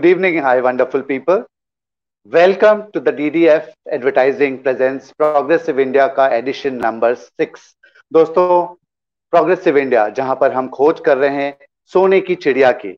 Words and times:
Good 0.00 0.08
evening, 0.08 0.38
hi, 0.38 0.62
wonderful 0.62 1.02
people. 1.02 1.44
Welcome 2.32 2.90
to 2.92 3.00
the 3.00 3.12
DDF 3.12 3.66
Advertising 3.92 4.62
Presents 4.62 5.12
Progressive 5.12 5.78
India 5.78 6.06
का 6.16 6.28
edition 6.36 6.74
number 6.84 7.14
six 7.14 7.60
दोस्तों 8.12 8.64
progressive 9.32 9.78
India 9.78 10.08
जहाँ 10.18 10.36
पर 10.40 10.52
हम 10.52 10.68
खोज 10.68 11.00
कर 11.06 11.18
रहे 11.18 11.42
हैं 11.42 11.66
सोने 11.92 12.20
की 12.20 12.34
चिड़िया 12.34 12.70
की। 12.72 12.96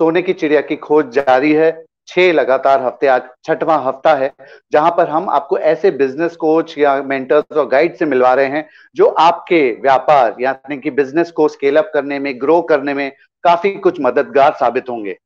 सोने 0.00 0.22
की 0.22 0.32
चिड़िया 0.32 0.60
की 0.60 0.76
खोज 0.76 1.10
जारी 1.14 1.52
है। 1.52 1.72
छह 2.08 2.32
लगातार 2.32 2.82
हफ़्ते 2.82 3.06
आज 3.06 3.28
छठवां 3.44 3.82
हफ़्ता 3.86 4.14
है 4.14 4.32
जहाँ 4.72 4.90
पर 4.96 5.08
हम 5.08 5.28
आपको 5.30 5.58
ऐसे 5.72 5.90
बिज़नेस 6.04 6.36
कोच 6.36 6.78
या 6.78 6.96
मेंटर्स 7.02 7.56
और 7.56 7.68
गाइड 7.68 7.96
से 7.96 8.06
मिलवा 8.06 8.34
रहे 8.34 8.46
हैं 8.54 8.68
जो 8.96 9.06
आपके 9.26 9.62
व्यापार 9.82 10.36
यानी 10.40 10.78
कि 10.80 10.90
बिज़नेस 11.02 11.30
को 11.30 11.48
स्केल 11.48 11.76
अप 11.76 11.90
करने 11.94 12.18
में 12.18 12.32
ग्रो 12.40 12.62
करने 12.62 12.94
में 12.94 13.10
काफ़ी 13.44 13.74
कुछ 13.76 14.00
मददगार 14.00 14.56
साबित 14.60 14.90
होंगे। 14.90 15.18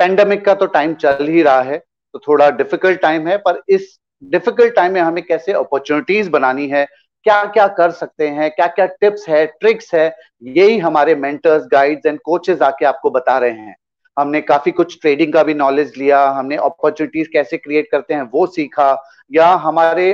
पेंडेमिक 0.00 0.44
का 0.44 0.54
तो 0.54 0.66
टाइम 0.68 0.94
चल 0.94 1.26
ही 1.28 1.42
रहा 1.42 1.60
है 1.62 1.78
तो 1.78 2.18
थोड़ा 2.18 2.50
डिफ़िकल्ट 2.52 3.00
टाइम 3.00 3.26
है, 3.28 3.36
पर 3.38 3.62
इस 3.68 3.98
डिफ़िकल्ट 4.22 4.74
टाइम 4.74 4.92
में 4.92 5.00
हमें 5.00 5.22
कैसे 5.24 5.52
अपॉर्चुनिटीज़ 5.52 6.30
बनानी 6.30 6.66
है 6.68 6.86
क्या 7.26 7.42
क्या 7.44 7.66
कर 7.68 7.90
सकते 7.92 8.28
हैं 8.28 8.50
क्या 8.50 8.66
क्या 8.68 8.86
टिप्स 8.86 9.28
है 9.28 9.44
ट्रिक्स 9.60 9.94
है, 9.94 10.14
यही 10.42 10.78
हमारे 10.78 11.14
मेंटर्स 11.16 11.66
गाइड्स 11.72 12.06
एंड 12.06 12.18
कोचेस 12.24 12.62
आके 12.62 12.84
आपको 12.86 13.10
बता 13.10 13.38
रहे 13.38 13.50
हैं। 13.50 13.76
हमने 14.16 14.40
काफ़ी 14.40 14.72
कुछ 14.72 14.98
ट्रेडिंग 15.00 15.32
का 15.32 15.42
भी 15.42 15.54
नॉलेज 15.54 15.92
लिया, 15.96 16.22
हमने 16.28 16.56
अपॉर्चुनिटीज़ 16.56 17.28
कैसे 17.32 17.56
क्रिएट 17.56 17.88
करते 17.92 18.14
हैं 18.14 18.22
वो 18.32 18.46
सीखा, 18.48 18.96
या 19.30 19.48
हमारे 19.56 20.12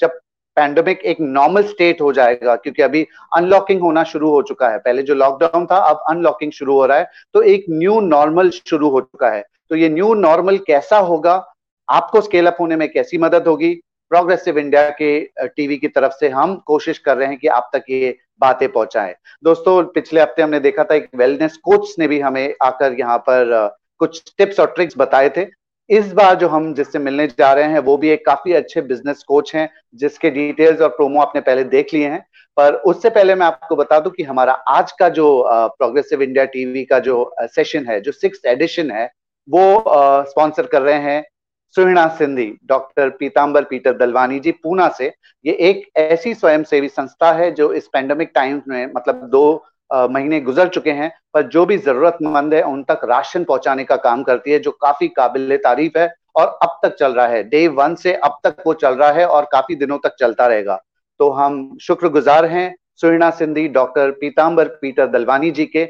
जब 0.00 0.18
पैंडमिक 0.56 1.00
एक 1.02 1.20
नॉर्मल 1.20 1.62
स्टेट 1.64 2.00
हो 2.00 2.12
जाएगा, 2.12 2.54
क्योंकि 2.56 2.82
अभी 2.82 3.06
अनलॉकिंग 3.36 3.80
होना 3.80 4.04
शुरू 4.04 4.30
हो 4.30 4.42
चुका 4.42 4.68
है। 4.68 4.78
पहले 4.78 5.02
जो 5.02 5.14
लॉकडाउन 5.14 5.66
था, 5.66 5.76
अब 5.78 6.04
अनलॉकिंग 6.10 6.52
शुरू 6.52 6.74
हो 6.74 6.86
रहा 6.86 6.98
है 6.98 7.10
तो 7.34 7.42
एक 7.44 7.64
न्यू 7.70 8.00
नॉर्मल 8.02 8.50
शुरू 8.50 8.90
हो 8.90 9.00
चुका 9.00 9.30
है। 9.30 9.44
तो 9.70 9.76
ये 9.76 9.88
न्यू 9.88 10.12
नॉर्मल 10.16 10.58
कैसा 10.66 10.98
होगा, 11.00 11.34
आपको 11.88 12.20
स्केल 12.20 12.46
अप 12.46 12.56
होने 12.60 12.76
में 12.76 12.88
कैसी 12.92 13.18
मदद 13.18 13.46
होगी? 13.48 13.74
प्रोग्रेसिव 14.10 14.58
इंडिया 14.58 14.88
के 14.92 15.18
टीवी 15.46 15.76
की 15.76 15.88
तरफ़ 15.88 16.12
से 16.12 16.28
हम 16.30 16.54
कोशिश 16.66 16.98
कर 16.98 17.16
रहे 17.16 17.28
हैं 17.28 17.38
कि 17.38 17.48
आप 17.48 17.70
तक 17.72 17.84
ये 17.90 18.16
बातें 18.40 18.68
पहुंचाएँ। 18.68 19.14
दोस्तों, 19.44 19.82
पिछले 19.84 20.20
हफ़्ते 20.20 20.42
हमने 20.42 20.60
देखा 20.60 20.84
था 20.84 20.94
एक 20.94 21.08
वेलनेस 21.16 21.56
कोच 21.64 21.94
ने 21.98 22.08
भी 22.08 22.20
हमें 22.20 22.54
आकर 22.62 22.96
यहाँ 22.98 23.18
पर 23.20 23.76
कुछ 24.00 24.22
टिप्स 24.38 24.60
और 24.60 24.66
ट्रिक्स 24.66 24.94
बताए 24.98 25.28
थे। 25.28 25.44
इस 25.90 26.12
बार 26.12 26.34
जो 26.34 26.48
हम 26.48 26.72
जिससे 26.74 26.98
मिलने 26.98 27.26
जा 27.28 27.52
रहे 27.52 27.64
हैं, 27.64 27.78
वो 27.78 27.96
भी 27.96 28.08
एक 28.08 28.24
काफ़ी 28.26 28.52
अच्छे 28.52 28.80
बिज़नेस 28.80 29.22
कोच 29.22 29.54
हैं, 29.54 29.68
जिसके 29.94 30.30
डिटेल्स 30.30 30.80
और 30.80 30.88
प्रोमो 30.88 31.20
आपने 31.20 31.40
पहले 31.40 31.64
देख 31.64 31.92
लिए 31.94 32.08
हैं। 32.08 32.24
पर 32.56 32.74
उससे 32.86 33.10
पहले 33.10 33.34
मैं 33.34 33.46
आपको 33.46 33.76
बता 33.76 33.98
दूँ 34.00 34.12
कि 34.12 34.22
हमारा 34.22 34.52
आज 34.52 34.92
का 34.92 35.08
जो 35.08 35.44
प्रोग्रेसिव 35.48 36.22
इंडिया 36.22 36.44
टीवी 36.44 36.84
का 36.84 36.98
जो 36.98 37.34
सेशन 37.42 37.86
है, 37.86 38.00
जो 38.00 38.12
सिक्स 38.12 38.44
एडिशन 38.46 38.90
है, 38.90 39.10
वो 39.48 39.84
स्पॉन्सर 40.28 40.66
कर 40.66 40.82
रहे 40.82 40.98
हैं 41.00 41.22
सुहिणा 41.76 42.06
सिंधी 42.08 42.46
डॉक्टर 42.66 43.08
पीताम्बर 43.10 43.64
पीटर 43.64 43.96
दलवानी 43.96 44.38
जी, 44.40 44.50
पूना 44.52 44.88
से। 44.88 45.12
ये 45.44 45.52
एक 45.60 45.86
ऐसी 45.96 46.34
स्वयंसेवी 46.34 46.88
संस्था 46.88 47.32
है 47.32 47.50
जो 47.50 47.72
इस 47.72 47.88
पेंडेमिक 47.92 48.30
टाइम 48.34 48.60
में 48.68 48.86
मतलब 48.96 49.28
दो 49.30 49.64
महीने 49.90 50.40
गुजर 50.40 50.68
चुके 50.68 50.90
हैं, 50.90 51.10
पर 51.34 51.42
जो 51.44 51.64
भी 51.66 51.78
जरूरतमंद 51.78 52.54
है, 52.54 52.62
उन 52.62 52.82
तक 52.82 53.00
राशन 53.04 53.44
पहुँचाने 53.44 53.84
का 53.84 53.96
काम 53.98 54.22
करती 54.22 54.50
है, 54.50 54.58
जो 54.58 54.70
काफ़ी 54.72 55.08
काबिल 55.08 55.56
तारीफ़ 55.56 55.98
है 55.98 56.12
और 56.36 56.58
अब 56.62 56.78
तक 56.82 56.94
चल 56.96 57.12
रहा 57.12 57.26
है। 57.26 57.42
डे 57.44 57.66
वन 57.70 57.94
से 57.94 58.14
अब 58.14 58.38
तक 58.44 58.62
वो 58.66 58.74
चल 58.74 58.94
रहा 58.94 59.10
है 59.10 59.26
और 59.26 59.48
काफ़ी 59.52 59.74
दिनों 59.74 59.98
तक 59.98 60.14
चलता 60.20 60.46
रहेगा। 60.46 60.80
तो 61.20 61.30
हम 61.30 61.76
शुक्रगुजार 61.82 62.44
हैं 62.44 62.74
सुहिणा 62.96 63.30
सिंधी, 63.30 63.66
डॉक्टर 63.68 64.10
पीताम्बर 64.10 64.68
पीटर 64.80 65.06
दलवानी 65.06 65.50
जी 65.50 65.64
के, 65.66 65.88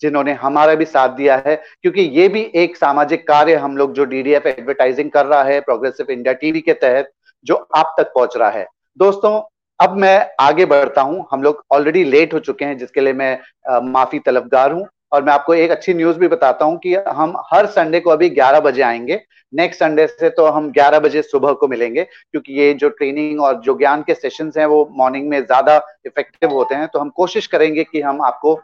जिन्होंने 0.00 0.32
हमारा 0.34 0.74
भी 0.74 0.84
साथ 0.84 1.08
दिया 1.08 1.36
है, 1.46 1.56
क्योंकि 1.82 2.02
ये 2.02 2.28
भी 2.28 2.42
एक 2.54 2.76
सामाजिक 2.76 3.26
कार्य 3.28 3.54
हम 3.54 3.76
लोग 3.76 3.92
जो 3.92 4.04
डीडीएफ 4.04 4.46
एडवर्टाइजिंग 4.46 5.10
कर 5.10 5.26
रहा 5.26 5.42
है 5.42 5.60
प्रोग्रेसिव 5.60 6.10
इंडिया 6.10 6.34
टीवी 6.34 6.60
के 6.60 6.72
तहत, 6.74 7.10
जो 7.46 7.54
आप 7.76 7.94
तक 7.98 8.12
पहुँच 8.14 8.36
रहा 8.36 8.50
है। 8.50 8.66
दोस्तों 8.98 9.40
अब 9.80 9.96
मैं 9.96 10.26
आगे 10.40 10.64
बढ़ता 10.64 11.00
हूँ। 11.00 11.26
हम 11.32 11.42
लोग 11.42 11.64
ऑलरेडी 11.72 12.04
लेट 12.04 12.34
हो 12.34 12.38
चुके 12.40 12.64
हैं 12.64 12.76
जिसके 12.78 13.00
लिए 13.00 13.12
मैं 13.12 13.38
आ, 13.70 13.80
माफ़ी 13.80 14.18
तलबगार 14.18 14.72
हूँ। 14.72 14.86
और 15.12 15.22
मैं 15.24 15.32
आपको 15.32 15.54
एक 15.54 15.70
अच्छी 15.70 15.92
न्यूज़ 15.94 16.18
भी 16.18 16.28
बताता 16.28 16.64
हूँ 16.64 16.78
कि 16.78 16.94
हम 17.08 17.34
हर 17.52 17.66
संडे 17.66 18.00
को 18.00 18.10
अभी 18.10 18.28
11 18.30 18.60
बजे 18.60 18.82
आएँगे। 18.82 19.20
नेक्स्ट 19.52 19.80
संडे 19.80 20.06
से 20.06 20.28
तो 20.30 20.46
हम 20.46 20.70
11 20.72 20.98
बजे 20.98 21.22
सुबह 21.22 21.52
को 21.52 21.68
मिलेंगे 21.68 22.04
क्योंकि 22.04 22.52
ये 22.52 22.72
जो 22.74 22.88
ट्रेनिंग 22.88 23.40
और 23.40 23.60
जो 23.60 23.74
ज्ञान 23.78 24.02
के 24.02 24.14
सेशंस 24.14 24.56
हैं 24.58 24.66
वो 24.66 24.88
मॉर्निंग 24.92 25.28
में 25.28 25.40
ज़्यादा 25.40 25.76
इफ़ेक्टिव 26.06 26.50
होते 26.50 26.74
हैं। 26.74 26.88
तो 26.88 26.98
हम 26.98 27.08
कोशिश 27.16 27.46
करेंगे 27.46 27.84
कि 27.84 28.00
हम 28.00 28.22
आपको 28.22 28.60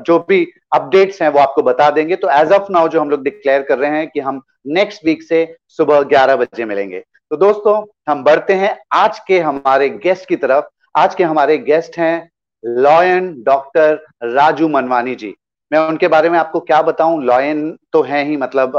जो 0.00 0.18
भी 0.28 0.46
अपडेट्स 0.74 1.22
हैं 1.22 1.28
वो 1.28 1.38
आपको 1.38 1.62
बता 1.62 1.90
देंगे। 1.90 2.16
तो 2.16 2.28
एज 2.32 2.52
ऑफ़ 2.52 2.70
नाउ 2.72 2.88
जो 2.88 3.00
हम 3.00 3.10
लोग 3.10 3.22
डिक्लेयर 3.24 3.62
कर 3.62 3.78
रहे 3.78 3.90
हैं 3.90 4.08
कि 4.08 4.20
हम 4.20 4.40
नेक्स्ट 4.68 5.04
वीक 5.04 5.22
से 5.22 5.44
सुबह 5.68 6.02
ग्यारह 6.02 6.36
बजे 6.36 6.64
मिलेंगे। 6.64 7.02
तो 7.30 7.36
दोस्तों, 7.36 7.74
हम 8.08 8.22
बढ़ते 8.24 8.52
हैं 8.52 8.70
आज 8.92 9.18
के 9.18 9.38
हमारे 9.40 9.88
गेस्ट 9.88 10.28
की 10.28 10.36
तरफ़। 10.36 10.64
आज 10.94 11.14
के 11.14 11.24
हमारे 11.24 11.56
गेस्ट 11.58 11.98
हैं 11.98 12.30
लॉयन 12.64 13.32
डॉक्टर 13.42 13.92
राजू 14.24 14.68
मनवानी 14.68 15.14
जी। 15.14 15.32
मैं 15.72 15.78
उनके 15.78 16.08
बारे 16.08 16.30
में 16.30 16.38
आपको 16.38 16.60
क्या 16.60 16.80
बताऊँ? 16.82 17.22
लॉयन 17.24 17.70
तो 17.92 18.02
है 18.02 18.24
ही 18.24 18.36
मतलब 18.36 18.72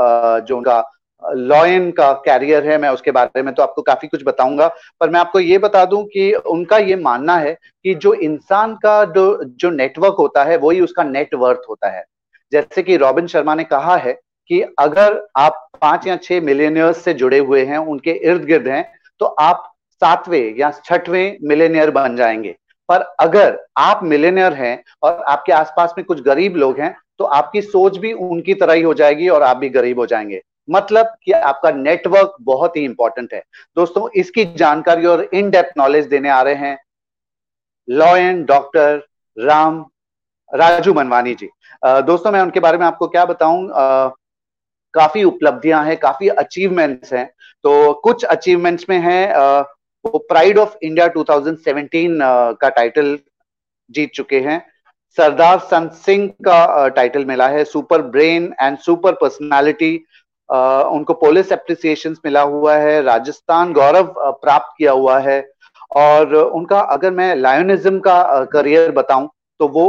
जो 0.47 0.57
उनका, 0.57 0.84
लॉयन 1.23 1.90
का 1.91 2.11
कैरियर 2.25 2.67
है, 2.69 2.78
मैं 2.78 2.90
उसके 2.90 3.11
बारे 3.11 3.41
में 3.41 3.53
तो 3.53 3.63
आपको 3.63 3.81
काफ़ी 3.81 4.07
कुछ 4.07 4.23
बताऊँगा। 4.25 4.67
पर 5.00 5.09
मैं 5.09 5.19
आपको 5.19 5.40
ये 5.40 5.57
बता 5.57 5.85
दूँ 5.85 6.03
कि 6.06 6.31
उनका 6.34 6.78
ये 6.78 6.95
मानना 6.95 7.38
है 7.38 7.53
कि 7.53 7.94
जो 7.95 8.13
इंसान 8.13 8.75
का 8.75 9.03
जो 9.06 9.44
जो 9.44 9.69
नेटवर्क 9.69 10.16
होता 10.19 10.44
है, 10.44 10.57
वही 10.57 10.81
उसका 10.81 11.03
नेटवर्थ 11.03 11.61
होता 11.69 11.90
है। 11.90 12.03
जैसे 12.51 12.84
कि 12.84 12.97
रॉबिन 12.97 13.28
शर्मा 13.28 13.56
ने 13.56 13.63
कहा 13.63 13.95
है 13.95 14.19
कि 14.51 14.62
अगर 14.79 15.19
आप 15.38 15.67
पाँच 15.81 16.07
या 16.07 16.16
छह 16.17 16.41
मिलेनियर्स 16.41 17.03
से 17.03 17.13
जुड़े 17.13 17.38
हुए 17.39 17.63
हैं, 17.66 17.78
उनके 17.78 18.12
इर्द 18.12 18.44
गिर्द 18.45 18.67
हैं 18.67 18.84
तो 19.22 19.25
आप 19.25 19.72
सातवें 20.01 20.57
या 20.57 20.72
छठवें 20.85 21.38
मिलेनियर 21.44 21.91
बन 21.91 22.16
जाएँगे। 22.16 22.56
पर 22.90 23.01
अगर 23.19 23.57
आप 23.78 24.00
मिलेनियर 24.03 24.53
हैं 24.53 24.84
और 25.03 25.23
आपके 25.23 25.51
आसपास 25.53 25.94
में 25.97 26.06
कुछ 26.06 26.22
गरीब 26.22 26.56
लोग 26.56 26.79
हैं 26.79 26.95
तो 27.19 27.25
आपकी 27.25 27.61
सोच 27.61 27.97
भी 27.97 28.13
उनकी 28.13 28.53
तरह 28.53 28.73
ही 28.73 28.81
हो 28.81 28.94
जाएगी 28.94 29.28
और 29.29 29.44
आप 29.44 29.57
भी 29.57 29.69
गरीब 29.69 30.00
हो 30.00 30.06
जाएँगे। 30.06 30.41
मतलब 30.67 31.16
कि 31.23 31.31
आपका 31.31 31.72
नेटवर्क 31.72 32.35
बहुत 32.41 32.78
ही 32.78 32.84
इंपॉर्टेंट 32.85 33.34
है। 33.34 33.44
दोस्तों, 33.78 34.09
इसकी 34.11 34.45
जानकारी 34.56 35.06
और 35.06 35.28
इन 35.34 35.50
डेप्थ 35.50 35.78
नॉलेज 35.78 36.06
देने 36.07 36.29
आ 36.29 36.41
रहे 36.41 36.56
हैं 36.56 36.78
लॉयन 37.88 38.44
डॉक्टर 38.45 39.03
राम, 39.38 39.85
राजू 40.53 40.94
मनवानी 40.94 41.34
जी। 41.35 41.50
दोस्तों, 41.84 42.31
मैं 42.31 42.41
उनके 42.41 42.59
बारे 42.59 42.78
में 42.78 42.85
आपको 42.85 43.07
क्या 43.07 43.25
बताऊँ? 43.25 44.11
काफ़ी 44.94 45.24
उपलब्धियाँ 45.24 45.84
हैं, 45.85 45.97
काफ़ी 45.97 46.28
अचीवमेंट्स 46.29 47.13
हैं। 47.13 47.25
तो 47.63 47.94
कुछ 48.03 48.24
अचीवमेंट्स 48.25 48.85
में 48.90 48.97
है 49.00 49.22
वो 50.06 50.18
प्राइड 50.29 50.57
ऑफ़ 50.57 50.75
इंडिया 50.84 51.07
2017 51.07 52.18
का 52.62 52.69
टाइटल 52.69 53.18
जीत 53.90 54.12
चुके 54.16 54.40
हैं। 54.40 54.62
सरदार 55.18 55.57
संत 55.59 55.91
सिंह 55.96 56.28
का 56.46 56.88
टाइटल 56.90 57.25
मिला 57.25 57.47
है। 57.47 57.63
Super 57.66 58.02
brain 58.12 58.53
and 58.62 58.78
super 58.79 59.13
personality 59.22 59.96
उनको 60.50 61.13
पुलिस 61.13 61.52
एप्रिसिएशन 61.52 62.16
मिला 62.25 62.41
हुआ 62.41 62.75
है। 62.78 63.02
राजस्थान 63.02 63.73
गौरव 63.73 64.13
प्राप्त 64.41 64.73
किया 64.78 64.91
हुआ 64.91 65.19
है। 65.19 65.41
और 65.97 66.34
उनका 66.35 66.79
अगर 66.79 67.11
मैं 67.11 67.35
लायोनिज्म 67.35 67.99
का 67.99 68.44
करियर 68.53 68.91
बताऊँ 68.91 69.29
तो 69.59 69.67
वो 69.67 69.85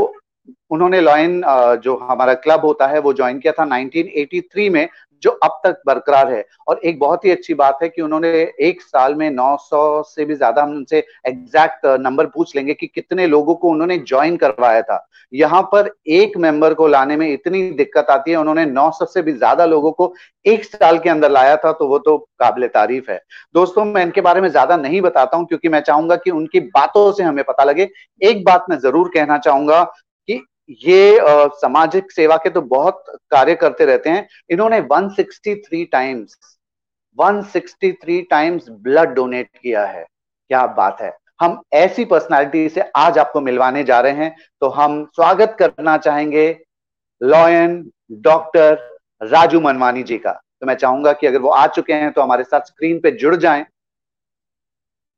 उन्होंने 0.71 1.01
लॉयन 1.01 1.41
जो 1.85 1.97
हमारा 2.03 2.35
क्लब 2.37 2.65
होता 2.65 2.87
है, 2.87 2.99
वो 3.01 3.13
ज्वाइन 3.13 3.39
किया 3.39 3.53
था 3.53 3.65
1983 3.67 4.69
में, 4.71 4.89
जो 5.23 5.31
अब 5.33 5.61
तक 5.65 5.83
बरकरार 5.87 6.33
है। 6.33 6.45
और 6.69 6.81
एक 6.81 6.99
बहुत 6.99 7.25
ही 7.25 7.31
अच्छी 7.31 7.55
बात 7.55 7.79
है 7.83 7.89
कि 7.89 8.03
उन्होंने 8.03 8.29
एक 8.61 8.81
साल 8.83 9.15
में 9.15 9.29
900 9.31 10.03
से 10.05 10.25
भी 10.25 10.35
ज़्यादा 10.35 10.63
हम 10.63 10.71
उनसे 10.71 11.05
एग्जैक्ट 11.27 11.87
नंबर 12.01 12.27
पूछ 12.27 12.55
लेंगे 12.57 12.75
कि 12.75 12.87
कितने 12.87 13.27
लोगों 13.27 13.55
को 13.55 13.69
उन्होंने 13.69 13.99
ज्वाइन 14.01 14.37
करवाया 14.37 14.83
था। 14.83 15.07
यहाँ 15.33 15.63
पर 15.65 15.91
एक 16.09 16.37
मेंबर 16.37 16.75
को 16.75 16.87
लाने 16.89 17.17
में 17.17 17.29
इतनी 17.29 17.63
दिक्कत 17.73 18.07
आती 18.11 18.31
है, 18.31 18.37
उन्होंने 18.37 18.65
900 18.67 19.05
से 19.05 19.23
भी 19.23 19.33
ज़्यादा 19.33 19.65
लोगों 19.67 19.93
को 19.93 20.13
एक 20.47 20.65
साल 20.65 20.99
के 20.99 21.11
अंदर 21.11 21.31
लाया 21.31 21.57
था 21.57 21.73
तो 21.73 21.87
वो 21.89 21.99
तो 21.99 22.17
काबिल 22.41 22.67
तारीफ़ 22.69 23.11
है। 23.11 23.21
दोस्तों, 23.55 23.85
मैं 23.85 24.03
इनके 24.03 24.21
बारे 24.21 24.41
में 24.41 24.49
ज़्यादा 24.49 24.77
नहीं 24.77 25.01
बताता 25.01 25.37
हूँ, 25.37 25.47
क्योंकि 25.47 25.69
मैं 25.69 25.81
चाहूँगा 25.83 26.17
कि 26.17 26.31
उनकी 26.33 26.61
बातों 26.61 27.11
से 27.13 27.23
हमें 27.23 27.45
पता 27.45 27.65
लगे। 27.65 27.89
एक 28.23 28.45
बात 28.45 28.65
मैं 28.71 28.79
ज़रूर 28.81 29.11
कहना 29.15 29.39
चाहूँगा 29.41 29.83
ये 30.81 31.19
सामाजिक 31.55 32.11
सेवा 32.13 32.37
के 32.37 32.51
तो 32.51 32.61
बहुत 32.63 33.05
कार्य 33.31 33.55
करते 33.55 33.85
रहते 33.85 34.11
हैं। 34.11 34.27
इन्होंने 34.51 34.81
163 34.83 35.85
टाइम्स 35.93 36.37
163 37.19 38.21
टाइम्स 38.31 38.69
ब्लड 38.71 39.15
डोनेट 39.15 39.49
किया 39.53 39.85
है। 39.87 40.05
क्या 40.51 40.67
बात 40.69 41.01
है। 41.01 41.13
हम 41.41 41.61
ऐसी 41.75 42.05
पर्सनालिटी 42.05 42.69
से 42.69 42.81
आज 42.97 43.19
आपको 43.19 43.41
मिलवाने 43.41 43.83
जा 43.85 44.01
रहे 44.01 44.13
हैं 44.15 44.35
तो 44.63 44.69
हम 44.71 45.05
स्वागत 45.07 45.57
करना 45.59 45.97
चाहेंगे 45.99 46.49
लॉयन, 47.21 47.91
डॉक्टर 48.13 48.79
राजू 49.21 49.61
मनवानी 49.61 50.03
जी 50.03 50.19
का। 50.19 50.33
तो 50.33 50.67
मैं 50.67 50.75
चाहूँगा 50.75 51.13
कि 51.13 51.27
अगर 51.27 51.39
वो 51.39 51.49
आ 51.51 51.67
चुके 51.69 51.93
हैं 51.93 52.13
तो 52.13 52.23
हमारे 52.23 52.45
साथ 52.45 52.61
स्क्रीन 52.63 52.99
पे 53.01 53.11
जुड़ 53.13 53.35
जाएँ 53.37 53.65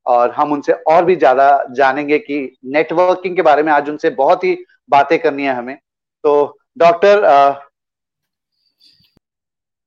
और 0.07 0.31
हम 0.31 0.53
उनसे 0.53 0.73
और 0.73 1.05
भी 1.05 1.17
ज़्यादा 1.17 1.65
जानेंगे 1.71 2.19
कि 2.19 2.57
नेटवर्किंग 2.67 3.37
के 3.37 3.43
बारे 3.43 3.63
में 3.63 3.73
आज 3.73 3.89
उनसे 3.91 4.11
बहुत 4.13 4.45
ही 4.45 4.57
बातें 4.91 5.19
करनी 5.19 5.45
है 5.45 5.55
हमें। 5.55 5.77
तो 6.25 6.59
डॉक्टर 6.79 7.23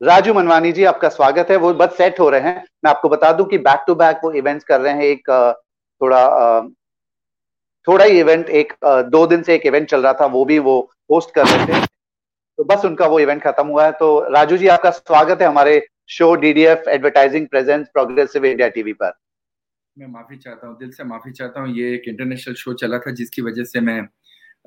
राजू 0.02 0.34
मनवानी 0.34 0.72
जी, 0.72 0.84
आपका 0.86 1.10
स्वागत 1.10 1.52
है। 1.52 1.56
वो 1.58 1.74
बस 1.74 1.96
सेट 1.98 2.20
हो 2.20 2.30
रहे 2.30 2.42
हैं। 2.42 2.66
मैं 2.84 2.90
आपको 2.90 3.10
बता 3.10 3.32
दूँ 3.34 3.46
कि 3.46 3.58
बैक 3.60 3.84
टू 3.88 3.96
बैक 3.96 4.20
वो 4.24 4.32
इवेंट्स 4.34 4.64
कर 4.64 4.82
रहे 4.82 4.94
हैं। 4.94 5.04
एक 5.04 5.30
थोड़ा 6.02 6.22
थोड़ा 7.88 8.06
ही 8.06 8.20
इवेंट 8.20 8.50
एक 8.52 8.74
दो 8.84 9.26
दिन 9.28 9.44
से 9.44 9.56
एक 9.56 9.66
इवेंट 9.66 9.90
चल 9.90 10.02
रहा 10.02 10.14
था, 10.14 10.26
वो 10.26 10.44
भी 10.46 10.58
वो 10.60 10.80
होस्ट 11.12 11.34
कर 11.36 11.46
रहे 11.48 11.66
थे। 11.68 11.86
तो 11.86 12.64
बस 12.66 12.86
उनका 12.86 13.06
वो 13.08 13.20
इवेंट 13.20 13.42
खत्म 13.44 13.68
हुआ 13.68 13.86
है। 13.86 13.92
तो 13.92 14.20
राजू 14.30 14.58
जी, 14.58 14.68
आपका 14.68 14.90
स्वागत 14.92 15.42
है 15.42 15.48
हमारे 15.48 15.88
show 16.10 16.34
DDF 16.36 16.84
advertising 16.88 17.48
presents 17.48 17.88
progressive 17.88 18.46
India 18.46 18.68
TV 18.70 18.94
पर। 18.94 19.12
मैं 19.98 20.08
माफ़ी 20.08 20.38
चाहता 20.38 20.68
हूँ, 20.68 20.78
दिल 20.80 20.92
से 20.92 21.04
माफ़ी 21.04 21.32
चाहता 21.32 21.62
हूँ। 21.62 21.76
ये 21.76 21.94
एक 21.94 22.08
इंटरनेशनल 22.08 22.56
शो 22.56 22.74
चला 22.76 22.98
था, 23.00 23.12
जिसकी 23.12 23.42
वजह 23.42 23.64
से 23.64 23.80
मैं 23.82 24.02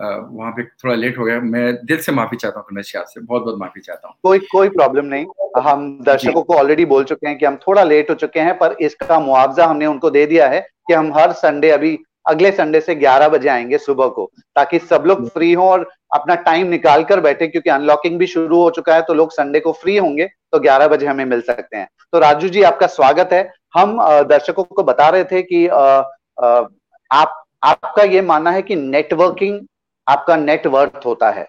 वहाँ 0.00 0.50
पे 0.52 0.62
थोड़ा 0.64 0.94
लेट 0.94 1.18
हो 1.18 1.24
गया। 1.24 1.40
मैं 1.40 1.74
दिल 1.86 1.98
से 2.00 2.12
माफ़ी 2.12 2.36
चाहता 2.36 2.58
हूँ 2.60 2.66
कमलेश 2.70 2.92
से। 2.96 3.20
बहुत 3.20 3.42
बहुत 3.42 3.58
माफ़ी 3.60 3.80
चाहता 3.80 4.08
हूँ। 4.08 4.16
कोई 4.22 4.38
कोई 4.52 4.68
प्रॉब्लम 4.68 5.04
नहीं। 5.04 5.26
हम 5.62 5.98
दर्शकों 6.02 6.42
को 6.42 6.54
ऑलरेडी 6.54 6.84
बोल 6.84 7.04
चुके 7.04 7.28
हैं 7.28 7.38
कि 7.38 7.46
हम 7.46 7.56
थोड़ा 7.66 7.82
लेट 7.84 8.10
हो 8.10 8.14
चुके 8.14 8.40
हैं 8.40 8.56
पर 8.58 8.76
इसका 8.80 9.18
मुआवजा 9.20 9.66
हमने 9.66 9.86
उनको 9.86 10.10
दे 10.10 10.24
दिया 10.26 10.48
है 10.48 10.60
कि 10.60 10.94
हम 10.94 11.12
हर 11.14 11.32
संडे 11.32 11.70
अभी 11.70 11.98
अगले 12.28 12.50
संडे 12.52 12.80
से 12.80 12.94
11 12.94 13.28
बजे 13.28 13.48
आएँगे 13.48 13.78
सुबह 13.78 14.08
को 14.08 14.30
ताकि 14.56 14.78
सब 14.78 15.04
लोग 15.06 15.28
फ्री 15.28 15.52
हो 15.52 15.68
और 15.68 15.88
अपना 16.14 16.34
टाइम 16.34 16.66
निकाल 16.66 17.04
कर 17.04 17.20
बैठे 17.20 17.46
क्योंकि 17.46 17.70
अनलॉकिंग 17.70 18.18
भी 18.18 18.26
शुरू 18.26 18.60
हो 18.62 18.70
चुका 18.70 18.94
है 18.94 19.02
तो 19.02 19.14
लोग 19.14 19.32
संडे 19.32 19.60
को 19.60 19.72
फ्री 19.72 19.96
होंगे 19.96 20.26
तो 20.52 20.58
11 20.58 20.88
बजे 20.88 21.06
हमें 21.06 21.24
मिल 21.24 21.40
सकते 21.40 21.76
हैं। 21.76 21.88
तो 22.12 22.18
राजू 22.18 22.48
जी 22.48 22.62
आपका 22.62 22.86
स्वागत 22.86 23.32
है। 23.32 23.42
हम 23.74 23.96
दर्शकों 24.28 24.64
को 24.64 24.82
बता 24.82 25.08
रहे 25.08 25.24
थे 25.24 25.42
कि 25.42 25.66
आप 25.66 27.42
आपका 27.62 28.02
ये 28.02 28.20
मानना 28.22 28.50
है 28.50 28.62
कि 28.62 28.76
नेटवर्किंग 28.76 29.60
आपका 30.06 30.36
नेटवर्थ 30.36 31.06
होता 31.06 31.30
है, 31.30 31.44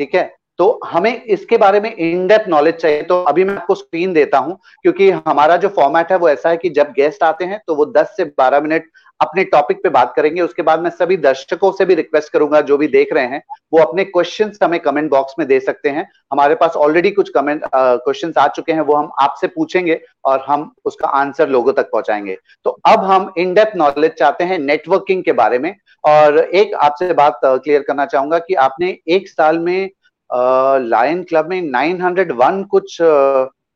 ठीक 0.00 0.14
है? 0.14 0.34
तो 0.58 0.78
हमें 0.84 1.22
इसके 1.22 1.56
बारे 1.56 1.80
में 1.80 1.94
इन 1.94 2.26
डेप्थ 2.26 2.48
नॉलेज 2.48 2.74
चाहिए। 2.74 3.02
तो 3.02 3.22
अभी 3.24 3.44
मैं 3.44 3.54
आपको 3.54 3.74
स्क्रीन 3.74 4.12
देता 4.12 4.38
हूँ, 4.38 4.58
क्योंकि 4.82 5.10
हमारा 5.10 5.56
जो 5.56 5.68
फॉर्मेट 5.68 6.12
है 6.12 6.18
वो 6.18 6.28
ऐसा 6.28 6.48
है 6.48 6.56
कि 6.56 6.70
जब 6.70 6.92
गेस्ट 6.92 7.22
आते 7.22 7.44
हैं 7.44 7.60
तो 7.66 7.74
वो 7.74 7.86
10 7.86 8.14
से 8.16 8.24
12 8.24 8.60
मिनट 8.60 8.88
अपने 9.20 9.44
टॉपिक 9.44 9.82
पे 9.82 9.88
बात 9.88 10.12
करेंगे 10.16 10.40
उसके 10.40 10.62
बाद 10.62 10.80
मैं 10.80 10.90
सभी 10.90 11.16
दर्शकों 11.16 11.70
से 11.72 11.84
भी 11.84 11.94
रिक्वेस्ट 11.94 12.32
करूँगा 12.32 12.60
जो 12.60 12.76
भी 12.78 12.88
देख 12.88 13.12
रहे 13.12 13.26
हैं 13.26 13.42
वो 13.72 13.80
अपने 13.82 14.04
क्वेश्चन 14.04 14.52
हमें 14.62 14.78
कमेंट 14.80 15.10
बॉक्स 15.10 15.34
में 15.38 15.46
दे 15.48 15.58
सकते 15.60 15.88
हैं। 15.88 16.08
हमारे 16.32 16.54
पास 16.54 16.76
ऑलरेडी 16.76 17.10
कुछ 17.10 17.28
कमेंट 17.30 17.62
क्वेश्चन 17.74 18.32
आ 18.38 18.46
चुके 18.48 18.72
हैं 18.72 18.80
वो 18.80 18.94
हम 18.94 19.10
आपसे 19.20 19.46
पूछेंगे 19.46 20.00
और 20.24 20.44
हम 20.48 20.70
उसका 20.84 21.08
आंसर 21.10 21.48
लोगों 21.48 21.72
तक 21.72 21.90
पहुंचाएँगे। 21.92 22.36
तो 22.64 22.70
अब 22.86 23.04
हम 23.04 23.32
इन 23.38 23.54
डेप्थ 23.54 23.76
नॉलेज 23.76 24.12
चाहते 24.12 24.44
हैं 24.44 24.58
नेटवर्किंग 24.58 25.22
के 25.24 25.32
बारे 25.34 25.58
में। 25.58 25.74
और 26.04 26.38
एक 26.38 26.74
आपसे 26.76 27.12
बात 27.14 27.40
क्लियर 27.44 27.82
करना 27.82 28.06
चाहूँगा 28.06 28.38
कि 28.38 28.54
आपने 28.56 28.96
एक 29.08 29.28
साल 29.28 29.58
में 29.58 29.90
लायन 30.30 31.22
क्लब 31.22 31.48
में 31.50 31.60
901 31.64 32.64
कुछ 32.66 32.98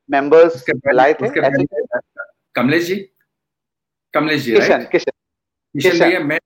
मेंबर्स 0.08 0.64
लाए 0.88 1.12
थे? 1.14 1.28
कमलेश 2.54 2.86
जी? 2.86 2.96
कमलेश 4.14 4.40
जी 4.42 4.52
किशन 4.52 4.86
किशन। 4.92 5.09
किशन 5.78 6.04
भैया 6.04 6.20
मैं 6.20 6.38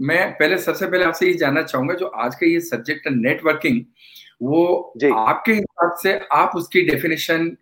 मैं 0.00 0.32
पहले 0.32 0.58
सबसे 0.58 0.86
पहले 0.86 1.04
आपसे 1.04 1.26
ये 1.26 1.34
जानना 1.34 1.62
चाहूँगा 1.62 1.94
जो 1.94 2.06
आज 2.06 2.34
का 2.34 2.46
ये 2.46 2.60
सब्जेक्ट 2.60 3.06
है 3.06 3.14
नेटवर्किंग 3.14 3.84
वो 4.42 4.92
आपके 5.14 5.52
हिसाब 5.52 5.96
से 6.02 6.20
आप 6.32 6.52
उसकी 6.56 6.82
डेफिनेशन 6.82 7.56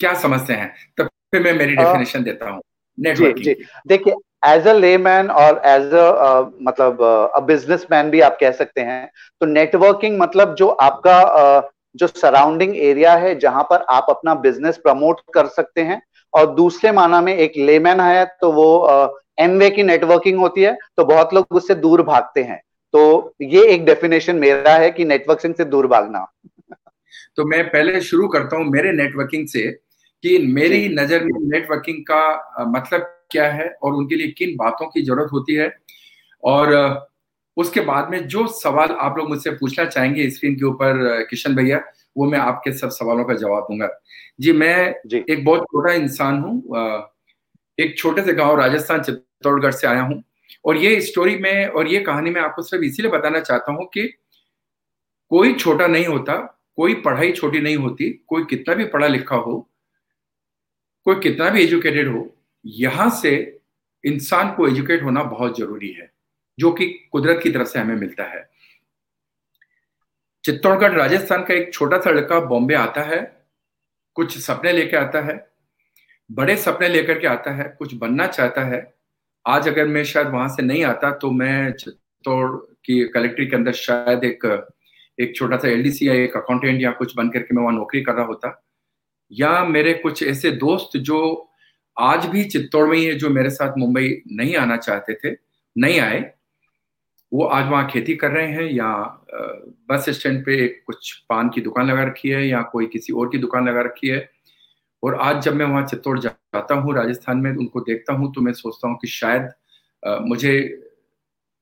क्या 0.00 0.14
समझते 0.14 0.52
हैं? 0.52 0.74
तब 0.98 1.06
फिर 1.06 1.42
मैं 1.42 1.52
मेरी 1.52 1.76
डेफिनेशन 1.76 2.22
देता 2.22 2.50
हूँ 2.50 2.62
नेटवर्किंग 3.00 3.54
देखिए 3.86 4.14
एज 4.46 4.66
अ 4.66 4.72
लेमैन 4.72 5.30
और 5.30 5.62
एज 5.64 5.94
अ 5.94 6.50
मतलब 6.62 7.02
अ 7.34 7.40
बिजनेसमैन 7.40 8.10
भी 8.10 8.20
आप 8.20 8.38
कह 8.40 8.50
सकते 8.50 8.80
हैं 8.80 9.10
तो 9.40 9.46
नेटवर्किंग 9.46 10.18
मतलब 10.20 10.54
जो 10.54 10.68
आपका 10.68 11.36
uh, 11.62 11.74
जो 11.96 12.06
सराउंडिंग 12.06 12.76
एरिया 12.76 13.14
है 13.14 13.38
जहाँ 13.38 13.62
पर 13.62 13.76
आप 13.76 14.06
अपना 14.10 14.34
बिज़नेस 14.34 14.78
प्रमोट 14.78 15.20
कर 15.34 15.46
सकते 15.46 15.80
हैं 15.80 16.02
और 16.34 16.54
दूसरे 16.54 16.92
माना 16.92 17.20
में 17.20 17.36
एक 17.36 17.52
लेमैन 17.56 18.00
है 18.00 18.36
तो 18.40 18.52
वो 18.52 18.88
एमवे 19.40 19.70
की 19.70 19.82
नेटवर्किंग 19.82 20.38
होती 20.38 20.62
है 20.62 20.76
तो 20.96 21.04
बहुत 21.04 21.34
लोग 21.34 21.46
उससे 21.52 21.74
दूर 21.76 22.02
भागते 22.04 22.42
हैं। 22.42 22.60
तो 22.94 23.34
ये 23.42 23.66
एक 23.66 23.84
डेफिनेशन 23.84 24.36
मेरा 24.36 24.74
है 24.74 24.90
कि 24.90 25.04
नेटवर्किंग 25.04 25.54
से 25.54 25.64
दूर 25.66 25.86
भागना। 25.86 26.26
तो 27.36 27.44
मैं 27.44 27.64
पहले 27.66 28.00
शुरू 28.02 28.28
करता 28.28 28.56
हूँ 28.56 28.64
मेरे 28.66 28.92
नेटवर्किंग 28.94 29.46
से 29.48 29.70
कि 30.24 30.38
मेरी 30.48 30.88
नज़र 30.94 31.24
में 31.24 31.32
नेटवर्किंग 31.42 32.02
का 32.10 32.64
मतलब 32.68 33.00
क्या 33.30 33.50
है 33.52 33.68
और 33.82 33.92
उनके 33.92 34.16
लिए 34.16 34.30
किन 34.38 34.56
बातों 34.56 34.86
की 34.86 35.02
ज़रूरत 35.02 35.28
होती 35.32 35.54
है। 35.54 35.70
और 36.42 36.74
उसके 37.56 37.80
बाद 37.82 38.10
में 38.10 38.26
जो 38.28 38.46
सवाल 38.48 38.96
आप 39.00 39.18
लोग 39.18 39.28
मुझसे 39.28 39.50
पूछना 39.52 39.84
चाहेंगे 39.84 40.28
स्क्रीन 40.30 40.54
के 40.54 40.64
ऊपर 40.66 41.24
किशन 41.30 41.54
भैया 41.54 41.80
वो 42.16 42.26
मैं 42.26 42.38
आपके 42.38 42.72
सब 42.72 42.90
सवालों 42.90 43.24
का 43.24 43.34
जवाब 43.34 43.62
दूँगा। 43.62 43.88
जी 44.40 44.52
मैं 44.52 44.94
जी. 45.06 45.24
एक 45.30 45.44
बहुत 45.44 45.62
छोटा 45.62 45.92
इंसान 45.94 46.40
हूँ 46.40 46.62
एक 47.80 47.96
छोटे 47.98 48.22
से 48.22 48.32
गाँव 48.32 48.58
राजस्थान 48.60 49.02
चित्तौड़गढ़ 49.02 49.72
से 49.72 49.86
आया 49.86 50.02
हूँ। 50.02 50.22
और 50.64 50.76
ये 50.76 51.00
स्टोरी 51.00 51.36
में 51.36 51.66
और 51.66 51.88
ये 51.88 52.00
कहानी 52.00 52.30
में 52.30 52.40
आपको 52.40 52.62
सिर्फ़ 52.62 52.84
इसीलिए 52.84 53.10
बताना 53.10 53.40
चाहता 53.40 53.72
हूँ 53.72 53.86
कि 53.86 54.06
कोई 55.30 55.54
छोटा 55.54 55.86
नहीं 55.86 56.06
होता, 56.06 56.34
कोई 56.76 56.94
पढ़ाई 56.94 57.32
छोटी 57.32 57.60
नहीं 57.60 57.76
होती, 57.76 58.10
कोई 58.28 58.44
कितना 58.44 58.74
भी 58.74 58.84
पढ़ा 58.84 59.06
लिखा 59.06 59.36
हो, 59.36 59.70
कोई 61.06 61.20
कितना 61.20 61.50
भी 61.50 61.62
एजुकेटेड 61.62 62.08
हो, 62.08 62.36
यहाँ 62.64 63.10
से 63.10 63.60
इंसान 64.04 64.52
को 64.54 64.68
एजुकेट 64.68 65.02
होना 65.02 65.22
बहुत 65.22 65.58
ज़रूरी 65.58 65.92
है, 65.92 66.10
जो 66.58 66.72
कि 66.72 66.86
कुदरत 67.12 67.40
की 67.42 67.50
तरफ़ 67.50 67.68
से 67.68 67.78
हमें 67.78 67.96
मिलता 67.96 68.24
है। 68.24 68.48
चित्तौड़गढ़ 70.44 70.92
राजस्थान 70.92 71.44
का 71.44 71.54
एक 71.54 71.72
छोटा 71.74 71.98
सा 72.00 72.10
लड़का 72.10 72.40
बॉम्बे 72.40 72.74
आता 72.74 73.02
है, 73.02 73.20
कुछ 74.16 74.38
सपने 74.38 74.72
लेके 74.72 74.96
आता 74.96 75.20
है 75.20 75.49
बड़े 76.30 76.56
सपने 76.56 76.88
लेकर 76.88 77.18
के 77.18 77.26
आता 77.26 77.50
है, 77.50 77.64
कुछ 77.78 77.94
बनना 77.94 78.26
चाहता 78.26 78.64
है। 78.64 78.82
आज 79.46 79.68
अगर 79.68 79.86
मैं 79.86 80.04
शायद 80.04 80.26
वहाँ 80.26 80.48
से 80.48 80.62
नहीं 80.62 80.84
आता 80.84 81.10
तो 81.12 81.30
मैं 81.30 81.72
चित्तौड़ 81.72 82.50
की 82.84 83.02
कलेक्ट्री 83.08 83.46
के 83.46 83.56
अंदर 83.56 83.72
शायद 83.72 84.24
एक 84.24 84.44
एक 85.18 85.34
छोटा 85.36 85.56
सा 85.56 85.68
एलडीसी 85.68 86.08
या 86.08 86.14
एक 86.14 86.36
अकाउंटेंट 86.36 86.80
या 86.82 86.90
कुछ 86.90 87.16
बन 87.16 87.28
करके 87.28 87.54
मैं 87.54 87.62
वहाँ 87.62 87.74
नौकरी 87.74 88.00
कर 88.02 88.14
रहा 88.14 88.24
होता। 88.26 88.62
या 89.32 89.64
मेरे 89.64 89.92
कुछ 89.94 90.22
ऐसे 90.22 90.50
दोस्त 90.50 90.96
जो 90.98 91.18
आज 91.96 92.26
भी 92.26 92.44
चित्तौड़ 92.44 92.86
में 92.88 92.96
ही 92.98 93.04
है, 93.04 93.14
जो 93.14 93.30
मेरे 93.30 93.50
साथ 93.50 93.78
मुंबई 93.78 94.22
नहीं 94.32 94.56
आना 94.56 94.76
चाहते 94.76 95.14
थे, 95.14 95.36
नहीं 95.76 96.00
आए, 96.00 96.20
वो 97.32 97.44
आज 97.44 97.70
वहाँ 97.70 97.88
खेती 97.88 98.14
कर 98.16 98.30
रहे 98.30 98.46
हैं 98.46 98.70
या 98.72 98.92
बस 99.90 100.08
स्टैंड 100.10 100.44
पे 100.44 100.66
कुछ 100.68 101.12
पान 101.28 101.48
की 101.48 101.60
दुकान 101.60 101.90
लगा 101.90 102.04
रखी 102.04 102.28
है 102.28 102.46
या 102.48 102.62
कोई 102.62 102.86
किसी 102.86 103.12
और 103.12 103.28
की 103.28 103.38
दुकान 103.38 103.68
लगा 103.68 103.80
रखी 103.80 104.08
है। 104.08 104.28
और 105.02 105.14
आज 105.20 105.42
जब 105.42 105.54
मैं 105.54 105.66
वहाँ 105.66 105.86
चित्तौड़ 105.86 106.18
जाता 106.18 106.74
हूँ, 106.74 106.94
राजस्थान 106.94 107.38
में 107.38 107.50
उनको 107.50 107.80
देखता 107.80 108.12
हूँ 108.12 108.32
तो 108.34 108.40
मैं 108.40 108.52
सोचता 108.52 108.88
हूँ 108.88 108.98
कि 109.02 109.08
शायद 109.08 109.48
मुझे 110.02 110.52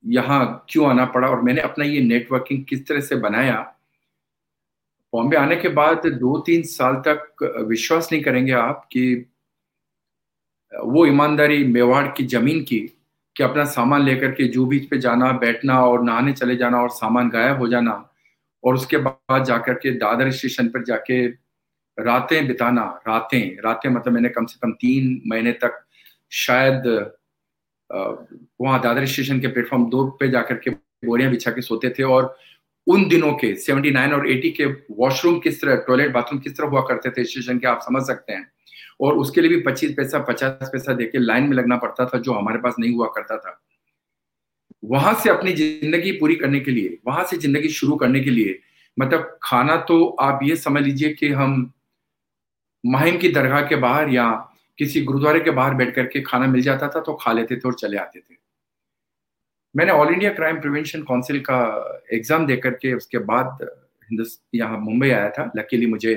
यहाँ 0.05 0.67
क्यों 0.71 0.89
आना 0.89 1.05
पड़ा 1.07 1.29
और 1.29 1.41
मैंने 1.43 1.61
अपना 1.61 1.85
ये 1.85 2.01
नेटवर्किंग 2.01 2.65
किस 2.65 2.87
तरह 2.89 3.01
से 3.01 3.17
बनाया। 3.19 3.57
बॉम्बे 5.13 5.37
आने 5.37 5.57
के 5.57 5.69
बाद 5.71 6.07
दो 6.07 6.39
तीन 6.47 6.63
साल 6.65 6.95
तक 7.07 7.43
विश्वास 7.69 8.09
नहीं 8.13 8.23
करेंगे 8.23 8.53
आप 8.53 8.89
कि 8.93 9.05
वो 10.73 11.07
ईमानदारी 11.07 11.65
मेवाड़ 11.65 12.07
की 12.17 12.25
ज़मीन 12.27 12.63
की 12.63 12.79
कि 13.37 13.43
अपना 13.45 13.65
सामान 13.67 14.05
लेकर 14.05 14.31
के 14.31 14.49
जू 14.49 14.65
बीच 14.67 14.89
पे 14.91 14.99
जाना, 14.99 15.31
बैठना 15.33 15.81
और 15.83 16.03
नहाने 16.05 16.33
चले 16.33 16.57
जाना 16.57 16.81
और 16.83 16.91
सामान 16.91 17.29
गायब 17.31 17.59
हो 17.59 17.69
जाना 17.69 17.93
और 18.65 18.75
उसके 18.75 18.97
बाद 18.99 19.45
जाकर 19.45 19.75
के 19.75 19.91
दादर 19.99 20.31
स्टेशन 20.31 20.69
पर 20.69 20.85
जाके 20.85 21.27
रातें 21.99 22.47
बिताना, 22.47 22.83
रातें 23.09 23.63
रातें 23.65 23.89
मतलब 23.91 24.13
मैंने 24.15 24.29
कम 24.29 24.47
से 24.47 24.59
कम 24.63 24.73
तीन 24.81 25.21
महीने 25.27 25.53
तक 25.55 25.85
शायद 26.33 26.87
वहाँ 27.91 28.81
दादर 28.83 29.07
स्टेशन 29.07 29.41
के 29.41 29.49
प्लेटफॉर्म 29.49 29.89
दो 29.91 30.05
पे 30.21 30.29
जाकर 30.31 30.55
के 30.59 30.71
बोरियाँ 30.71 31.31
बिछा 31.31 31.51
के 31.51 31.63
सोते 31.63 31.91
थे 31.99 32.03
और 32.05 32.37
उन 32.87 33.09
दिनों 33.09 33.33
के 33.35 33.55
79 33.57 34.13
और 34.13 34.27
80 34.29 34.51
के 34.57 34.65
वॉशरूम 34.99 35.39
किस 35.41 35.61
तरह 35.61 35.77
टॉयलेट 35.87 36.13
बाथरूम 36.13 36.41
किस 36.41 36.57
तरह 36.57 36.69
हुआ 36.69 36.81
करते 36.89 37.11
थे 37.11 37.25
स्टेशन 37.25 37.59
के, 37.59 37.67
आप 37.67 37.81
समझ 37.83 38.03
सकते 38.03 38.33
हैं। 38.33 38.51
और 39.01 39.17
उसके 39.17 39.41
लिए 39.41 39.51
भी 39.51 39.61
पच्चीस 39.63 39.93
पैसा, 39.97 40.19
पचास 40.21 40.71
पैसा 40.73 40.93
देके 40.95 41.19
लाइन 41.19 41.49
में 41.49 41.57
लगना 41.57 41.77
पड़ता 41.77 42.07
था 42.07 42.19
जो 42.19 42.33
हमारे 42.33 42.59
पास 42.59 42.75
नहीं 42.79 42.95
हुआ 42.95 43.07
करता 43.17 43.37
था। 43.39 43.61
वहाँ 44.85 45.15
से 45.15 45.31
अपनी 45.31 45.53
ज़िंदगी 45.53 46.13
पूरी 46.13 46.35
करने 46.37 46.61
के 46.61 46.71
लिए, 46.71 46.99
वहाँ 47.07 47.25
से 47.25 47.37
ज़िंदगी 47.39 47.69
शुरू 47.71 47.97
करने 47.97 48.21
के 48.21 48.31
लिए 48.31 48.59
मतलब 48.97 49.39
खाना 49.43 49.77
तो 49.89 50.05
आप 50.21 50.41
ये 50.43 50.57
समझ 50.59 50.83
लीजिए 50.83 51.13
कि 51.15 51.29
हम 51.33 51.73
माहिम 52.89 53.17
की 53.19 53.29
दरगाह 53.31 53.63
के 53.69 53.77
बाहर 53.79 54.09
या 54.11 54.31
किसी 54.79 55.01
गुरुद्वारे 55.05 55.41
के 55.41 55.51
बाहर 55.53 55.75
बैठ 55.75 55.95
करके 55.95 56.21
खाना 56.23 56.47
मिल 56.47 56.63
जाता 56.63 56.89
था 56.89 57.01
तो 57.01 57.13
खा 57.23 57.33
लेते 57.33 57.57
थे 57.57 57.69
और 57.69 57.75
चले 57.75 57.97
आते 57.99 58.21
थे। 58.21 58.37
मैंने 59.75 59.93
all 59.93 60.13
India 60.13 60.33
crime 60.35 60.61
prevention 60.61 61.03
council 61.03 61.41
का 61.41 61.59
एग्ज़ाम 62.15 62.47
दे 62.47 62.57
करके 62.57 62.93
उसके 62.95 63.19
बाद 63.31 63.67
यहाँ 64.55 64.79
मुंबई 64.81 65.11
आया 65.11 65.29
था। 65.31 65.51
लकीली 65.57 65.87
मुझे 65.87 66.15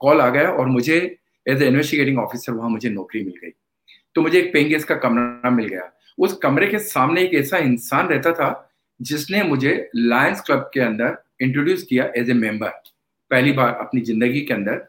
कॉल 0.00 0.20
आ 0.20 0.28
गया 0.30 0.50
और 0.50 0.66
मुझे 0.68 0.96
एज 1.46 1.62
ए 1.62 1.66
इन्वेस्टिगेटिंग 1.66 2.18
ऑफिसर 2.18 2.52
वहाँ 2.52 2.70
मुझे 2.70 2.90
नौकरी 2.90 3.24
मिल 3.24 3.34
गई। 3.42 3.50
तो 4.16 4.22
मुझे 4.22 4.38
एक 4.38 4.52
पेंगेस 4.52 4.84
का 4.84 4.94
कमरा 4.96 5.50
मिल 5.50 5.66
गया। 5.66 5.90
उस 6.18 6.36
कमरे 6.42 6.66
के 6.66 6.78
सामने 6.80 7.22
एक 7.22 7.34
ऐसा 7.34 7.58
इंसान 7.64 8.08
रहता 8.08 8.32
था 8.32 8.50
जिसने 9.00 9.42
मुझे 9.44 9.74
लायंस 9.96 10.40
क्लब 10.46 10.70
के 10.74 10.80
अंदर 10.80 11.16
इंट्रोड्यूस 11.42 11.82
किया 11.82 12.10
एज 12.16 12.30
ए 12.30 12.34
मेंबर 12.34 12.68
पहली 13.30 13.52
बार 13.52 13.74
अपनी 13.76 14.00
ज़िंदगी 14.02 14.40
के 14.40 14.54
अंदर 14.54 14.86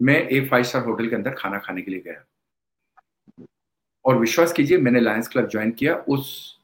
मैं 0.00 0.16
एक 0.28 0.48
फाइव 0.50 0.64
स्टार 0.64 0.84
होटल 0.84 1.08
के 1.08 1.16
अंदर 1.16 1.30
खाना 1.30 1.58
खाने 1.58 1.82
के 1.82 1.90
लिए 1.90 2.00
गया। 2.00 2.24
और 4.04 4.18
विश्वास 4.18 4.52
कीजिए, 4.52 4.78
मैंने 4.78 5.00
लायंस 5.00 5.28
क्लब 5.28 5.48
ज्वाइन 5.48 5.70
किया 5.70 5.94
उस 6.08 6.54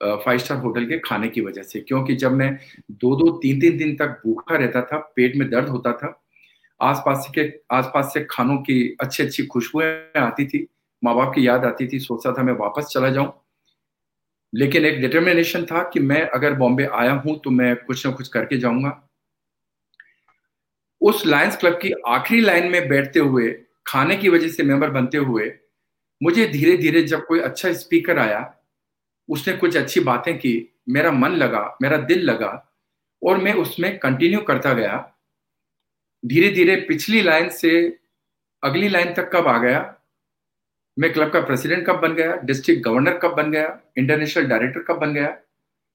फाइव 0.00 0.38
स्टार 0.38 0.58
होटल 0.58 0.86
के 0.86 0.98
खाने 0.98 1.28
की 1.28 1.40
वजह 1.40 1.62
से। 1.62 1.80
क्योंकि 1.80 2.14
जब 2.16 2.32
मैं 2.32 2.58
दो 2.90 3.14
दो, 3.16 3.30
तीन 3.32 3.60
तीन 3.60 3.76
दिन 3.78 3.94
तक 3.96 4.20
भूखा 4.26 4.56
रहता 4.56 4.82
था, 4.82 4.98
पेट 5.16 5.36
में 5.36 5.48
दर्द 5.50 5.68
होता 5.68 5.92
था, 5.92 6.18
आसपास 6.80 7.30
के, 7.34 7.42
आसपास 7.72 8.10
से 8.14 8.24
खानों 8.30 8.56
की 8.58 8.96
अच्छी 9.00 9.22
अच्छी 9.22 9.46
खुशबुएँ 9.46 9.86
आती 10.16 10.46
थी 10.46 10.66
माँ 11.02 11.14
बाप 11.16 11.32
की 11.34 11.46
याद 11.46 11.64
आती 11.64 11.86
थी, 11.88 11.98
सोचता 11.98 12.32
था 12.32 12.42
मैं 12.42 12.52
वापस 12.52 12.90
चला 12.92 13.08
जाऊँ। 13.10 13.32
लेकिन 14.52 14.84
एक 14.84 15.00
डिटर्मिनेशन 15.00 15.64
था 15.64 15.82
कि 15.82 16.00
मैं 16.00 16.20
अगर 16.28 16.54
बॉम्बे 16.54 16.84
आया 16.84 17.12
हूँ 17.12 17.38
तो 17.44 17.50
मैं 17.50 17.74
कुछ 17.76 18.06
ना 18.06 18.12
कुछ 18.12 18.28
करके 18.28 18.56
जाऊँगा। 18.56 18.90
उस 21.02 21.26
लायंस 21.26 21.56
क्लब 21.56 21.72
की 21.72 21.92
आखिरी 22.06 22.40
लाइन 22.40 22.70
में 22.70 22.88
बैठते 22.88 23.18
हुए, 23.18 23.62
खाने 23.86 24.16
की 24.16 24.28
वजह 24.28 24.48
से 24.48 24.62
मेंबर 24.62 24.90
बनते 24.90 25.18
हुए, 25.18 25.58
मुझे 26.22 26.46
धीरे 26.46 26.76
धीरे 26.76 27.02
जब 27.02 27.26
कोई 27.26 27.40
अच्छा 27.40 27.72
स्पीकर 27.72 28.18
आया, 28.18 28.54
उसने 29.28 29.54
कुछ 29.54 29.76
अच्छी 29.76 30.00
बातें 30.00 30.38
की, 30.38 30.80
मेरा 30.88 31.12
मन 31.12 31.28
लगा, 31.28 31.78
मेरा 31.82 31.96
दिल 31.96 32.22
लगा, 32.22 32.72
और 33.24 33.38
मैं 33.38 33.54
उसमें 33.54 33.98
कंटिन्यू 33.98 34.40
करता 34.40 34.72
गया। 34.72 35.12
धीरे 36.26 36.48
धीरे 36.48 36.76
पिछली 36.76 37.22
लाइन 37.22 37.48
से 37.48 37.98
अगली 38.64 38.88
लाइन 38.88 39.14
तक 39.14 39.30
कब 39.32 39.48
आ 39.48 39.58
गया? 39.58 39.96
मैं 40.98 41.12
क्लब 41.12 41.32
का 41.32 41.40
प्रेसिडेंट 41.40 41.86
कब 41.86 41.96
बन 41.96 42.14
गया? 42.14 42.36
डिस्ट्रिक्ट 42.36 42.84
गवर्नर 42.84 43.18
कब 43.18 43.34
बन 43.34 43.50
गया? 43.50 43.80
इंटरनेशनल 43.98 44.44
डायरेक्टर 44.44 44.82
कब 44.82 44.96
बन 44.96 45.14
गया? 45.14 45.36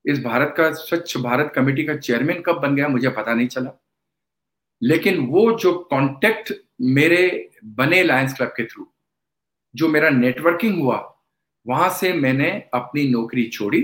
इस 0.06 0.24
भारत 0.24 0.54
का, 0.58 0.74
स्वच्छ 0.74 1.18
भारत 1.18 1.52
कमेटी 1.56 1.84
का 1.84 1.98
चेयरमैन 1.98 2.42
कब 2.42 2.56
बन 2.56 2.76
गया? 2.76 2.88
मुझे 2.88 3.10
पता 3.10 3.34
नहीं 3.34 3.48
चला। 3.48 3.87
लेकिन 4.81 5.25
वो 5.27 5.51
जो 5.60 5.74
कांटेक्ट 5.91 6.53
मेरे 6.81 7.50
बने 7.65 8.03
लायंस 8.03 8.34
क्लब 8.34 8.53
के 8.57 8.65
थ्रू 8.65 8.88
जो 9.75 9.88
मेरा 9.88 10.10
नेटवर्किंग 10.10 10.81
हुआ, 10.81 10.98
वहाँ 11.65 11.89
से 11.89 12.12
मैंने 12.13 12.50
अपनी 12.74 13.07
नौकरी 13.10 13.46
छोड़ी 13.48 13.81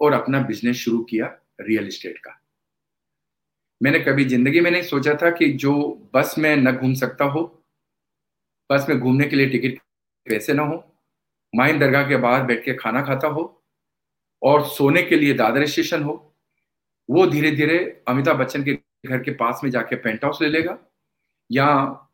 और 0.00 0.12
अपना 0.12 0.40
बिज़नेस 0.40 0.76
शुरू 0.76 0.98
किया 1.04 1.26
रियल 1.60 1.86
एस्टेट 1.86 2.18
का। 2.18 2.40
मैंने 3.80 4.00
कभी 4.00 4.24
ज़िंदगी 4.24 4.60
में 4.60 4.70
नहीं 4.70 4.82
सोचा 4.82 5.14
था 5.14 5.30
कि 5.30 5.52
जो 5.54 5.74
बस 6.14 6.34
में 6.38 6.54
न 6.56 6.72
घूम 6.72 6.94
सकता 6.94 7.24
हो, 7.24 7.42
बस 8.70 8.86
में 8.88 8.98
घूमने 8.98 9.26
के 9.26 9.36
लिए 9.36 9.48
टिकट 9.48 9.78
पैसे 10.26 10.52
ना 10.52 10.62
हो, 10.62 10.84
माइन 11.52 11.78
दरगाह 11.78 12.08
के 12.08 12.16
बाहर 12.16 12.42
बैठ 12.42 12.64
के 12.64 12.74
खाना 12.74 13.02
खाता 13.02 13.28
हो 13.28 13.44
और 14.42 14.64
सोने 14.68 15.02
के 15.02 15.16
लिए 15.16 15.34
दादर 15.34 15.66
स्टेशन 15.66 16.02
हो, 16.02 16.14
वो 17.08 17.26
धीरे 17.26 17.50
धीरे 17.50 17.78
अमिताभ 18.08 18.36
बच्चन 18.36 18.64
के 18.64 18.78
घर 19.04 19.22
के 19.22 19.30
पास 19.30 19.60
में 19.64 19.70
जाके 19.70 19.96
पेंट 19.96 20.24
हाउस 20.24 20.38
ले 20.42 20.48
लेगा, 20.48 20.78
या 21.50 21.66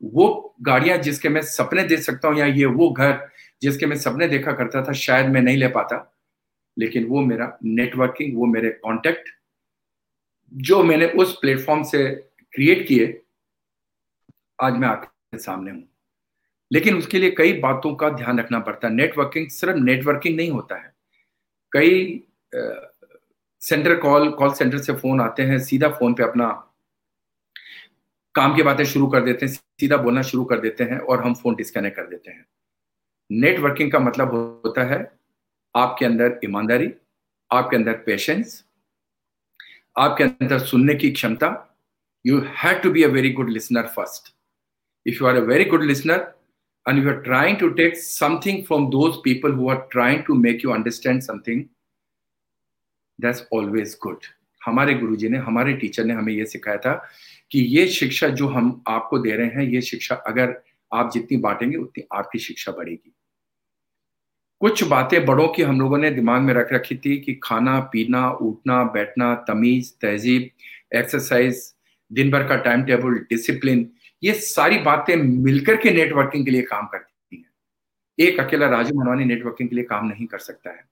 वो 0.05 0.55
गाड़ियाँ 0.63 0.99
जिसके 0.99 1.29
मैं 1.29 1.43
सपने 1.43 1.83
देख 1.85 2.01
सकता 2.01 2.29
हूँ, 2.29 2.37
या 2.39 2.47
ये 2.47 2.65
वो 2.67 2.91
घर 2.91 3.29
जिसके 3.63 3.87
मैं 3.87 3.97
सपने 3.97 4.29
देखा 4.29 4.53
करता 4.53 4.83
था, 4.85 4.93
शायद 4.93 5.27
मैं 5.27 5.41
नहीं 5.43 5.57
ले 5.57 5.69
पाता। 5.69 6.11
लेकिन 6.77 7.07
वो 7.07 7.21
मेरा 7.21 7.57
नेटवर्किंग 7.65 8.37
वो 8.37 8.47
मेरे 8.47 8.71
कांटेक्ट 8.71 9.29
जो 10.53 10.83
मैंने 10.85 11.07
उस 11.15 11.37
प्लेटफॉर्म 11.41 11.83
से 11.83 12.09
क्रिएट 12.55 12.87
किए, 12.89 13.07
आज 14.59 14.73
मैं 14.73 14.89
आपके 14.89 15.39
सामने 15.39 15.71
हूँ। 15.71 15.83
लेकिन 16.71 16.97
उसके 16.99 17.19
लिए 17.19 17.31
कई 17.31 17.53
बातों 17.61 17.95
का 17.95 18.09
ध्यान 18.11 18.39
रखना 18.39 18.59
पड़ता 18.59 18.89
है। 18.89 18.95
नेटवर्किंग 18.95 19.49
सिर्फ़ 19.51 19.77
नेटवर्किंग 19.79 20.37
नहीं 20.37 20.51
होता 20.51 20.77
है। 20.77 20.93
कई 21.73 22.25
सेंटर 23.63 23.95
कॉल 23.97 24.31
कॉल 24.33 24.53
सेंटर 24.55 24.79
से 24.79 24.93
फ़ोन 24.93 25.21
आते 25.21 25.43
हैं, 25.43 25.59
सीधा 25.61 25.89
फ़ोन 25.91 26.15
पे 26.15 26.23
अपना 26.23 26.49
काम 28.35 28.55
की 28.57 28.63
बातें 28.63 28.85
शुरू 28.85 29.07
कर 29.07 29.25
देते 29.25 29.47
हैं, 29.47 29.53
सीधा 29.53 29.97
बोलना 29.97 30.23
शुरू 30.23 30.45
कर 30.45 30.61
देते 30.61 30.85
हैं 30.85 30.99
और 30.99 31.25
हम 31.25 31.35
फ़ोन 31.35 31.55
डिस्कनेक्ट 31.55 31.97
कर 31.97 32.07
देते 32.07 32.31
हैं। 32.31 32.45
नेटवर्किंग 33.31 33.93
का 33.93 33.99
मतलब 33.99 34.35
होता 34.65 34.85
है 34.93 35.01
आपके 35.75 36.05
अंदर 36.07 36.39
ईमानदारी, 36.45 36.91
आपके 37.51 37.77
अंदर 37.77 37.93
पेशेंस 38.07 38.63
आपके 39.99 40.25
अंदर 40.25 40.59
सुनने 40.59 40.95
की 40.95 41.11
क्षमता। 41.11 41.49
You 42.25 42.41
have 42.63 42.79
to 42.83 42.91
be 42.91 43.03
a 43.03 43.09
very 43.09 43.31
good 43.33 43.51
listener 43.51 43.87
first 43.97 44.35
if 45.07 45.23
you 45.23 45.29
are 45.29 45.37
a 45.37 45.45
very 45.53 45.65
good 45.65 45.83
listener 45.83 46.33
and 46.87 47.03
you 47.03 47.09
are 47.09 47.21
trying 47.23 47.55
to 47.57 47.69
take 47.75 47.95
something 47.97 48.57
from 48.65 48.91
those 48.91 49.15
people 49.27 49.53
who 49.53 49.69
are 49.69 49.87
trying 49.93 50.23
to 50.25 50.35
make 50.35 50.63
you 50.63 50.73
understand 50.73 51.23
something, 51.25 51.63
that's 53.19 53.45
always 53.51 53.95
good. 54.07 54.27
हमारे 54.67 54.95
गुरुजी 54.95 55.29
ने, 55.29 55.39
हमारे 55.39 55.73
teacher 55.77 56.05
ने 56.05 56.15
हमें 56.15 56.33
यह 56.33 56.45
सिखाया 56.45 56.79
था 56.79 56.93
कि 57.51 57.61
ये 57.61 57.87
शिक्षा 57.87 58.29
जो 58.29 58.49
हम 58.49 58.85
आपको 58.89 59.19
दे 59.19 59.31
रहे 59.31 59.47
हैं, 59.47 59.63
ये 59.63 59.81
शिक्षा 59.81 60.15
अगर 60.15 60.63
आप 60.95 61.11
जितनी 61.13 61.39
बांटेंगे, 61.39 61.77
उतनी 61.77 62.05
आपकी 62.13 62.39
शिक्षा 62.39 62.73
बढ़ेगी। 62.73 63.15
कुछ 64.61 64.85
बातें 64.85 65.27
बड़ों 65.27 65.49
की 65.49 65.63
हम 65.63 65.81
लोगों 65.81 65.99
ने 65.99 66.11
दिमाग 66.11 66.43
में 66.43 66.55
रख 66.55 66.73
रखी 66.73 66.97
थी 66.97 67.19
कि 67.19 67.41
खाना, 67.43 67.81
पीना, 67.81 68.31
उठना, 68.31 68.85
बैठना, 68.85 69.35
तमीज, 69.35 69.99
तहजीब 70.01 70.51
एक्सरसाइज 70.97 71.75
दिन 72.13 72.31
भर 72.31 72.47
का 72.47 72.57
टाइम 72.57 72.83
टेबल 72.83 73.11
डिसिप्लिन 73.11 73.91
ये 74.23 74.35
सारी 74.35 74.79
बातें 74.79 75.17
मिलकर 75.17 75.77
के 75.77 75.91
नेटवर्किंग 75.91 76.45
के 76.45 76.51
लिए 76.51 76.63
काम 76.63 76.87
करती 76.87 77.37
हैं। 77.37 77.51
एक 78.19 78.41
अकेला 78.41 78.69
राजू 78.69 78.95
मनवानी 78.95 79.25
नेटवर्किंग 79.25 79.69
के 79.69 79.77
लिए 79.77 79.85
काम 79.85 80.07
नहीं 80.07 80.27
कर 80.27 80.39
सकता 80.39 80.71
है। 80.71 80.85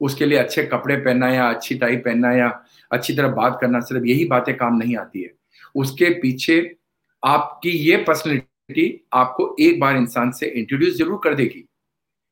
उसके 0.00 0.26
लिए 0.26 0.38
अच्छे 0.38 0.64
कपड़े 0.64 0.96
पहनना 0.96 1.28
या 1.28 1.50
अच्छी 1.50 1.74
टाई 1.74 1.96
पहनना 1.96 2.32
या 2.32 2.64
अच्छी 2.92 3.16
तरह 3.16 3.28
बात 3.28 3.58
करना, 3.60 3.80
सिर्फ़ 3.80 4.04
यही 4.04 4.24
बातें 4.24 4.56
काम 4.56 4.76
नहीं 4.76 4.96
आती 4.96 5.22
है। 5.22 5.30
उसके 5.74 6.10
पीछे 6.10 6.76
आपकी 7.24 7.70
ये 7.70 7.96
पर्सनैलिटी 7.96 9.06
आपको 9.12 9.56
एक 9.60 9.80
बार 9.80 9.96
इंसान 9.96 10.30
से 10.30 10.46
इंट्रोड्यूस 10.46 10.94
ज़रूर 10.94 11.20
कर 11.24 11.34
देगी। 11.34 11.64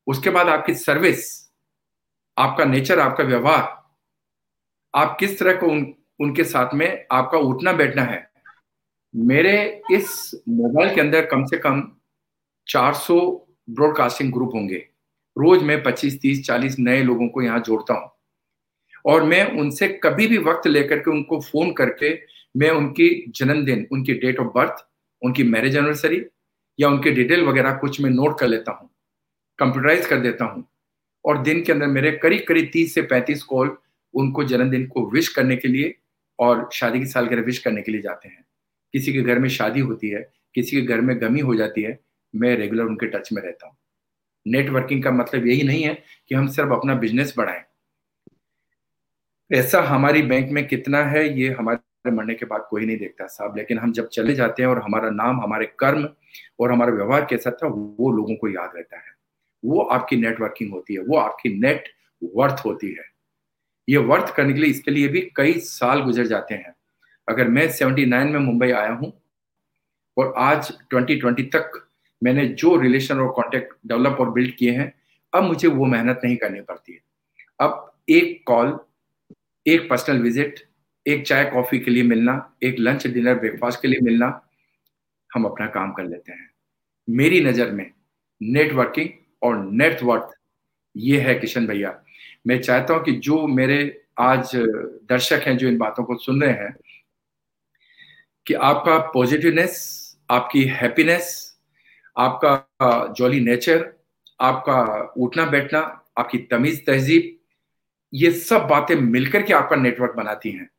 उसके 0.07 0.29
बाद 0.29 0.47
आपकी 0.47 0.73
सर्विस 0.73 1.51
आपका 2.37 2.65
नेचर 2.65 2.99
आपका 2.99 3.23
व्यवहार 3.23 3.81
आप 4.93 5.17
किस 5.19 5.39
तरह 5.39 5.53
को 5.53 5.67
उन, 5.67 5.93
उनके 6.19 6.43
साथ 6.43 6.73
में 6.73 7.05
आपका 7.11 7.37
उठना 7.37 7.73
बैठना 7.73 8.01
है। 8.01 8.31
मेरे 9.15 9.81
इस 9.91 10.31
मोबाइल 10.49 10.95
के 10.95 11.01
अंदर 11.01 11.25
कम 11.25 11.45
से 11.45 11.57
कम 11.57 11.81
400 12.67 13.19
ब्रॉडकास्टिंग 13.69 14.31
ग्रुप 14.33 14.51
होंगे। 14.55 14.77
रोज 15.37 15.63
मैं 15.63 15.81
25 15.83 16.19
30 16.21 16.45
40 16.45 16.75
नए 16.79 17.03
लोगों 17.03 17.27
को 17.27 17.41
यहाँ 17.41 17.59
जोड़ता 17.59 17.93
हूँ। 17.93 18.11
और 19.05 19.23
मैं 19.23 19.43
उनसे 19.59 19.87
कभी 20.03 20.27
भी 20.27 20.37
वक्त 20.37 20.67
लेकर 20.67 20.99
के 20.99 21.11
उनको 21.11 21.39
फ़ोन 21.41 21.71
करके 21.73 22.15
मैं 22.55 22.69
उनकी 22.69 23.31
जन्मदिन, 23.35 23.87
उनकी 23.91 24.13
डेट 24.13 24.39
ऑफ़ 24.39 24.47
बर्थ 24.47 24.85
उनकी 25.21 25.43
मैरिज 25.43 25.75
एनिवर्सरी 25.75 26.21
या 26.79 26.89
उनके 26.89 27.11
डिटेल 27.11 27.43
वगैरह 27.45 27.73
कुछ 27.73 28.01
मैं 28.01 28.09
नोट 28.09 28.39
कर 28.39 28.47
लेता 28.47 28.71
हूँ 28.71 28.89
कंप्यूटराइज 29.59 30.05
कर 30.05 30.19
देता 30.19 30.45
हूँ 30.45 30.65
और 31.25 31.41
दिन 31.43 31.63
के 31.63 31.71
अंदर 31.71 31.87
मेरे 31.87 32.11
करीब 32.11 32.45
करीब 32.47 32.69
तीस 32.73 32.93
से 32.93 33.01
पैंतीस 33.01 33.43
कॉल 33.43 33.77
उनको 34.13 34.43
जन्मदिन 34.43 34.85
को 34.87 35.09
विश 35.09 35.27
करने 35.27 35.55
के 35.55 35.67
लिए 35.67 35.95
और 36.39 36.69
शादी 36.73 36.99
की 36.99 37.05
सालगिरह 37.05 37.41
विश 37.41 37.59
करने 37.59 37.81
के 37.81 37.91
लिए 37.91 38.01
जाते 38.01 38.29
हैं। 38.29 38.45
किसी 38.93 39.13
के 39.13 39.21
घर 39.21 39.39
में 39.39 39.49
शादी 39.49 39.79
होती 39.79 40.09
है, 40.09 40.21
किसी 40.55 40.81
के 40.81 40.81
घर 40.81 41.01
में 41.01 41.21
गमी 41.21 41.39
हो 41.39 41.55
जाती 41.55 41.81
है, 41.81 41.99
मैं 42.35 42.55
रेगुलर 42.55 42.83
उनके 42.83 43.05
टच 43.05 43.29
में 43.33 43.41
रहता 43.41 43.67
हूँ। 43.67 43.75
नेटवर्किंग 44.45 45.03
का 45.03 45.11
मतलब 45.11 45.47
यही 45.47 45.63
नहीं 45.63 45.83
है 45.83 46.03
कि 46.29 46.35
हम 46.35 46.47
सिर्फ़ 46.47 46.71
अपना 46.71 46.95
बिज़नेस 46.95 47.33
बढ़ाएँ। 47.37 47.63
पैसा 49.51 49.81
हमारी 49.81 50.21
बैंक 50.21 50.51
में 50.51 50.67
कितना 50.67 51.03
है, 51.03 51.39
ये 51.39 51.49
हमारे 51.49 51.77
मरने 52.11 52.33
के 52.33 52.45
बाद 52.45 52.67
कोई 52.69 52.85
नहीं 52.85 52.97
देखता 52.97 53.27
साहब। 53.27 53.57
लेकिन 53.57 53.79
हम 53.79 53.91
जब 53.91 54.07
चले 54.07 54.33
जाते 54.33 54.63
हैं 54.63 54.69
और 54.69 54.81
हमारा 54.83 55.09
नाम, 55.09 55.41
हमारे 55.41 55.65
कर्म 55.65 56.09
और 56.59 56.71
हमारा 56.71 56.93
व्यवहार 56.93 57.25
कैसा 57.25 57.51
था, 57.51 57.67
वो 57.67 58.11
लोगों 58.11 58.35
को 58.35 58.47
याद 58.47 58.71
रहता 58.75 58.97
है। 58.97 59.13
वो 59.65 59.81
आपकी 59.81 60.15
नेटवर्किंग 60.15 60.71
होती 60.71 60.93
है, 60.93 60.99
वो 60.99 61.17
आपकी 61.17 61.49
नेट 61.59 61.89
वर्थ 62.35 62.65
होती 62.65 62.87
है। 62.87 63.03
ये 63.89 63.97
वर्थ 63.97 64.35
करने 64.35 64.53
के 64.53 64.59
लिए 64.59 64.69
इसके 64.69 64.91
लिए 64.91 65.07
भी 65.07 65.21
कई 65.35 65.53
साल 65.53 66.01
गुजर 66.01 66.25
जाते 66.25 66.55
हैं। 66.55 66.75
अगर 67.29 67.47
मैं 67.47 67.67
79 67.67 68.31
में 68.31 68.39
मुंबई 68.39 68.71
आया 68.71 68.91
हूँ 68.91 69.21
और 70.17 70.33
आज 70.37 70.71
2020 70.93 71.43
तक 71.43 71.87
मैंने 72.23 72.45
जो 72.47 72.75
रिलेशन 72.75 73.19
और 73.19 73.31
कांटेक्ट 73.31 73.73
डेवलप 73.87 74.17
और 74.19 74.31
बिल्ड 74.31 74.55
किए 74.55 74.71
हैं, 74.71 74.93
अब 75.33 75.43
मुझे 75.43 75.67
वो 75.67 75.85
मेहनत 75.85 76.21
नहीं 76.23 76.37
करनी 76.37 76.61
पड़ती 76.61 76.93
है। 76.93 76.99
अब 77.59 77.93
एक 78.09 78.43
कॉल 78.47 78.79
एक 79.67 79.89
पर्सनल 79.89 80.21
विज़िट 80.21 80.59
एक 81.05 81.25
चाय 81.27 81.43
कॉफ़ी 81.45 81.79
के 81.79 81.91
लिए 81.91 82.03
मिलना, 82.03 82.55
एक 82.63 82.79
लंच 82.79 83.07
डिनर 83.07 83.35
ब्रेकफास्ट 83.35 83.81
के 83.81 83.87
लिए 83.87 83.99
मिलना, 84.01 84.39
हम 85.29 85.45
अपना 85.45 85.67
काम 85.67 85.91
कर 85.93 86.03
लेते 86.03 86.31
हैं। 86.31 86.49
मेरी 87.07 87.39
नज़र 87.45 87.71
में 87.71 87.89
नेटवर्किंग 88.41 89.09
और 89.41 89.57
नेटवर्थ 89.63 90.33
ये 90.95 91.19
है 91.19 91.35
किशन 91.35 91.67
भैया। 91.67 91.99
मैं 92.47 92.59
चाहता 92.61 92.93
हूँ 92.93 93.03
कि 93.03 93.11
जो 93.11 93.45
मेरे 93.47 94.05
आज 94.19 94.51
दर्शक 94.55 95.43
हैं, 95.47 95.57
जो 95.57 95.67
इन 95.67 95.77
बातों 95.77 96.03
को 96.03 96.17
सुन 96.17 96.41
रहे 96.41 96.53
हैं, 96.53 96.75
कि 98.47 98.53
आपका 98.53 98.97
पॉजिटिवनेस 99.13 100.17
आपकी 100.31 100.63
हैप्पीनेस 100.63 101.57
आपका 102.15 103.13
जॉली 103.17 103.39
नेचर 103.39 103.91
आपका 104.39 105.13
उठना 105.17 105.45
बैठना, 105.45 105.79
आपकी 106.17 106.37
तमीज 106.51 106.85
तहजीब 106.85 107.37
ये 108.13 108.31
सब 108.31 108.67
बातें 108.67 108.95
मिलकर 108.95 109.43
के 109.43 109.53
आपका 109.53 109.75
नेटवर्क 109.75 110.13
बनाती 110.15 110.51
हैं। 110.51 110.69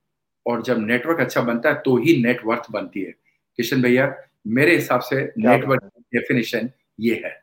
और 0.47 0.63
जब 0.63 0.79
नेटवर्क 0.79 1.21
अच्छा 1.21 1.41
बनता 1.41 1.69
है 1.69 1.75
तो 1.85 1.97
ही 1.97 2.23
नेटवर्थ 2.23 2.71
बनती 2.71 3.01
है। 3.01 3.13
किशन 3.59 3.83
भैया 3.83 4.13
मेरे 4.47 4.75
हिसाब 4.75 5.01
से 5.01 5.23
नेटवर्क 5.39 5.91
डेफिनेशन 6.15 6.71
ये 7.01 7.21
है। 7.25 7.41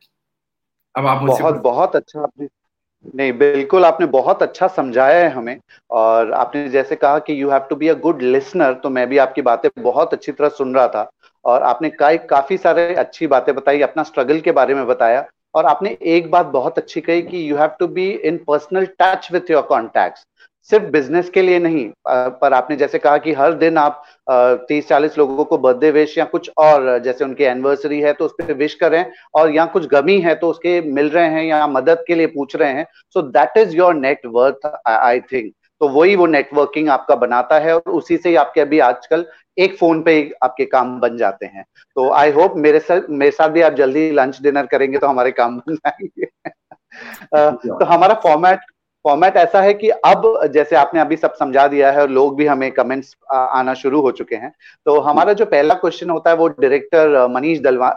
अब 0.95 1.05
आप 1.07 1.23
बहुत 1.23 1.61
बहुत 1.61 1.95
अच्छा 1.95 2.21
आपने 2.21 2.47
नहीं 3.15 3.31
बिल्कुल 3.33 3.85
आपने 3.85 4.05
बहुत 4.05 4.41
अच्छा 4.43 4.67
समझाया 4.67 5.19
है 5.19 5.29
हमें। 5.29 5.59
और 5.91 6.31
आपने 6.31 6.67
जैसे 6.69 6.95
कहा 6.95 7.19
कि 7.19 7.41
you 7.41 7.49
have 7.49 7.59
to 7.59 7.75
be 7.75 7.87
a 7.87 7.93
good 7.99 8.21
listener 8.21 8.73
तो 8.73 8.89
मैं 8.89 9.07
भी 9.09 9.17
आपकी 9.17 9.41
बातें 9.41 9.69
बहुत 9.79 10.13
अच्छी 10.13 10.31
तरह 10.31 10.49
सुन 10.49 10.75
रहा 10.75 10.87
था। 10.87 11.09
और 11.45 11.63
आपने 11.63 11.89
कई 11.89 12.17
काफ़ी 12.29 12.57
सारे 12.57 12.93
अच्छी 12.95 13.27
बातें 13.27 13.53
बताई 13.55 13.81
अपना 13.81 14.03
स्ट्रगल 14.03 14.39
के 14.39 14.51
बारे 14.51 14.75
में 14.75 14.85
बताया। 14.87 15.25
और 15.55 15.65
आपने 15.65 15.97
एक 16.07 16.29
बात 16.31 16.45
बहुत 16.45 16.77
अच्छी 16.77 17.01
कही 17.01 17.21
कि 17.21 17.49
you 17.49 17.55
have 17.57 17.71
to 17.79 17.87
be 17.87 18.09
in 18.11 18.37
personal 18.37 18.85
touch 18.99 19.31
with 19.31 19.49
your 19.51 19.61
contacts 19.61 20.25
सिर्फ़ 20.69 20.85
बिज़नेस 20.85 21.29
के 21.29 21.41
लिए 21.41 21.59
नहीं 21.59 21.89
पर 22.07 22.53
आपने 22.53 22.75
जैसे 22.75 22.97
कहा 22.99 23.17
कि 23.17 23.33
हर 23.33 23.53
दिन 23.53 23.77
आप 23.77 24.03
तीस 24.67 24.87
चालीस 24.87 25.17
लोगों 25.17 25.45
को 25.45 25.57
बर्थडे 25.57 25.91
विश 25.91 26.17
या 26.17 26.25
कुछ 26.25 26.49
और, 26.57 26.97
जैसे 26.99 27.23
उनकी 27.23 27.43
एनिवर्सरी 27.43 27.99
है 28.01 28.13
तो 28.13 28.25
उस 28.25 28.33
पर 28.33 28.53
विश 28.53 28.73
करें 28.73 29.05
और 29.35 29.55
या 29.55 29.65
कुछ 29.65 29.87
गमी 29.87 30.19
है 30.19 30.35
तो 30.35 30.49
उसके 30.49 30.79
मिल 30.91 31.09
रहे 31.09 31.29
हैं 31.29 31.43
या 31.43 31.65
मदद 31.67 32.03
के 32.07 32.15
लिए 32.15 32.27
पूछ 32.27 32.55
रहे 32.55 32.71
हैं 32.73 32.85
so 33.13 33.21
that 33.21 33.57
is 33.57 33.75
your 33.77 33.93
net worth 33.95 34.71
I 34.87 35.19
think 35.31 35.53
तो 35.81 35.87
वही 35.89 36.15
वो 36.15 36.25
नेटवर्किंग 36.25 36.89
आपका 36.89 37.15
बनाता 37.15 37.59
है 37.59 37.75
और 37.75 37.91
उसी 37.91 38.17
से 38.17 38.29
ही 38.29 38.35
आपके 38.35 38.61
अभी 38.61 38.79
आजकल 38.79 39.25
एक 39.57 39.77
फ़ोन 39.77 40.01
पे 40.03 40.13
ही 40.15 40.31
आपके 40.43 40.65
काम 40.65 40.99
बन 40.99 41.17
जाते 41.17 41.45
हैं। 41.45 41.63
तो 41.97 42.09
आई 42.11 42.31
होप 42.31 42.53
मेरे 42.57 42.79
साथ 42.79 43.09
मेरे 43.09 43.31
साथ 43.31 43.49
भी 43.49 43.61
आप 43.61 43.73
जल्दी 43.73 44.11
लंच 44.11 44.41
डिनर 44.41 44.65
करेंगे 44.65 44.97
तो 44.97 45.07
हमारे 45.07 45.31
काम 45.31 45.57
बन 45.59 45.75
जाएँगे। 45.75 46.25
तो 47.35 47.85
हमारा 47.85 48.13
फॉर्मेट 48.23 48.59
फॉर्मेट 49.05 49.37
ऐसा 49.37 49.61
है 49.61 49.73
कि 49.73 49.89
अब 49.89 50.23
जैसे 50.53 50.75
आपने 50.75 50.99
अभी 51.01 51.15
सब 51.15 51.33
समझा 51.33 51.67
दिया 51.67 51.91
है 51.91 52.01
और 52.01 52.09
लोग 52.09 52.35
भी 52.37 52.45
हमें 52.45 52.71
कमेंट्स 52.71 53.15
आना 53.31 53.73
शुरू 53.73 54.01
हो 54.01 54.11
चुके 54.11 54.35
हैं 54.35 54.51
तो 54.85 54.99
हमारा 54.99 55.33
जो 55.33 55.45
पहला 55.45 55.73
क्वेश्चन 55.75 56.09
होता 56.09 56.29
है 56.29 56.35
वो 56.35 56.47
डायरेक्टर 56.49 57.27
मनीष 57.27 57.59
दलवा 57.59 57.89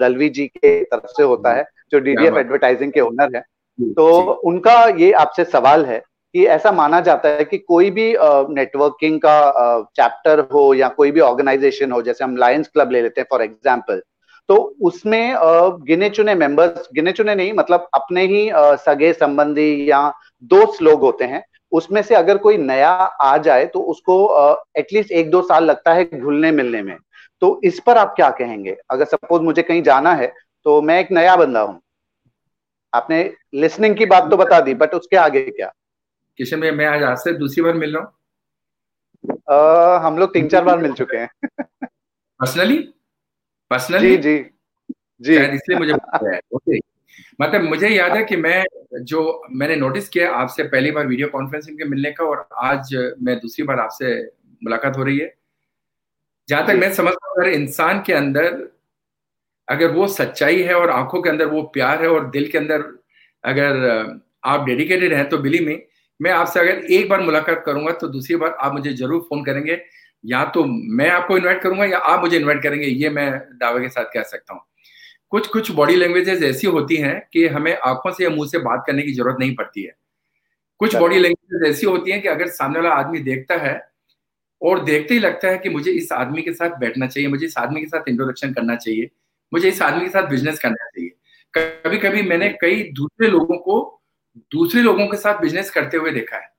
दलवी 0.00 0.28
जी 0.28 0.46
के 0.46 0.82
तरफ़ 0.84 1.06
से 1.06 1.22
होता 1.22 1.52
है 1.52 1.64
जो 1.92 1.98
डीडीएफ 1.98 2.36
एडवर्टाइजिंग 2.36 2.92
के 2.92 3.00
ओनर 3.00 3.36
है। 3.36 3.42
तो 3.78 4.08
उनका 4.44 4.82
ये 4.98 5.12
आपसे 5.14 5.44
सवाल 5.44 5.84
है 5.86 5.98
कि 6.34 6.44
ऐसा 6.46 6.72
माना 6.72 7.00
जाता 7.00 7.28
है 7.28 7.44
कि 7.44 7.58
कोई 7.58 7.90
भी 7.90 8.12
नेटवर्किंग 8.54 9.18
का 9.20 9.80
चैप्टर 9.96 10.40
हो 10.52 10.72
या 10.74 10.88
कोई 10.88 11.10
भी 11.10 11.20
ऑर्गेनाइजेशन 11.20 11.92
हो 11.92 12.02
जैसे 12.02 12.24
हम 12.24 12.36
लायंस 12.36 12.68
क्लब 12.68 12.90
ले 12.90 13.02
लेते 13.02 13.20
हैं 13.20 13.26
फॉर 13.30 13.42
एग्ज़ाम्पल 13.42 14.02
तो 14.48 14.56
उसमें 14.82 15.34
गिने 15.86 16.08
चुने 16.10 16.34
मेंबर्स 16.34 16.88
गिने 16.94 17.12
चुने 17.12 17.34
नहीं 17.34 17.52
मतलब 17.52 17.88
अपने 17.94 18.26
ही 18.26 18.50
सगे 18.54 19.12
संबंधी 19.12 19.90
या 19.90 20.00
दोस्त 20.42 20.82
लोग 20.82 21.00
होते 21.00 21.24
हैं 21.24 21.42
उसमें 21.72 22.00
से 22.02 22.14
अगर 22.14 22.38
कोई 22.38 22.56
नया 22.58 22.90
आ 22.90 23.36
जाए 23.38 23.64
तो 23.66 23.80
उसको 23.84 24.16
एटलीस्ट 24.78 25.10
एक 25.12 25.30
दो 25.30 25.42
साल 25.42 25.64
लगता 25.64 25.92
है 25.94 26.04
घुलने 26.20 26.50
मिलने 26.52 26.82
में। 26.82 26.96
तो 27.42 27.60
इस 27.64 27.80
पर 27.80 27.98
आप 27.98 28.12
क्या 28.16 28.30
कहेंगे? 28.32 28.76
अगर 28.90 29.04
सपोज़ 29.06 29.42
मुझे 29.42 29.62
कहीं 29.62 29.82
जाना 29.82 30.12
है 30.14 30.26
तो 30.66 30.80
मैं 30.82 30.98
एक 31.00 31.10
नया 31.12 31.36
बंदा 31.36 31.60
हूँ। 31.60 31.80
आपने 32.92 33.22
लिसनिंग 33.54 33.96
की 33.96 34.06
बात 34.06 34.30
तो 34.30 34.36
बता 34.36 34.60
दी 34.60 34.74
बट 34.74 34.94
उसके 34.94 35.16
आगे 35.18 35.40
क्या? 35.42 35.72
किशन 36.38 36.60
भाई 36.60 36.70
मैं 36.70 36.86
आज 36.86 37.02
आपसे 37.02 37.32
दूसरी 37.32 37.62
बार 37.62 37.74
मिल 37.74 37.96
रहा 37.96 38.02
हूँ। 38.02 38.12
हम 40.04 40.18
लोग 40.18 40.32
तीन 40.32 40.48
चार 40.48 40.64
बार 40.64 40.78
मिल 40.78 40.92
चुके 40.94 41.16
हैं। 41.16 41.28
पर्सनली 42.40 42.78
पर्सनली 43.70 44.16
जी 44.16 44.16
जी। 44.18 44.38
जी। 45.22 45.36
इसलिए 45.36 45.78
मुझे 45.78 45.92
ओके 45.92 46.78
मतलब 47.40 47.62
मुझे 47.62 47.88
याद 47.88 48.16
है 48.16 48.24
कि 48.24 48.36
मैं 48.36 48.64
जो 49.00 49.42
मैंने 49.52 49.76
नोटिस 49.76 50.08
किया 50.08 50.30
आपसे 50.32 50.62
पहली 50.64 50.90
बार 50.90 51.06
वीडियो 51.06 51.28
कॉन्फ्रेंसिंग 51.28 51.78
के 51.78 51.84
मिलने 51.84 52.10
का 52.10 52.24
और 52.24 52.46
आज 52.64 52.94
मैं 53.22 53.38
दूसरी 53.40 53.64
बार 53.64 53.80
आपसे 53.80 54.14
मुलाकात 54.62 54.96
हो 54.96 55.02
रही 55.02 55.18
है। 55.18 55.32
जहाँ 56.48 56.66
तक 56.66 56.74
मैं 56.74 56.92
समझता 56.94 57.28
हूँ 57.28 57.36
अगर 57.36 57.50
इंसान 57.50 58.02
के 58.06 58.12
अंदर 58.12 58.68
अगर 59.68 59.90
वो 59.92 60.06
सच्चाई 60.08 60.62
है 60.62 60.74
और 60.74 60.90
आँखों 60.90 61.22
के 61.22 61.30
अंदर 61.30 61.46
वो 61.46 61.62
प्यार 61.74 62.02
है 62.02 62.08
और 62.08 62.30
दिल 62.30 62.48
के 62.50 62.58
अंदर 62.58 62.84
अगर 63.44 64.20
आप 64.44 64.64
डेडिकेटेड 64.66 65.12
हैं 65.12 65.28
तो 65.28 65.38
बिली 65.38 65.64
में 65.64 65.80
मैं 66.20 66.30
आपसे 66.30 66.60
अगर 66.60 66.84
एक 66.92 67.08
बार 67.08 67.20
मुलाकात 67.20 67.62
करूँगा 67.66 67.92
तो 67.92 68.08
दूसरी 68.08 68.36
बार 68.36 68.56
आप 68.60 68.72
मुझे 68.72 68.92
ज़रूर 68.92 69.20
फ़ोन 69.20 69.44
करेंगे। 69.44 69.80
या 70.24 70.44
तो 70.44 70.64
मैं 70.64 71.08
आपको 71.10 71.36
इनवाइट 71.38 71.60
करूँगा 71.62 71.84
या 71.84 71.98
आप 71.98 72.20
मुझे 72.20 72.36
इनवाइट 72.36 72.62
करेंगे 72.62 72.86
ये 72.86 73.10
मैं 73.10 73.30
दावे 73.58 73.80
के 73.80 73.88
साथ 73.88 74.04
कह 74.14 74.22
सकता 74.22 74.54
हूँ। 74.54 74.60
कुछ 75.32 75.46
कुछ 75.46 75.70
बॉडी 75.70 75.94
लैंग्वेजेस 75.96 76.42
ऐसी 76.42 76.66
होती 76.66 76.96
हैं 76.96 77.20
कि 77.32 77.46
हमें 77.46 77.76
आँखों 77.76 78.12
से 78.12 78.24
या 78.24 78.30
मुँह 78.30 78.48
से 78.48 78.58
बात 78.58 78.84
करने 78.86 79.02
की 79.02 79.12
ज़रूरत 79.12 79.36
नहीं 79.40 79.54
पड़ती 79.54 79.82
है। 79.82 79.94
कुछ 80.80 80.94
बॉडी 80.96 81.18
लैंग्वेजेस 81.18 81.68
ऐसी 81.70 81.86
होती 81.86 82.10
हैं 82.10 82.20
कि 82.22 82.28
अगर 82.28 82.48
सामने 82.48 82.80
वाला 82.80 82.94
आदमी 82.94 83.18
देखता 83.20 83.56
है 83.56 83.80
और 84.62 84.84
देखते 84.84 85.14
ही 85.14 85.20
लगता 85.20 85.48
है 85.48 85.58
कि 85.58 85.68
मुझे 85.68 85.90
इस 85.92 86.12
आदमी 86.12 86.42
के 86.42 86.52
साथ 86.52 86.78
बैठना 86.80 87.06
चाहिए 87.06 87.28
मुझे 87.28 87.46
इस 87.46 87.58
आदमी 87.58 87.80
के 87.80 87.86
साथ 87.86 88.08
इंट्रोडक्शन 88.08 88.52
करना 88.52 88.76
चाहिए 88.76 89.10
मुझे 89.52 89.68
इस 89.68 89.82
आदमी 89.82 90.04
के 90.04 90.10
साथ 90.10 90.28
बिज़नेस 90.28 90.58
करना 90.58 90.84
चाहिए। 90.86 91.10
कभी 91.54 91.98
कभी 91.98 92.22
मैंने 92.22 92.48
कई 92.60 92.82
दूसरे 92.92 93.28
लोगों 93.28 93.56
को 93.58 94.02
दूसरे 94.52 94.82
लोगों 94.82 95.06
के 95.06 95.16
साथ 95.16 95.40
बिज़नेस 95.40 95.70
करते 95.70 95.96
हुए 95.96 96.10
देखा 96.10 96.36
है। 96.36 96.50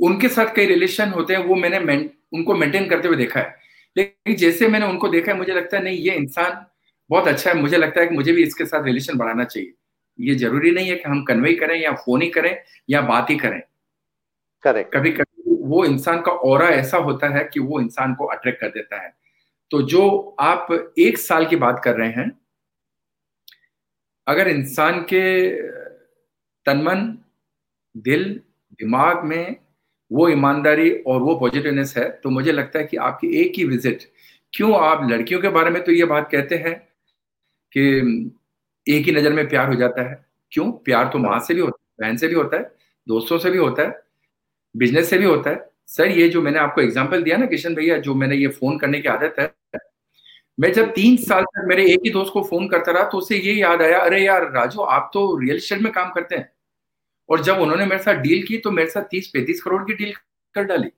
उनके 0.00 0.28
साथ 0.28 0.54
कई 0.56 0.66
रिलेशन 0.66 1.10
होते 1.10 1.34
हैं 1.34 1.44
वो 1.44 1.54
मैंने 1.54 1.96
उनको 2.34 2.54
मेंटेन 2.54 2.88
करते 2.88 3.08
हुए 3.08 3.16
देखा 3.16 3.40
है। 3.40 3.54
लेकिन 3.96 4.36
जैसे 4.36 4.68
मैंने 4.68 4.86
उनको 4.86 5.08
देखा 5.08 5.32
है 5.32 5.38
मुझे 5.38 5.52
लगता 5.52 5.76
है 5.76 5.82
नहीं 5.84 5.98
ये 5.98 6.14
इंसान 6.14 6.64
बहुत 7.10 7.28
अच्छा 7.28 7.50
है। 7.50 7.56
मुझे 7.56 7.76
लगता 7.76 8.00
है 8.00 8.06
कि 8.06 8.14
मुझे 8.14 8.32
भी 8.32 8.42
इसके 8.42 8.64
साथ 8.66 8.84
रिलेशन 8.84 9.18
बढ़ाना 9.18 9.44
चाहिए। 9.44 9.72
ये 10.18 10.34
ज़रूरी 10.34 10.70
नहीं 10.70 10.88
है 10.90 10.96
कि 10.96 11.08
हम 11.08 11.22
कन्वे 11.24 11.52
करें 11.54 11.76
या 11.82 11.92
फ़ोन 11.94 12.22
ही 12.22 12.28
करें 12.30 12.56
या 12.90 13.00
बात 13.02 13.30
ही 13.30 13.36
करें। 13.36 13.60
करेक्ट 14.64 14.94
कभी 14.94 15.10
कभी 15.12 15.56
वो 15.64 15.84
इंसान 15.84 16.20
का 16.20 16.32
और 16.32 16.62
ऐसा 16.64 16.98
होता 16.98 17.28
है 17.28 17.44
कि 17.54 17.60
वो 17.60 17.80
इंसान 17.80 18.14
को 18.14 18.26
अट्रैक्ट 18.26 18.60
कर 18.60 18.68
देता 18.68 19.02
है। 19.02 19.12
तो 19.70 19.82
जो 19.82 20.08
आप 20.40 20.68
एक 20.98 21.18
साल 21.18 21.46
की 21.46 21.56
बात 21.56 21.80
कर 21.84 21.96
रहे 21.96 22.10
हैं 22.10 22.30
अगर 24.26 24.48
इंसान 24.48 25.00
के 25.02 25.22
तनमन 26.66 27.06
दिल 27.94 28.24
दिमाग 28.80 29.24
में 29.24 29.56
वो 30.12 30.28
ईमानदारी 30.28 30.90
और 31.06 31.20
वो 31.22 31.34
पॉजिटिवनेस 31.34 31.94
है 31.96 32.08
तो 32.22 32.30
मुझे 32.30 32.52
लगता 32.52 32.78
है 32.78 32.84
कि 32.84 32.96
आपकी 32.96 33.28
एक 33.42 33.52
ही 33.58 33.64
विज़िट 33.64 34.02
क्यों 34.52 34.74
आप 34.80 35.08
लड़कियों 35.10 35.40
के 35.40 35.48
बारे 35.48 35.70
में 35.70 35.82
तो 35.84 35.92
ये 35.92 36.04
बात 36.04 36.28
कहते 36.32 36.56
हैं 36.56 36.74
कि 37.76 38.32
एक 38.86 39.06
ही 39.06 39.12
नज़र 39.12 39.32
में 39.32 39.48
प्यार 39.48 39.68
हो 39.68 39.74
जाता 39.74 40.02
है। 40.02 40.24
क्यों? 40.52 40.70
प्यार 40.72 41.08
तो 41.12 41.18
माँ 41.18 41.38
से 41.40 41.54
भी 41.54 41.60
होता 41.60 41.78
है, 41.80 42.06
बहन 42.06 42.16
से 42.16 42.28
भी 42.28 42.34
होता 42.34 42.56
है, 42.56 42.70
दोस्तों 43.06 43.38
से 43.38 43.50
भी 43.50 43.58
होता 43.58 43.82
है 43.82 44.04
बिज़नेस 44.74 45.10
से 45.10 45.18
भी 45.18 45.24
होता 45.24 45.50
है। 45.50 45.68
सर, 45.88 46.08
ये 46.08 46.28
जो 46.28 46.42
मैंने 46.42 46.58
आपको 46.58 46.80
एग्ज़ाम्पल 46.80 47.22
दिया 47.22 47.36
ना 47.36 47.46
किशन 47.46 47.74
भैया, 47.74 47.98
जो 47.98 48.14
मैंने 48.14 48.36
ये 48.36 48.48
फ़ोन 48.50 48.78
करने 48.78 49.00
की 49.00 49.08
आदत 49.08 49.36
है, 49.40 49.52
मैं 50.58 50.72
जब 50.72 50.92
तीन 50.92 51.16
साल 51.18 51.44
तक 51.44 51.64
मेरे 51.68 51.84
एक 51.92 52.00
ही 52.04 52.10
दोस्त 52.10 52.32
को 52.32 52.42
फ़ोन 52.42 52.68
करता 52.68 52.92
रहा 52.92 53.04
तो 53.04 53.18
उसे 53.18 53.36
ये 53.36 53.52
याद 53.52 53.82
आया, 53.82 53.98
अरे 53.98 54.20
यार, 54.24 54.50
राजू, 54.52 54.80
आप 54.80 55.10
तो 55.14 55.38
रियल 55.38 55.58
स्टेट 55.58 55.80
में 55.80 55.92
काम 55.92 56.10
करते 56.10 56.36
हैं। 56.36 56.50
और 57.28 57.42
जब 57.42 57.58
उन्होंने 57.58 57.86
मेरे 57.86 58.02
साथ 58.02 58.20
डील 58.20 58.42
की 58.42 58.58
तो 58.58 58.70
मेरे 58.70 58.88
साथ 58.90 59.02
तीस 59.02 59.28
पैंतीस 59.28 59.62
करोड़ 59.62 59.82
की 59.84 59.94
डील 59.94 60.12
कर 60.54 60.64
डाली। 60.64 60.88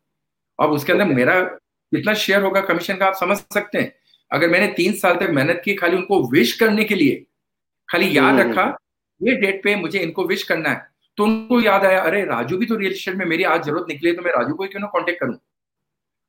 अब 0.59 0.71
उसके 0.71 0.93
अंदर 0.93 1.05
मेरा 1.07 1.41
कितना 1.43 2.15
शेयर 2.17 2.43
होगा 2.43 2.61
कमीशन 2.61 2.97
का 2.97 3.07
आप 3.07 3.15
समझ 3.15 3.37
सकते 3.37 3.79
हैं। 3.79 3.93
अगर 4.31 4.49
मैंने 4.51 4.67
तीन 4.73 4.93
साल 4.95 5.17
तक 5.17 5.31
मेहनत 5.33 5.61
की 5.65 5.75
खाली 5.75 5.97
उनको 5.97 6.23
विश 6.31 6.53
करने 6.59 6.85
के 6.85 6.95
लिए 6.95 7.25
खाली 7.89 8.17
याद 8.17 8.35
हम्म, 8.35 8.51
रखा। 8.51 8.77
ये 9.21 9.35
डेट 9.37 9.63
पे 9.65 9.75
मुझे 9.77 9.99
इनको 9.99 10.25
विश 10.27 10.43
करना 10.43 10.71
है 10.71 10.87
तो 11.19 11.25
उनको 11.25 11.61
याद 11.61 11.85
आया 11.85 12.01
अरे 12.03 12.25
राजू 12.25 12.57
भी 12.59 12.67
तो 12.67 12.77
रियल 12.77 12.93
एस्टेट 12.93 13.15
में 13.17 13.25
मेरी 13.27 13.45
आज 13.47 13.65
ज़रूरत 13.67 13.87
निकली 13.89 14.11
है 14.11 14.17
तो 14.17 14.23
मैं 14.23 14.33
राजू 14.33 14.55
को 14.55 14.67
क्यों 14.67 14.81
ना 14.81 14.87
कॉन्टेक्ट 14.87 15.21
करूँ? 15.21 15.39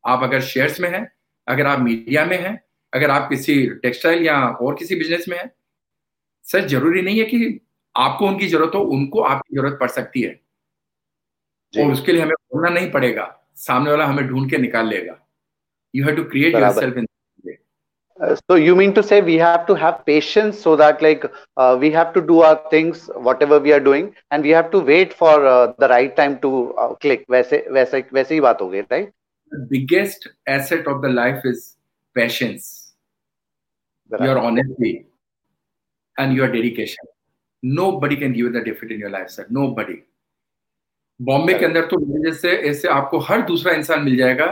आप 0.04 0.24
अगर 0.24 0.42
शेयर्स 0.44 0.80
में 0.80 0.90
हैं 0.90 1.06
अगर 1.48 1.68
आप 1.68 1.80
मीडिया 1.80 2.26
में 2.26 2.38
हैं 2.38 2.60
अगर 2.94 3.12
आप 3.12 3.30
किसी 3.30 3.66
टेक्सटाइल 3.84 4.24
या 4.26 4.38
और 4.42 4.76
किसी 4.76 4.96
बिज़नेस 4.96 5.26
में 5.30 5.38
हैं 5.38 5.50
सर 6.46 6.68
ज़रूरी 6.68 7.02
नहीं 7.02 7.20
है 7.20 7.26
कि 7.26 7.60
आपको 7.96 8.28
उनकी 8.28 8.48
ज़रूरत 8.48 8.76
हो 8.76 8.80
उनको 8.96 9.22
आपकी 9.24 9.56
ज़रूरत 9.56 9.78
पड़ 9.80 9.90
सकती 9.90 10.22
है। 10.22 10.40
और 11.74 11.92
उसके 11.92 12.12
लिए 12.12 12.22
हमें 12.22 12.34
बोलना 12.54 12.70
नहीं 12.70 12.90
पड़ेगा 12.92 13.26
सामने 13.58 13.90
वाला 13.92 14.06
हमें 14.06 14.28
ढूंढ 14.28 14.50
के 14.50 14.58
निकाल 14.58 14.88
लेगा। 14.90 15.16
You 15.94 16.06
have 16.06 16.16
to 16.16 16.24
create 16.24 16.56
yourself 16.56 16.98
in 16.98 17.06
Uh, 18.21 18.37
so 18.49 18.55
you 18.55 18.77
mean 18.77 18.95
to 18.95 19.03
say 19.03 19.21
we 19.21 19.35
have 19.35 19.67
to 19.67 19.75
have 19.75 20.07
patience 20.07 20.61
so 20.61 20.77
that 20.77 21.03
like 21.03 21.25
uh, 21.57 21.77
we 21.79 21.90
have 21.90 22.12
to 22.14 22.21
do 22.21 22.43
our 22.43 22.61
things 22.71 23.11
whatever 23.17 23.59
we 23.59 23.73
are 23.73 23.81
doing 23.81 24.14
and 24.31 24.45
we 24.45 24.51
have 24.51 24.71
to 24.71 24.79
wait 24.79 25.12
for 25.12 25.45
uh, 25.45 25.73
the 25.79 25.88
right 25.88 26.14
time 26.17 26.38
to 26.38 26.73
uh, 26.75 26.95
click 26.95 27.25
वैसे 27.31 27.64
वैसे 27.73 28.05
वैसे 28.12 28.35
ही 28.35 28.40
बात 28.40 28.61
हो 28.61 28.69
गई 28.69 28.83
right 28.83 29.11
the 29.51 29.67
biggest 29.73 30.29
asset 30.47 30.87
of 30.87 31.03
the 31.03 31.09
life 31.09 31.43
is 31.45 31.77
patience 32.14 32.95
right. 34.11 34.23
your 34.23 34.38
honesty 34.38 35.07
and 36.17 36.35
your 36.35 36.47
dedication 36.53 37.11
nobody 37.62 38.17
can 38.17 38.33
give 38.33 38.47
you 38.47 38.53
the 38.53 38.64
defeat 38.71 38.93
in 38.93 39.01
your 39.01 39.11
life 39.11 39.29
sir 39.29 39.47
nobody 39.51 39.99
Bombay 41.23 41.55
के 41.59 41.64
अंदर 41.64 41.85
तो 41.87 41.99
मेरे 42.07 42.31
जैसे 42.31 42.57
ऐसे 42.69 42.88
आपको 42.88 43.19
हर 43.27 43.43
दूसरा 43.47 43.73
इंसान 43.73 44.03
मिल 44.05 44.17
जाएगा 44.17 44.47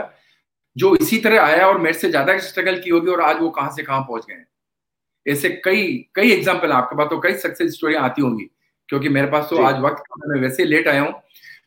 जो 0.78 0.94
इसी 0.96 1.18
तरह 1.18 1.42
आया 1.42 1.66
और 1.66 1.78
मेरे 1.78 1.98
से 1.98 2.08
ज़्यादा 2.10 2.38
स्ट्रगल 2.38 2.78
की 2.80 2.90
होगी 2.90 3.10
और 3.10 3.20
आज 3.20 3.40
वो 3.40 3.48
कहाँ 3.50 3.70
से 3.76 3.82
कहाँ 3.82 4.00
पहुँच 4.00 4.26
गए 4.30 5.32
ऐसे 5.32 5.48
कई 5.64 5.86
कई 6.14 6.30
एग्ज़ाम्पल 6.32 6.72
आपके 6.72 6.96
पास 6.96 7.08
तो 7.10 7.18
कई 7.20 7.34
सक्सेस 7.34 7.74
स्टोरी 7.74 7.94
आती 7.94 8.22
होंगी 8.22 8.44
क्योंकि 8.88 9.08
मेरे 9.08 9.26
पास 9.26 9.46
तो 9.50 9.62
आज 9.62 9.80
वक्त 9.80 10.02
मैं 10.26 10.40
वैसे 10.40 10.64
लेट 10.64 10.88
आया 10.88 11.00
हूँ। 11.02 11.14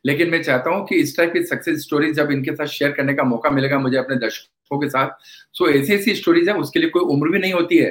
लेकिन 0.05 0.29
मैं 0.29 0.41
चाहता 0.43 0.69
हूँ 0.69 0.85
कि 0.87 0.95
इस 0.95 1.15
टाइप 1.17 1.33
की 1.33 1.43
सक्सेस 1.43 1.81
स्टोरी 1.81 2.11
जब 2.13 2.31
इनके 2.31 2.55
साथ 2.55 2.65
शेयर 2.65 2.91
करने 2.91 3.13
का 3.13 3.23
मौका 3.23 3.49
मिलेगा 3.49 3.79
मुझे 3.79 3.97
अपने 3.97 4.15
दर्शकों 4.15 4.79
के 4.79 4.89
साथ 4.89 5.09
सो 5.53 5.69
ऐसी 5.69 5.93
ऐसी 5.93 6.15
स्टोरीज 6.15 6.49
है 6.49 6.55
उसके 6.55 6.79
लिए 6.79 6.89
कोई 6.89 7.03
उम्र 7.15 7.29
भी 7.29 7.39
नहीं 7.39 7.53
होती 7.53 7.77
है 7.77 7.89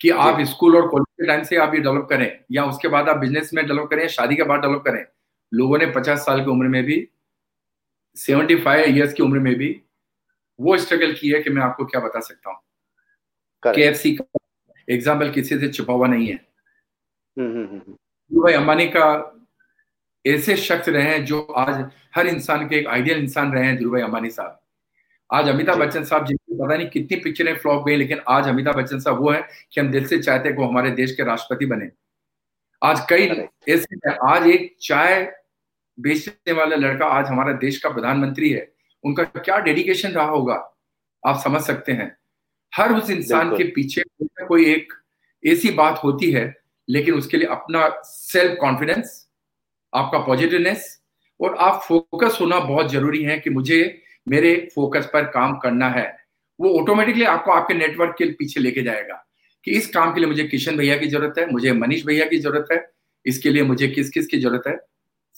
कि 0.00 0.10
आप 0.10 0.40
स्कूल 0.40 0.76
और 0.76 0.88
कॉलेज 0.88 1.06
के 1.20 1.26
टाइम 1.26 1.42
से 1.42 1.56
आप 1.56 1.74
ये 1.74 1.80
डेवलप 1.80 2.06
करें 2.10 2.30
या 2.52 2.64
उसके 2.64 2.88
बाद 2.88 3.08
आप 3.08 3.16
बिज़नेस 3.16 3.50
में 3.54 3.66
डेवलप 3.66 3.88
करें 3.90 4.06
शादी 4.08 4.36
के 4.36 4.42
बाद 4.42 4.60
डेवलप 4.60 4.82
करें। 4.86 5.04
लोगों 5.52 5.78
ने 5.78 5.86
पचास 5.86 6.20
साल 6.20 6.44
की 6.44 6.50
उम्र 6.50 6.68
में 6.68 6.82
भी 6.84 7.06
सेवेंटी 8.16 8.56
फाइव 8.56 8.96
ईयर्स 8.96 9.12
की 9.12 9.22
उम्र 9.22 9.38
में 9.38 9.54
भी 9.54 9.80
वो 10.60 10.76
स्ट्रगल 10.78 11.12
की 11.12 11.30
है 11.30 11.42
कि 11.42 11.50
मैं 11.50 11.62
आपको 11.62 11.84
क्या 11.84 12.00
बता 12.00 12.20
सकता 12.20 12.50
हूँ? 12.50 12.58
के 13.74 13.82
एफ़ 13.82 13.96
सी 13.96 14.14
का 14.16 14.38
एग्ज़ाम्पल 14.90 15.30
किसी 15.30 15.58
से 15.58 15.68
छुपा 15.68 15.92
हुआ 15.92 16.06
नहीं 16.06 16.26
है। 16.26 16.34
हम्म, 17.38 17.52
हम्म, 17.52 17.66
हम्म, 17.66 18.42
भाई 18.42 18.52
अंबानी 18.52 18.86
का 18.86 19.30
ऐसे 20.26 20.56
शख्स 20.56 20.88
रहे 20.88 21.02
हैं 21.02 21.24
जो 21.24 21.40
आज 21.40 21.90
हर 22.14 22.26
इंसान 22.26 22.68
के 22.68 22.76
एक 22.76 22.86
आइडियल 22.86 23.18
इंसान 23.18 23.52
रहे 23.52 23.64
हैं 23.64 23.76
धीरू 23.76 24.00
अंबानी 24.00 24.30
साहब। 24.30 24.60
आज 25.32 25.48
अमिताभ 25.48 25.78
बच्चन 25.78 26.04
साहब 26.04 26.26
जिनकी 26.26 26.54
पता 26.54 26.76
नहीं 26.76 26.88
कितनी 26.88 27.16
पिक्चरें 27.20 27.56
फ्लॉप 27.56 27.86
गई 27.86 27.96
लेकिन 27.96 28.20
आज 28.28 28.48
अमिताभ 28.48 28.74
बच्चन 28.74 28.98
साहब 28.98 29.18
वो 29.18 29.30
है 29.30 29.48
कि 29.72 29.80
हम 29.80 29.90
दिल 29.90 30.06
से 30.06 30.18
चाहते 30.18 30.48
हैं 30.48 30.56
कि 30.56 30.62
वो 30.62 30.68
हमारे 30.68 30.90
देश 30.90 31.16
के 31.16 31.22
राष्ट्रपति 31.22 31.66
बने। 31.66 31.90
आज 32.82 33.06
कई 33.10 33.26
ऐसे 33.68 34.10
आज 34.10 34.46
एक 34.46 34.76
चाय 34.80 35.32
बेचने 36.00 36.52
वाला 36.52 36.76
लड़का 36.76 37.06
आज 37.06 37.26
हमारा 37.26 37.52
देश 37.52 37.78
का 37.78 37.88
प्रधानमंत्री 37.88 38.50
है। 38.50 38.73
उनका 39.04 39.24
क्या 39.24 39.58
डेडिकेशन 39.60 40.10
रहा 40.10 40.26
होगा 40.26 40.54
आप 41.22 41.40
समझ 41.44 41.62
सकते 41.62 41.92
हैं। 41.92 42.16
हर 42.72 42.92
उस 42.92 43.10
इंसान 43.10 43.56
के 43.56 43.64
पीछे 43.72 44.02
कोई 44.46 44.64
एक 44.66 44.92
ऐसी 45.42 45.70
बात 45.72 46.00
होती 46.04 46.30
है 46.30 46.52
लेकिन 46.88 47.14
उसके 47.14 47.36
लिए 47.36 47.46
अपना 47.48 47.88
सेल्फ 48.04 48.56
कॉन्फिडेंस 48.60 49.20
आपका 49.92 50.18
पॉजिटिवनेस 50.18 50.88
और 51.40 51.54
आप 51.60 51.82
फोकस 51.82 52.38
होना 52.40 52.58
बहुत 52.60 52.90
ज़रूरी 52.92 53.22
है 53.22 53.38
कि 53.38 53.50
मुझे 53.50 53.78
मेरे 54.26 54.54
फोकस 54.74 55.08
पर 55.12 55.24
काम 55.30 55.56
करना 55.58 55.88
है। 55.90 56.06
वो 56.58 56.78
ऑटोमेटिकली 56.80 57.24
आपको 57.26 57.52
आपके 57.52 57.74
नेटवर्क 57.74 58.14
के 58.18 58.24
पीछे 58.32 58.60
लेके 58.60 58.82
जाएगा 58.82 59.14
कि 59.64 59.70
इस 59.70 59.86
काम 59.86 60.12
के 60.14 60.20
लिए 60.20 60.28
मुझे 60.28 60.44
किशन 60.44 60.76
भैया 60.76 60.96
की 60.96 61.06
ज़रूरत 61.06 61.38
है 61.38 61.50
मुझे 61.52 61.72
मनीष 61.72 62.04
भैया 62.06 62.26
की 62.26 62.38
ज़रूरत 62.38 62.68
है 62.72 62.78
इसके 63.26 63.50
लिए 63.50 63.62
मुझे 63.62 63.88
किस 63.88 64.10
किस 64.10 64.26
की 64.26 64.38
ज़रूरत 64.38 64.62
है। 64.66 64.76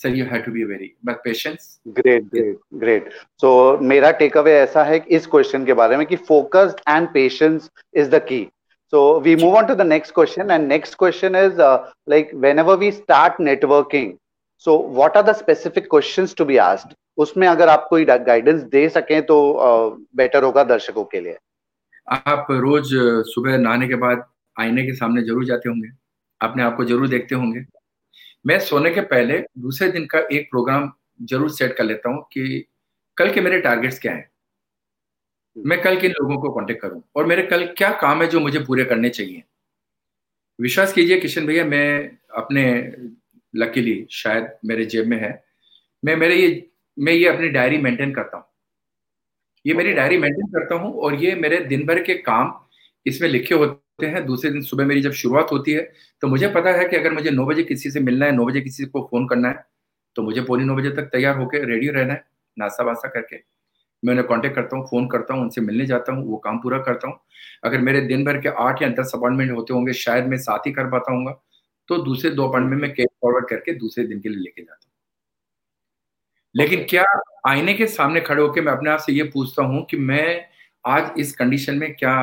Sir 0.03 0.15
you 0.17 0.25
have 0.33 0.43
to 0.43 0.53
be 0.53 0.65
very 0.65 0.93
but 1.05 1.23
patience 1.25 1.79
great 1.99 2.25
great 2.35 2.59
great 2.81 3.11
so 3.41 3.79
मेरा 3.93 4.11
टेक 4.25 4.37
अवे 4.39 4.59
ऐसा 4.59 4.85
है 4.85 5.05
इस 5.19 5.27
क्वेश्चन 5.37 5.65
के 5.65 5.75
बारे 5.81 5.97
में 5.97 6.07
कि 6.07 6.17
focus 6.29 6.77
and 6.89 7.09
patience 7.15 7.71
is 7.95 8.11
the 8.11 8.23
key 8.29 8.47
so 8.93 8.99
we 9.23 9.33
move 9.39 9.55
on 9.59 9.67
to 9.69 9.75
the 9.79 9.85
next 9.85 10.13
question 10.17 10.51
and 10.57 10.69
next 10.73 10.97
question 10.99 11.37
is 11.39 11.57
uh, 11.69 11.79
like 12.13 12.29
whenever 12.43 12.75
we 12.83 12.91
start 12.99 13.41
networking 13.47 14.13
so 14.67 14.75
what 14.99 15.17
are 15.21 15.23
the 15.29 15.35
specific 15.39 15.89
questions 15.95 16.35
to 16.41 16.47
be 16.51 16.59
asked? 16.67 16.93
उसमें 17.25 17.47
अगर 17.49 17.69
आप 17.69 17.87
कोई 17.91 18.05
guidance 18.05 18.63
दे 18.75 18.89
सकें 18.89 19.23
तो 19.27 19.37
better 20.17 20.45
होगा 20.45 20.65
दर्शकों 20.65 21.05
के 21.15 21.21
लिए। 21.21 21.37
आप 22.09 22.47
रोज 22.51 22.91
सुबह 23.33 23.57
नहाने 23.59 23.89
के 23.89 23.95
बाद 24.05 24.25
आईने 24.57 24.83
के 24.87 24.95
सामने 24.95 25.23
ज़रूर 25.23 25.45
जाते 25.45 25.69
होंगे। 25.69 25.89
अपने 26.41 26.63
आप 26.63 26.77
को 26.77 26.85
ज़रूर 26.85 27.09
देखते 27.09 27.35
होंगे। 27.35 27.65
मैं 28.47 28.59
सोने 28.61 28.91
के 28.91 29.01
पहले 29.01 29.39
दूसरे 29.59 29.89
दिन 29.89 30.05
का 30.07 30.19
एक 30.33 30.49
प्रोग्राम 30.51 30.91
ज़रूर 31.23 31.51
सेट 31.51 31.77
कर 31.77 31.85
लेता 31.85 32.09
हूँ 32.09 32.23
कि 32.33 32.65
कल 33.17 33.33
के 33.33 33.41
मेरे 33.41 33.61
टारगेट्स 33.61 33.99
क्या 33.99 34.13
हैं। 34.13 34.31
मैं 35.57 35.81
कल 35.83 35.97
किन 36.01 36.11
लोगों 36.11 36.37
को 36.37 36.51
कांटेक्ट 36.51 36.83
करूँ 36.83 37.03
और 37.17 37.27
मेरे 37.27 37.43
कल 37.43 37.67
क्या 37.79 37.91
काम 38.01 38.23
है 38.23 38.29
जो 38.29 38.41
मुझे 38.41 38.59
पूरे 38.59 38.85
करने 38.85 39.09
चाहिए। 39.09 39.43
विश्वास 40.59 40.93
कीजिए 40.93 41.19
किशन 41.21 41.47
भैया 41.47 41.65
मैं 41.65 42.19
अपने 42.37 42.65
लकीली 43.55 44.07
शायद 44.11 44.49
मेरे 44.65 44.85
जेब 44.85 45.07
में 45.07 45.19
है। 45.21 45.33
मैं 46.03 46.17
मेरे 46.17 46.37
ये 46.37 46.69
मैं 46.97 47.13
ये 47.13 47.29
अपनी 47.29 47.49
डायरी 47.49 47.79
मेंटेन 47.79 48.13
करता 48.15 48.37
हूँ। 48.37 48.45
ये 49.65 49.75
मेरी 49.75 49.93
डायरी 49.93 50.19
मेंटेन 50.19 50.47
करता 50.49 50.75
हूँ 50.75 50.93
और 50.95 51.15
ये 51.15 51.35
मेरे 51.35 51.59
दिन 51.65 51.87
भर 51.87 52.03
के 52.03 52.15
काम 52.23 52.55
इसमें 53.07 53.29
लिखे 53.29 53.55
होते 53.55 54.07
हैं 54.07 54.25
दूसरे 54.27 54.51
दिन 54.51 54.63
सुबह 54.63 54.85
मेरी 54.85 55.01
जब 55.03 55.13
शुरुआत 55.15 55.53
होती 55.53 55.73
है 55.73 55.83
तो 56.23 56.29
मुझे 56.29 56.49
पता 56.49 56.71
है 56.71 56.85
कि 56.89 56.97
अगर 56.97 57.13
मुझे 57.13 57.31
नौ 57.31 57.47
बजे 57.47 57.63
किसी 57.65 57.91
से 57.91 58.01
मिलना 58.01 58.27
है 58.27 58.33
नौ 58.33 58.47
बजे 58.47 58.61
किसी 58.61 58.85
को 58.87 59.03
फ़ोन 59.11 59.27
करना 59.29 59.49
है 59.49 59.65
तो 60.17 60.23
मुझे 60.23 60.41
पौनी 60.43 60.65
नौ 60.65 60.75
बजे 60.77 60.91
तक 60.93 61.09
तैयार 61.13 61.37
होकर 61.39 61.67
रेडी 61.69 61.89
रहना 61.91 62.13
है 62.15 62.25
नाश्ता 62.57 62.85
वास्ता 62.85 63.09
करके। 63.09 63.37
मैं 64.03 64.13
उन्हें 64.13 64.27
कॉन्टेक्ट 64.29 64.57
करता 64.57 64.77
हूँ 64.77 64.87
फ़ोन 64.89 65.07
करता 65.09 65.35
हूँ 65.35 65.43
उनसे 65.43 65.61
मिलने 65.61 65.87
जाता 65.87 66.13
हूँ 66.13 66.25
वो 66.27 66.37
काम 66.39 66.59
पूरा 66.59 66.79
करता 66.83 67.09
हूँ। 67.09 67.19
अगर 67.65 67.79
मेरे 67.81 68.01
दिन 68.03 68.25
भर 68.25 68.41
के 68.41 68.49
आठ 68.61 68.83
या 68.83 68.89
दस 69.01 69.13
अपॉइंटमेंट 69.15 69.51
होते 69.53 69.75
होंगे 69.75 69.93
शायद 69.95 70.27
मैं 70.27 70.39
साथ 70.39 70.67
ही 70.67 70.73
कर 70.73 70.91
पाता 70.91 71.13
हूँ 71.13 71.35
तो 71.89 71.99
दूसरे 72.05 72.31
दो 72.31 72.49
अपॉइंटमेंट 72.49 72.81
में 72.83 72.93
कैश 72.95 73.07
फॉरवर्ड 73.23 73.49
करके 73.49 73.73
दूसरे 73.79 74.05
दिन 74.07 74.21
के 74.21 74.29
लिए 74.29 74.39
लेके 74.39 74.63
जाता 74.63 74.75
हूँ। 74.77 74.93
लेकिन 76.55 76.85
क्या 76.91 77.05
आईने 77.49 77.75
के 77.75 77.87
सामने 77.87 78.21
खड़े 78.21 78.43
होकर 78.43 78.63
मैं 78.63 78.73
अपने 78.73 78.91
आप 78.91 78.99
से 78.99 79.13
ये 79.13 79.23
पूछता 79.35 79.63
हूँ 79.65 79.85
कि 79.91 79.97
मैं 79.97 80.45
आज 80.85 81.13
इस 81.21 81.35
कंडीशन 81.37 81.79
में 81.79 81.95
क्या 81.95 82.15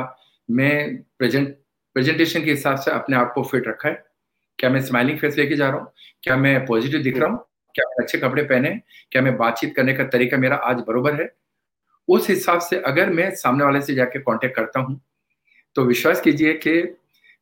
मैं 0.49 0.97
प्रेजेंट 1.19 1.56
प्रेजेंटेशन 1.95 2.43
के 2.45 2.51
हिसाब 2.51 2.77
से 2.77 2.91
अपने 2.91 3.15
आप 3.15 3.32
को 3.36 3.43
फिट 3.43 3.67
रखा 3.67 3.89
है। 3.89 4.03
क्या 4.60 4.69
मैं 4.69 4.82
स्माइलिंग 4.82 5.19
फेस 5.19 5.38
लेके 5.38 5.56
जा 5.56 5.69
रहा 5.69 5.79
हूँ? 5.79 5.91
क्या 6.23 6.38
मैं 6.38 6.65
पॉजिटिव 6.65 7.01
दिख 7.01 7.17
रहा 7.17 7.29
हूँ? 7.29 7.38
क्या 7.75 7.86
मैं 7.89 8.03
अच्छे 8.03 8.17
कपड़े 8.17 8.43
पहने 8.43 8.69
क्या 9.12 9.21
मैं 9.21 9.36
बातचीत 9.38 9.75
करने 9.75 9.93
का 9.93 10.03
तरीका 10.03 10.38
मेरा 10.38 10.56
आज 10.56 10.84
बरोबर 10.88 11.21
है? 11.21 11.32
उस 12.08 12.29
हिसाब 12.29 12.60
से 12.60 12.79
अगर 12.79 13.10
मैं 13.10 13.29
सामने 13.36 13.63
वाले 13.63 13.82
से 13.82 13.95
जाके 13.95 14.19
कांटेक्ट 14.19 14.56
करता 14.56 14.79
हूँ 14.79 14.99
तो 15.75 15.84
विश्वास 15.84 16.21
कीजिए 16.21 16.53
कि 16.53 16.82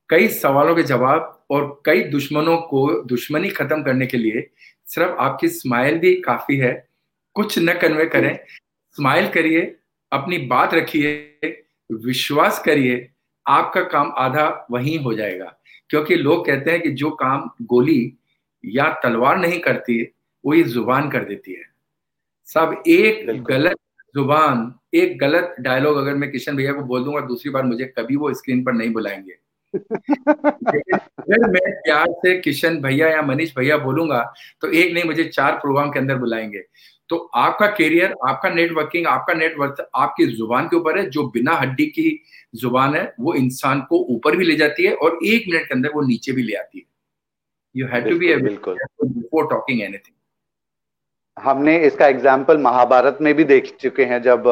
कई 0.10 0.28
सवालों 0.28 0.76
के 0.76 0.84
जवाब 0.84 1.46
और 1.52 1.82
कई 1.86 2.04
दुश्मनों 2.04 2.58
को 2.58 2.88
दुश्मनी 3.04 3.50
खत्म 3.50 3.84
करने 3.84 4.08
के 4.08 4.18
लिए 4.18 4.50
सिर्फ़ 4.88 5.12
आपकी 5.12 5.48
स्माइल 5.48 5.98
भी 6.00 6.16
काफ़ी 6.22 6.58
है। 6.58 6.74
कुछ 7.36 7.58
न 7.60 7.74
कन्वे 7.74 8.06
करें। 8.06 8.38
स्माइल 8.96 9.28
करिए 9.28 9.76
अपनी 10.12 10.38
बात 10.38 10.74
रखिए। 10.74 11.31
विश्वास 11.92 12.62
करिए 12.66 13.08
आपका 13.46 13.82
काम 13.84 14.12
आधा 14.18 14.48
वहीं 14.72 14.98
हो 15.00 15.14
जाएगा। 15.14 15.54
क्योंकि 15.90 16.16
लोग 16.16 16.46
कहते 16.46 16.72
हैं 16.72 16.82
कि 16.82 16.92
जो 16.92 17.10
काम 17.12 17.50
गोली 17.62 18.18
या 18.64 18.90
तलवार 19.04 19.38
नहीं 19.38 19.60
करती 19.60 20.02
वो 20.44 20.54
ये 20.54 20.64
ज़ुबान 20.64 21.10
कर 21.12 21.24
देती 21.24 21.54
है। 21.54 21.64
सब 22.50 22.82
एक 22.88 23.44
गलत 23.44 23.78
ज़ुबान 24.16 24.74
एक 24.94 25.18
गलत 25.20 25.56
डायलॉग 25.60 25.98
अगर 25.98 26.16
मैं 26.16 26.32
किशन 26.32 26.56
भैया 26.56 26.74
को 26.74 26.82
बोल 26.84 27.04
दूँगा 27.04 27.20
दूसरी 27.22 27.52
बार 27.52 27.64
मुझे 27.64 27.86
कभी 27.98 28.16
वो 28.16 28.34
स्क्रीन 28.34 28.64
पर 28.64 28.74
नहीं 28.74 28.92
बुलाएँगे। 28.94 29.34
अगर 29.74 31.48
मैं 31.50 31.72
प्यार 31.84 32.12
से 32.12 32.38
किशन 32.40 32.78
भैया 32.82 33.08
या 33.10 33.22
मनीष 33.22 33.56
भैया 33.58 33.78
बोलूँगा 33.78 34.22
तो 34.62 34.72
एक 34.72 34.94
नहीं 34.94 35.04
मुझे 35.04 35.24
चार 35.24 35.56
प्रोग्राम 35.56 35.92
के 35.92 36.00
अंदर 36.00 36.18
बुलाएँगे। 36.18 36.64
तो 37.12 37.18
आपका 37.36 37.68
करियर 37.70 38.14
आपका 38.28 38.50
नेटवर्किंग 38.50 39.08
आपका 39.08 39.34
नेटवर्क 39.34 39.90
आपकी 39.98 40.26
ज़ुबान 40.28 40.68
के 40.68 40.76
ऊपर 40.76 40.98
है 40.98 41.10
जो 41.10 41.28
बिना 41.30 41.56
हड्डी 41.58 41.86
की 41.88 42.10
ज़ुबान 42.56 42.96
है 42.96 43.04
वो 43.20 43.34
इंसान 43.36 43.82
को 43.90 44.00
ऊपर 44.10 44.36
भी 44.38 44.46
ले 44.46 44.56
जाती 44.58 44.86
है 44.86 44.94
और 44.96 45.20
एक 45.26 45.46
मिनट 45.50 45.68
के 45.68 45.74
अंदर 45.74 45.92
वो 45.96 46.02
नीचे 46.08 46.32
भी 46.32 46.44
ले 46.44 46.56
आती 46.56 46.80
है। 46.80 46.86
You 47.76 47.88
have 47.88 48.10
to 48.10 48.18
be 48.18 48.34
before 48.36 49.48
talking 49.50 49.82
anything 49.82 50.16
हमने 51.38 51.78
इसका 51.86 52.08
एग्ज़ाम्पल 52.08 52.58
महाभारत 52.60 53.18
में 53.22 53.34
भी 53.36 53.44
देख 53.46 53.72
चुके 53.82 54.06
हैं 54.06 54.22
जब 54.22 54.48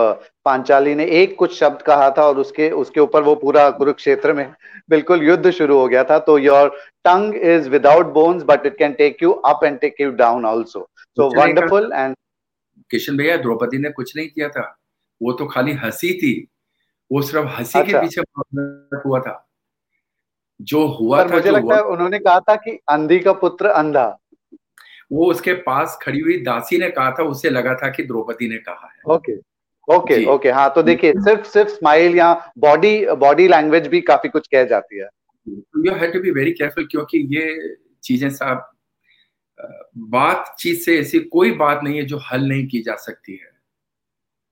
पांचाली 0.45 0.93
ने 0.95 1.05
एक 1.21 1.35
कुछ 1.37 1.57
शब्द 1.59 1.81
कहा 1.87 2.09
था 2.17 2.23
और 2.23 2.37
उसके 2.39 2.69
उसके 2.83 2.99
ऊपर 2.99 3.23
वो 3.23 3.35
पूरा 3.37 3.69
कुरुक्षेत्र 3.71 4.33
में 4.33 4.47
बिल्कुल 4.89 5.23
युद्ध 5.23 5.51
शुरू 5.51 5.77
हो 5.77 5.87
गया 5.87 6.03
था। 6.03 6.19
तो 6.21 6.37
your 6.39 6.69
tongue 7.05 7.35
is 7.35 7.69
without 7.69 8.13
bones 8.13 8.43
but 8.47 8.65
it 8.65 8.77
can 8.77 8.93
take 8.95 9.23
you 9.23 9.31
up 9.47 9.63
and 9.63 9.79
take 9.79 10.01
you 10.01 10.09
down 10.17 10.45
also 10.47 10.89
so 11.17 11.29
wonderful 11.39 11.91
and 11.93 12.15
Kishan 12.91 13.17
भैया 13.17 13.37
द्रौपदी 13.37 13.77
ने 13.77 13.89
कुछ 13.89 14.15
नहीं 14.15 14.27
किया 14.27 14.49
था। 14.49 14.79
वो 15.21 15.33
तो 15.33 15.45
खाली 15.45 15.73
हँसी 15.73 16.13
थी। 16.13 16.47
वो 17.11 17.21
सिर्फ़ 17.21 17.47
हँसी 17.47 17.79
अच्छा। 17.79 17.91
के 17.91 18.07
पीछे 18.07 18.21
हुआ 19.09 19.19
था। 19.19 19.45
जो 20.61 20.85
हुआ 20.87 21.23
था 21.23 21.35
मुझे 21.35 21.51
लगता 21.51 21.75
है 21.75 21.81
उन्होंने 21.81 22.19
कहा 22.19 22.39
था 22.39 22.55
कि 22.55 22.79
अंधी 22.89 23.19
का 23.19 23.33
पुत्र 23.33 23.67
अंधा। 23.67 24.07
वो 25.11 25.25
उसके 25.25 25.53
पास 25.53 25.97
खड़ी 26.01 26.19
हुई 26.19 26.37
दासी 26.37 26.77
ने 26.77 26.89
कहा 26.89 27.11
था 27.11 27.23
उसे 27.23 27.49
लगा 27.49 27.73
था 27.73 27.89
कि 27.89 28.03
द्रौपदी 28.03 28.49
ने 28.49 28.57
कहा 28.57 28.87
है। 28.87 29.13
Okay 29.15 29.37
okay 29.87 30.25
okay. 30.25 30.49
हाँ 30.49 30.69
तो 30.75 30.81
देखिए 30.83 31.13
सिर्फ़ 31.13 31.47
सिर्फ़ 31.47 31.69
स्माइल 31.69 32.15
या 32.15 32.33
बॉडी 32.57 33.05
बॉडी 33.05 33.47
लैंग्वेज 33.47 33.87
भी 33.87 34.01
काफ़ी 34.01 34.29
कुछ 34.29 34.47
कह 34.47 34.63
जाती 34.63 34.99
है। 34.99 35.09
You 35.85 35.93
have 35.93 36.11
to 36.11 36.19
be 36.19 36.31
very 36.31 36.51
careful 36.51 36.87
क्योंकि 36.91 37.17
ये 37.37 37.75
चीज़ें 38.03 38.29
साहब 38.29 38.69
बातचीत 39.97 40.79
से 40.79 40.99
ऐसी 40.99 41.19
कोई 41.19 41.51
बात 41.51 41.83
नहीं 41.83 41.97
है 41.97 42.03
जो 42.03 42.17
हल 42.17 42.47
नहीं 42.49 42.67
की 42.67 42.81
जा 42.81 42.95
सकती 42.95 43.33
है। 43.33 43.51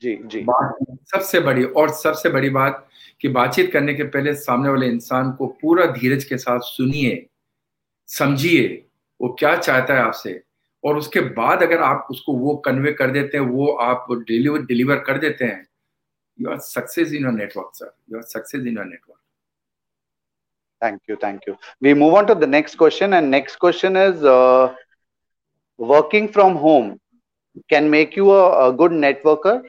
जी 0.02 0.20
जी। 0.26 0.40
बात 0.40 0.78
सबसे 1.12 1.40
बड़ी 1.40 1.64
और 1.64 1.90
सबसे 1.90 2.30
बड़ी 2.30 2.50
बात 2.50 2.88
कि 3.22 3.28
बातचीत 3.28 3.72
करने 3.72 3.94
के 3.94 4.04
पहले 4.04 4.36
सामने 4.36 4.70
वाले 4.70 4.88
इंसान 4.88 5.32
को 5.32 5.48
पूरा 5.62 5.86
धीरज 5.86 6.24
के 6.24 6.38
साथ 6.38 6.60
सुनिए 6.60 7.26
समझिए 8.08 8.86
वो 9.22 9.36
क्या 9.40 9.56
चाहता 9.56 9.94
है 9.94 10.00
आपसे। 10.00 10.44
और 10.84 10.98
उसके 10.98 11.20
बाद 11.20 11.64
अगर 11.64 11.82
आप 11.82 12.08
उसको 12.12 12.34
वो 12.34 12.56
कन्वे 12.56 12.92
कर 12.94 13.12
देते 13.12 13.38
हैं 13.38 13.46
वो 13.46 13.68
आप 13.72 14.08
डिलीवर 14.12 14.62
डिलीवर 14.62 15.00
कर 15.00 15.18
देते 15.18 15.46
हैं 15.46 15.68
you 16.42 16.50
are 16.50 16.60
success 16.60 17.14
in 17.14 17.24
your 17.24 17.34
network 17.34 17.72
sir 17.74 17.92
you 18.12 18.18
are 18.18 18.24
success 18.24 18.62
in 18.62 18.78
your 18.78 18.86
network 18.86 19.20
thank 20.82 21.02
you 21.10 21.16
thank 21.16 21.46
you. 21.48 21.54
We 21.82 21.94
move 21.96 22.14
on 22.14 22.28
to 22.28 22.36
the 22.36 22.48
next 22.48 22.76
question 22.76 23.14
and 23.14 23.32
next 23.32 23.56
question 23.56 23.96
is 23.96 24.24
uh, 24.24 24.76
working 25.80 26.28
from 26.28 26.54
home 26.54 26.90
can 27.70 27.84
make 27.84 28.18
you 28.18 28.28
a 28.30 28.70
good 28.72 28.92
networker 28.92 29.62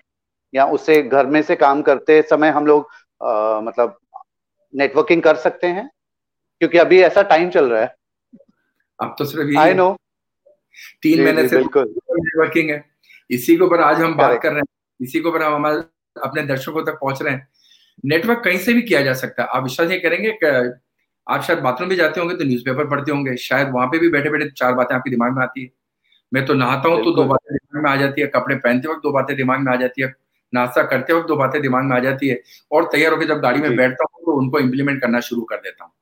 या 0.54 0.64
उसे 0.66 1.02
घर 1.02 1.26
में 1.26 1.42
से 1.42 1.56
काम 1.56 1.82
करते 1.82 2.20
समय 2.22 2.48
हम 2.48 2.66
लोग 2.66 2.88
uh, 3.20 3.62
मतलब 3.62 3.98
नेटवर्किंग 4.74 5.22
कर 5.22 5.36
सकते 5.36 5.66
हैं 5.66 5.88
क्योंकि 6.60 6.78
अभी 6.78 7.00
ऐसा 7.02 7.22
टाइम 7.22 7.50
चल 7.50 7.70
रहा 7.70 7.80
है। 7.80 7.94
अब 8.98 9.14
तो 9.18 9.24
सिर्फ़ 9.24 9.58
आई 9.58 9.74
नो 9.74 9.96
तीन 11.02 11.22
महीने 11.24 11.48
से 11.48 11.58
नेटवर्किंग 11.58 12.70
है। 12.70 12.84
इसी 13.30 13.56
के 13.56 13.64
ऊपर 13.64 13.80
आज 13.80 14.00
हम 14.00 14.14
बात 14.16 14.40
कर 14.42 14.50
रहे 14.50 14.58
हैं। 14.58 14.66
इसी 15.00 15.20
के 15.20 15.28
ऊपर 15.28 15.42
हम 15.42 15.54
हमारे 15.54 15.78
अपने 16.16 16.42
दर्शकों 16.42 16.84
तक 16.84 16.98
पहुँच 17.00 17.22
रहे 17.22 17.34
हैं। 17.34 17.48
नेटवर्क 18.04 18.42
कहीं 18.44 18.58
से 18.58 18.74
भी 18.74 18.82
किया 18.82 19.02
जा 19.02 19.12
सकता 19.14 19.42
है। 19.42 19.48
आप 19.48 19.62
विश्वास 19.62 19.88
नहीं 19.88 20.00
करेंगे 20.00 20.32
कि 20.44 20.46
आप 21.26 21.42
शायद 21.42 21.58
बाथरूम 21.58 21.88
भी 21.88 21.96
जाते 21.96 22.20
होंगे 22.20 22.34
तो 22.34 22.44
न्यूज़पेपर 22.44 22.88
पढ़ते 22.88 23.12
होंगे। 23.12 23.36
शायद 23.36 23.68
वहाँ 23.68 23.86
पे 23.86 23.98
भी 23.98 24.08
बैठे 24.08 24.30
बैठे 24.30 24.50
चार 24.50 24.74
बातें 24.74 24.94
आपके 24.96 25.10
दिमाग 25.10 25.32
में 25.32 25.42
आती 25.42 25.62
है। 25.62 25.70
मैं 26.32 26.44
तो 26.46 26.54
नहाता 26.54 26.88
हूँ 26.88 27.02
तो 27.04 27.12
दो 27.12 27.24
बातें 27.24 27.54
दिमाग 27.54 27.82
में 27.84 27.90
आ 27.90 27.96
जाती 27.96 28.20
है 28.20 28.26
कपड़े 28.26 28.56
पहनते 28.56 28.88
वक्त 28.88 29.02
दो 29.02 29.12
बातें 29.12 29.36
दिमाग 29.36 29.60
में 29.60 29.72
आ 29.72 29.76
जाती 29.76 30.02
है 30.02 30.12
नाश्ता 30.52 30.82
करते 30.82 31.12
वक्त 31.12 31.28
दो 31.28 31.36
बातें 31.36 31.60
दिमाग 31.62 31.84
में 31.84 31.96
आ 31.96 31.98
जाती 32.00 32.28
है 32.28 32.40
और 32.72 32.88
तैयार 32.92 33.12
होकर 33.12 33.26
जब 33.26 33.40
गाड़ी 33.40 33.60
में 33.60 33.76
बैठता 33.76 34.04
हूँ 34.04 34.24
तो 34.24 34.32
उनको 34.32 34.58
इम्प्लीमेंट 34.58 35.00
करना 35.02 35.20
शुरू 35.20 35.42
कर 35.42 35.56
देता 35.56 35.84
हूँ। 35.84 35.92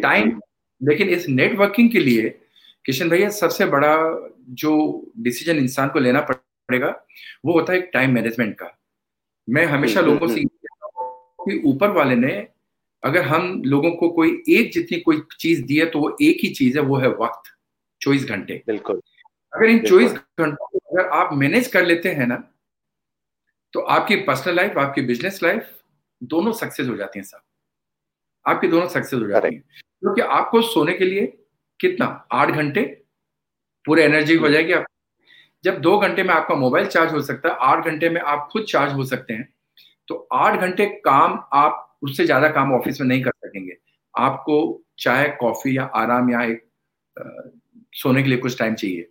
टाइम 0.00 0.40
लेकिन 0.80 1.08
इस 1.08 1.28
नेटवर्किंग 1.28 1.90
के 1.90 1.98
लिए 1.98 2.28
किशन 2.84 3.08
भैया 3.08 3.28
सबसे 3.30 3.66
बड़ा 3.66 3.94
जो 4.60 4.72
डिसीज़न 5.18 5.58
इंसान 5.58 5.88
को 5.88 5.98
लेना 5.98 6.20
पड़ेगा 6.20 6.88
वो 7.44 7.52
होता 7.52 7.72
है 7.72 7.80
टाइम 7.92 8.14
मैनेजमेंट 8.14 8.54
का। 8.54 8.76
मैं 9.48 9.64
हमेशा 9.66 10.00
लोगों 10.00 10.28
से 10.28 10.44
कि 10.44 11.62
ऊपर 11.66 11.90
वाले 11.90 12.16
ने 12.16 12.32
अगर 13.02 13.22
हम 13.22 13.62
लोगों 13.66 13.90
को 13.90 14.08
कोई 14.08 14.30
एक 14.48 14.72
जितनी 14.72 14.98
कोई 15.00 15.22
चीज़ 15.40 15.64
दी 15.66 15.76
है 15.76 15.86
तो 15.86 15.98
वो 15.98 16.16
एक 16.22 16.38
ही 16.42 16.48
चीज़ 16.54 16.78
है 16.78 16.84
वो 16.84 16.96
है 16.96 17.08
वक्त। 17.08 17.50
चौबीस 18.02 18.24
घंटे। 18.26 18.62
बिल्कुल। 18.66 19.00
अगर 19.52 19.66
इन 19.66 19.84
चौबीस 19.84 20.12
घंटों 20.12 20.66
को 20.68 20.78
अगर 20.78 21.08
आप 21.14 21.32
मैनेज 21.34 21.66
कर 21.68 21.84
लेते 21.84 22.08
हैं 22.10 22.26
ना 22.26 22.42
तो 23.74 23.80
आपकी 23.90 24.16
पर्सनल 24.22 24.54
लाइफ 24.56 24.78
आपकी 24.78 25.02
बिज़नेस 25.02 25.42
लाइफ 25.42 25.68
दोनों 26.22 26.52
सक्सेस 26.54 26.88
हो 26.88 26.96
जाती 26.96 27.18
हैं 27.18 27.24
साहब 27.24 27.42
आपकी 28.46 28.68
दोनों 28.68 28.88
सक्सेस 28.88 29.20
हो 29.20 29.28
जाती 29.28 29.54
हैं। 29.54 29.62
क्योंकि 30.02 30.20
आपको 30.20 30.60
सोने 30.64 30.92
के 30.92 31.04
लिए 31.04 31.26
कितना? 31.80 32.06
आठ 32.32 32.50
घंटे? 32.50 32.82
पूरे 33.84 34.04
एनर्जी 34.04 34.34
हो 34.36 34.48
जाएगी 34.48 34.72
आप। 34.72 34.84
जब 35.64 35.78
दो 35.80 35.96
घंटे 35.98 36.22
में 36.22 36.34
आपका 36.34 36.54
मोबाइल 36.56 36.86
चार्ज 36.88 37.12
हो 37.12 37.20
सकता 37.22 37.48
है 37.48 37.56
आठ 37.62 37.84
घंटे 37.86 38.08
में 38.08 38.20
आप 38.22 38.48
खुद 38.52 38.64
चार्ज 38.68 38.92
हो 38.92 39.04
सकते 39.06 39.34
हैं 39.34 39.48
तो 40.08 40.14
आठ 40.34 40.60
घंटे 40.60 40.86
काम 41.04 41.38
आप 41.54 41.98
उससे 42.02 42.24
ज़्यादा 42.24 42.48
काम 42.50 42.72
ऑफ़िस 42.74 43.00
में 43.00 43.06
नहीं 43.08 43.22
कर 43.22 43.30
सकेंगे। 43.36 43.76
आपको 44.14 44.56
चाय 44.98 45.28
कॉफ़ी 45.40 45.76
या 45.76 45.84
आराम 45.96 46.30
या 46.30 46.42
एक 46.44 46.64
सोने 47.92 48.22
के 48.22 48.28
लिए 48.28 48.38
कुछ 48.38 48.58
टाइम 48.58 48.74
चाहिए। 48.74 49.08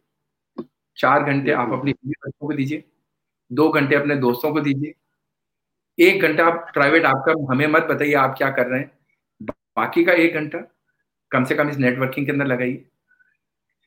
चार 0.97 1.23
घंटे 1.23 1.51
आप 1.51 1.71
अपनी 1.73 1.93
बच्चों 1.93 2.47
को 2.47 2.53
दीजिए। 2.53 2.83
दो 3.51 3.69
घंटे 3.69 3.95
अपने 3.95 4.15
दोस्तों 4.15 4.51
को 4.53 4.61
दीजिए। 4.61 4.93
एक 5.97 6.21
घंटा 6.21 6.45
आप 6.45 6.69
प्राइवेट 6.73 7.05
आपका 7.05 7.33
हमें 7.51 7.67
मत 7.67 7.83
बताइए 7.83 8.13
आप 8.15 8.35
क्या 8.37 8.49
कर 8.49 8.67
रहे 8.67 8.79
हैं। 8.79 8.91
बाकी 9.77 10.03
का 10.03 10.13
एक 10.13 10.33
घंटा 10.33 10.59
कम 11.31 11.43
से 11.43 11.55
कम 11.55 11.69
इस 11.69 11.77
नेटवर्किंग 11.77 12.25
के 12.25 12.31
अंदर 12.31 12.45
लगाइए 12.45 12.83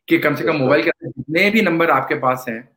कि 0.08 0.18
कम 0.18 0.34
से 0.34 0.44
कम 0.44 0.56
मोबाइल 0.56 0.82
के 0.82 0.90
अंदर 0.90 1.10
जितने 1.10 1.48
भी 1.50 1.62
नंबर 1.62 1.90
आपके 1.90 2.14
पास 2.14 2.44
हैं 2.48 2.68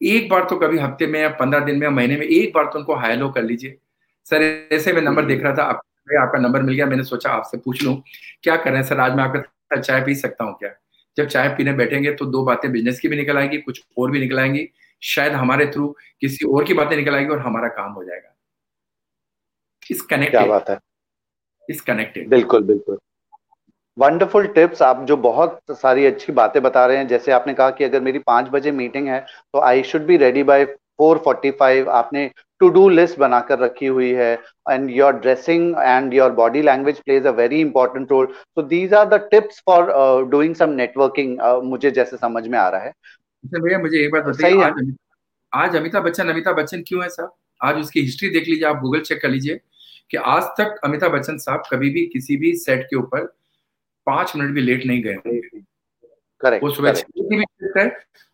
एक 0.00 0.28
बार 0.28 0.44
तो 0.44 0.56
कभी 0.56 0.78
हफ़्ते 0.78 1.06
में 1.06 1.20
या 1.20 1.28
पंद्रह 1.30 1.60
दिन 1.60 1.76
में 1.76 1.82
या 1.82 1.90
महीने 1.90 2.16
में 2.16 2.26
एक 2.26 2.52
बार 2.54 2.64
तो 2.64 2.78
उनको 2.78 2.94
हाई 2.94 3.16
लो 3.16 3.28
कर 3.30 3.42
लीजिए। 3.42 3.78
सर 4.26 4.42
ऐसे 4.72 4.92
में 4.92 5.00
नंबर 5.02 5.24
देख 5.26 5.42
रहा 5.42 5.54
था 5.56 5.62
आप, 5.62 5.80
आपका 6.20 6.38
नंबर 6.38 6.62
मिल 6.62 6.74
गया 6.74 6.86
मैंने 6.86 7.04
सोचा 7.04 7.30
आपसे 7.30 7.58
पूछ 7.58 7.82
लूँ। 7.82 8.02
क्या 8.42 8.56
कर 8.56 8.70
रहे 8.70 8.80
हैं? 8.80 8.88
सर 8.88 9.00
आज 9.00 9.14
मैं 9.16 9.24
आपका 9.24 9.80
चाय 9.80 10.04
पी 10.04 10.14
सकता 10.14 10.44
हूँ 10.44 10.54
क्या? 10.58 10.70
जब 11.16 11.26
चाय 11.26 11.48
पीने 11.48 11.72
बैठेंगे 11.72 12.12
तो 12.12 12.26
दो 12.26 12.44
बातें 12.44 12.70
बिज़नेस 12.72 13.00
की 13.00 13.08
भी 13.08 13.16
निकल 13.16 13.38
आएँगी 13.38 13.58
कुछ 13.58 13.82
और 13.98 14.10
भी 14.10 14.20
निकल 14.20 14.38
आएँगी। 14.38 14.68
शायद 15.02 15.32
हमारे 15.32 15.66
थ्रू 15.66 15.86
किसी 16.20 16.46
और 16.46 16.64
की 16.64 16.74
बातें 16.74 16.96
निकल 16.96 17.14
आएँगी 17.14 17.32
और 17.32 17.38
हमारा 17.38 17.68
काम 17.68 17.92
हो 17.92 18.04
जाएगा। 18.04 18.34
इस 19.90 20.02
कनेक्टेड 20.02 20.30
क्या 20.30 20.46
बात 20.46 20.70
है। 20.70 20.78
इस 21.68 21.80
कनेक्टेड 21.80 22.28
बिल्कुल 22.28 22.62
बिल्कुल। 22.62 22.98
वंडरफुल 23.98 24.46
टिप्स 24.46 24.82
आप 24.82 25.04
जो 25.04 25.16
बहुत 25.16 25.60
सारी 25.70 26.06
अच्छी 26.06 26.32
बातें 26.32 26.62
बता 26.62 26.84
रहे 26.86 26.96
हैं 26.96 27.06
जैसे 27.08 27.32
आपने 27.32 27.54
कहा 27.54 27.70
कि 27.70 27.84
अगर 27.84 28.00
मेरी 28.00 28.18
पाँच 28.18 28.48
बजे 28.48 28.70
मीटिंग 28.72 29.08
है 29.08 29.20
तो 29.52 29.60
I 29.60 29.82
should 29.82 30.06
be 30.06 30.16
ready 30.16 30.42
by 30.42 30.64
four 30.64 31.18
forty 31.18 31.50
five 31.50 31.90
आपने 31.90 32.30
टू 32.60 32.68
डू 32.68 32.88
लिस्ट 32.88 33.18
बनाकर 33.18 33.58
रखी 33.58 33.86
हुई 33.86 34.10
है 34.10 34.32
and 34.70 34.90
your 34.90 35.12
dressing 35.12 35.74
and 35.78 36.14
your 36.14 36.30
body 36.32 36.62
language 36.62 37.00
plays 37.00 37.26
a 37.26 37.30
very 37.30 37.60
important 37.60 38.10
role 38.10 38.26
so 38.26 38.62
these 38.62 38.94
are 38.94 39.08
the 39.08 39.20
tips 39.30 39.62
for 39.66 40.24
doing 40.30 40.54
some 40.54 40.70
networking 40.72 41.38
मुझे 41.64 41.90
जैसे 41.90 42.16
समझ 42.16 42.46
में 42.48 42.58
आ 42.58 42.68
रहा 42.68 42.80
है। 42.80 42.90
अच्छा 42.90 43.58
भैया 43.58 43.78
मुझे 43.78 44.04
एक 44.04 44.12
बात 44.12 44.24
बताइए 44.24 44.62
आज, 44.62 44.94
आज 45.52 45.76
अमिताभ 45.76 46.04
बच्चन 46.04 46.28
अमिताभ 46.28 46.56
बच्चन 46.56 46.82
क्यों 46.88 47.02
है 47.02 47.08
साहब? 47.08 47.32
आज 47.60 47.76
उसकी 47.76 48.00
हिस्ट्री 48.00 48.28
देख 48.30 48.48
लीजिए 48.48 48.68
आप 48.68 48.80
गूगल 48.80 49.00
चेक 49.00 49.20
कर 49.22 49.28
लीजिए 49.28 49.60
कि 50.10 50.16
आज 50.16 50.42
तक 50.58 50.80
अमिताभ 50.84 51.12
बच्चन 51.12 51.36
साहब 51.38 51.62
कभी 51.70 51.90
भी 51.90 52.06
किसी 52.06 52.36
भी 52.36 52.54
सेट 52.56 52.84
के 52.84 52.96
ऊपर 52.96 53.24
पाँच 54.06 54.32
मिनट 54.36 54.54
भी 54.54 54.60
लेट 54.60 54.86
नहीं 54.86 55.02
गए 55.02 55.14
होंगे। 55.14 56.58
वो 56.58 56.70
सुबह 56.70 56.92
भी 56.92 57.44
है 57.78 57.88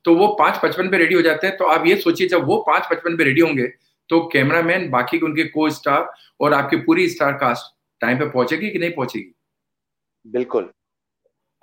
तो 0.04 0.14
वो 0.14 0.26
पाँच 0.38 0.60
पचपन 0.62 0.88
पे 0.90 0.98
रेडी 0.98 1.14
हो 1.14 1.22
जाते 1.22 1.46
हैं 1.46 1.56
तो 1.56 1.64
आप 1.64 1.86
ये 1.86 1.96
सोचिए 1.96 2.28
जब 2.28 2.46
वो 2.46 2.56
पाँच 2.66 2.86
पचपन 2.90 3.16
पे 3.16 3.24
रेडी 3.24 3.40
होंगे 3.40 3.66
तो 4.10 4.20
कैमरामैन 4.32 4.90
बाकी 4.90 5.18
उनके 5.18 5.44
को 5.44 5.70
स्टार 5.70 6.12
और 6.40 6.52
आपकी 6.52 6.76
पूरी 6.76 7.08
स्टार 7.08 7.32
कास्ट 7.32 7.74
टाइम 8.00 8.18
पे 8.18 8.30
पहुंचेगी 8.30 8.70
कि 8.70 8.78
नहीं 8.78 8.90
पहुंचेगी? 8.90 9.34
बिल्कुल। 10.26 10.70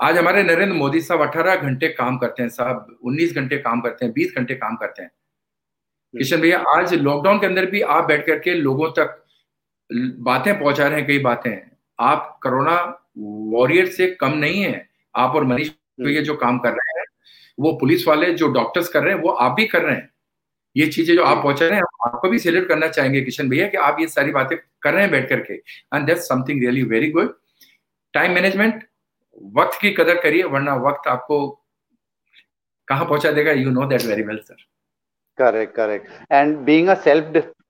आज 0.01 0.17
हमारे 0.17 0.43
नरेंद्र 0.43 0.75
मोदी 0.75 1.01
साहब 1.01 1.21
अठारह 1.21 1.55
घंटे 1.55 1.87
काम 1.87 2.17
करते 2.17 2.43
हैं 2.43 2.49
साहब 2.49 2.97
उन्नीस 3.03 3.35
घंटे 3.35 3.57
काम 3.57 3.81
करते 3.81 4.05
हैं 4.05 4.13
बीस 4.13 4.33
घंटे 4.37 4.55
काम 4.55 4.75
करते 4.75 5.01
हैं। 5.01 5.09
हम्म। 5.09 6.17
किशन 6.17 6.41
भैया 6.41 6.59
आज 6.75 6.93
लॉकडाउन 6.93 7.39
के 7.39 7.45
अंदर 7.45 7.65
भी 7.65 7.81
आप 7.81 8.05
बैठ 8.05 8.25
करके 8.27 8.53
लोगों 8.53 8.89
तक 8.89 9.23
बातें 10.19 10.59
पहुँचा 10.59 10.87
रहे 10.87 10.99
हैं 10.99 11.07
कई 11.07 11.19
बातें। 11.19 11.51
आप 11.99 12.39
कोरोना 12.43 13.07
वॉरियर 13.17 13.85
से 13.85 14.07
कम 14.11 14.33
नहीं 14.33 14.61
है। 14.61 14.89
आप 15.15 15.35
और 15.35 15.43
मनीष 15.43 15.69
भैया 16.01 16.21
जो 16.21 16.35
काम 16.35 16.59
कर 16.59 16.69
रहे 16.69 16.99
हैं 16.99 17.05
वो 17.59 17.71
पुलिस 17.73 18.07
वाले 18.07 18.33
जो 18.33 18.47
डॉक्टर्स 18.47 18.89
कर 18.89 19.03
रहे 19.03 19.13
हैं 19.13 19.21
वो 19.21 19.29
आप 19.29 19.51
भी 19.51 19.65
कर 19.65 19.81
रहे 19.81 19.95
हैं। 19.95 20.09
ये 20.77 20.87
चीज़ें 20.87 21.15
जो 21.15 21.23
आप 21.23 21.43
पहुँचा 21.43 21.67
रहे 21.67 21.75
हैं 21.75 21.83
आपको 22.05 22.29
भी 22.29 22.39
सेल्यूट 22.39 22.67
करना 22.67 22.87
चाहेंगे 22.87 23.21
किशन 23.21 23.49
भैया 23.49 23.67
कि 23.67 23.77
आप 23.89 23.99
ये 23.99 24.07
सारी 24.07 24.31
बातें 24.31 24.57
कर 24.57 24.93
रहे 24.93 25.01
हैं 25.01 25.11
बैठ 25.11 25.29
करके। 25.29 25.53
And 25.53 26.05
that's 26.07 26.27
something 26.29 26.61
really 26.61 26.83
very 26.93 27.11
good 27.11 27.33
time 28.13 28.31
management 28.35 28.83
वक्त 29.55 29.79
की 29.81 29.91
कदर 29.91 30.21
करिए 30.21 30.43
वरना 30.55 30.75
वक्त 30.87 31.07
आपको 31.07 31.39
कहाँ 32.87 33.05
पहुँचा 33.05 33.31
देगा 33.31 33.51
you 33.51 33.71
know 33.71 33.85
that 33.87 34.05
very 34.05 34.23
well 34.23 34.41
sir 34.47 34.65
correct 35.37 35.75
correct. 35.75 36.05
And 36.31 36.65
being 36.67 36.87
a 36.89 36.93
self 37.01 37.25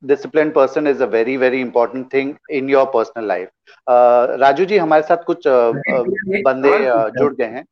disciplined 0.10 0.54
person 0.54 0.86
is 0.88 1.02
a 1.02 1.08
very 1.08 1.34
very 1.38 1.60
important 1.62 2.06
thing 2.12 2.30
in 2.58 2.70
your 2.74 2.84
personal 2.94 3.26
life. 3.32 3.50
Uh, 3.88 4.38
Raju 4.44 4.66
ji 4.66 4.78
हमारे 4.78 5.04
साथ 5.04 5.24
कुछ 5.30 5.48
uh, 5.48 5.74
बंदे 6.46 6.72
uh, 6.92 7.10
जुड़ 7.18 7.34
गए 7.36 7.50
हैं। 7.56 7.66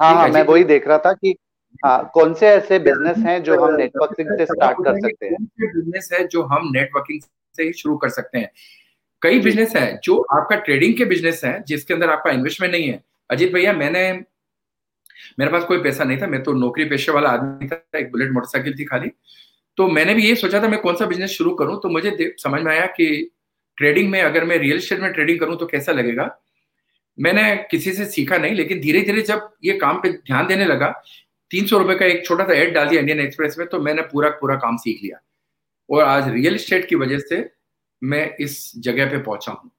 हाँ 0.00 0.14
हाँ 0.14 0.28
मैं 0.28 0.42
वही 0.42 0.64
देख 0.64 0.88
रहा 0.88 0.98
था 1.06 1.12
कि 1.12 1.34
हाँ 1.82 2.10
कौन 2.14 2.34
से 2.34 2.48
ऐसे 2.48 2.78
बिज़नेस 2.78 3.16
हैं 3.18 3.42
जो 3.42 3.60
हम 3.60 3.74
नेटवर्किंग 3.76 4.28
से 4.38 4.44
स्टार्ट 4.46 4.78
कर 4.84 4.98
सकते 5.00 5.26
हैं? 5.26 5.36
बिज़नेस 5.60 6.08
है 6.12 6.26
जो 6.28 6.42
हम 6.44 6.70
नेटवर्किंग 6.74 7.20
से 7.54 7.62
ही 7.62 7.72
शुरू 7.72 7.96
कर 7.96 8.08
सकते 8.08 8.38
हैं? 8.38 8.50
कई 9.22 9.40
बिज़नेस 9.40 9.74
है 9.76 10.00
जो 10.04 10.16
आपका 10.32 10.56
ट्रेडिंग 10.58 10.96
के 10.96 11.04
बिज़नेस 11.04 11.40
है 11.44 11.62
जिसके 11.68 11.94
अंदर 11.94 12.10
आपका 12.10 12.30
इन्वेस्टमेंट 12.30 12.72
नहीं 12.72 12.88
है। 12.88 13.02
अजीत 13.30 13.52
भैया 13.52 13.72
मैंने 13.72 14.10
मेरे 15.38 15.50
पास 15.50 15.64
कोई 15.64 15.82
पैसा 15.82 16.04
नहीं 16.04 16.18
था 16.22 16.26
मैं 16.26 16.42
तो 16.42 16.52
नौकरी 16.52 16.84
पेशे 16.84 17.12
वाला 17.12 17.30
आदमी 17.30 17.68
था 17.68 17.82
एक 17.98 18.10
बुलेट 18.12 18.30
मोटरसाइकिल 18.32 18.74
थी 18.78 18.84
खाली। 18.84 19.10
तो 19.78 19.88
मैंने 19.88 20.14
भी 20.14 20.26
ये 20.28 20.34
सोचा 20.36 20.62
था 20.62 20.68
मैं 20.68 20.80
कौन 20.80 20.96
सा 20.96 21.06
बिज़नेस 21.06 21.30
शुरू 21.30 21.54
करूँ? 21.54 21.80
तो 21.82 21.88
मुझे 21.88 22.34
समझ 22.38 22.60
में 22.62 22.72
आया 22.72 22.86
कि 22.86 23.30
ट्रेडिंग 23.78 24.10
में 24.10 24.20
अगर 24.22 24.44
मैं 24.44 24.58
रियल 24.58 24.78
स्टेट 24.80 25.00
में 25.00 25.12
ट्रेडिंग 25.12 25.40
करूँ 25.40 25.56
तो 25.58 25.66
कैसा 25.66 25.92
लगेगा? 25.92 26.28
मैंने 27.18 27.54
किसी 27.70 27.92
से 27.92 28.04
सीखा 28.06 28.36
नहीं 28.38 28.54
लेकिन 28.54 28.80
धीरे 28.80 29.00
धीरे 29.00 29.22
जब 29.22 29.48
ये 29.64 29.72
काम 29.78 30.00
पे 30.02 30.10
ध्यान 30.12 30.46
देने 30.46 30.64
लगा 30.64 30.88
तीन 31.54 31.66
सौ 31.66 31.78
रुपए 31.78 31.94
का 31.94 32.06
एक 32.06 32.24
छोटा 32.26 32.44
सा 32.44 32.52
एड 32.52 32.72
डाल 32.74 32.88
दिया 32.88 33.00
इंडियन 33.00 33.20
एक्सप्रेस 33.20 33.56
में 33.58 33.66
तो 33.68 33.78
मैंने 33.80 34.02
पूरा 34.02 34.28
पूरा 34.38 34.54
काम 34.58 34.76
सीख 34.76 35.02
लिया। 35.02 35.20
और 35.88 36.02
आज 36.04 36.28
रियल 36.28 36.54
एस्टेट 36.54 36.88
की 36.88 36.96
वजह 36.96 37.18
से 37.18 37.38
मैं 38.02 38.24
इस 38.40 38.72
जगह 38.78 39.10
पे 39.10 39.18
पहुँचा 39.18 39.52
हूँ। 39.52 39.70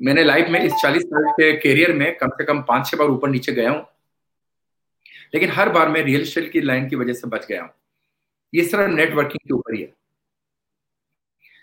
मैंने 0.00 0.24
लाइफ 0.24 0.48
में 0.50 0.60
इस 0.60 0.72
चालीस 0.82 1.02
साल 1.02 1.30
के 1.32 1.52
करियर 1.58 1.92
में 1.92 2.14
कम 2.18 2.28
से 2.28 2.44
कम 2.44 2.62
पाँच 2.68 2.86
छह 2.86 2.96
बार 2.96 3.08
ऊपर 3.08 3.28
नीचे 3.30 3.52
गया 3.52 3.70
हूँ। 3.70 3.86
लेकिन 5.34 5.50
हर 5.50 5.68
बार 5.68 5.88
मैं 5.88 6.02
रियल 6.02 6.20
एस्टेट 6.20 6.50
की 6.52 6.60
लाइन 6.60 6.88
की 6.88 6.96
वजह 6.96 7.12
से 7.12 7.28
बच 7.28 7.46
गया 7.46 7.62
हूँ। 7.62 7.70
ये 8.52 8.64
सिर्फ़ 8.64 8.90
नेटवर्किंग 8.90 9.48
के 9.48 9.54
ऊपर 9.54 9.74
ही 9.74 9.82
है। 9.82 9.92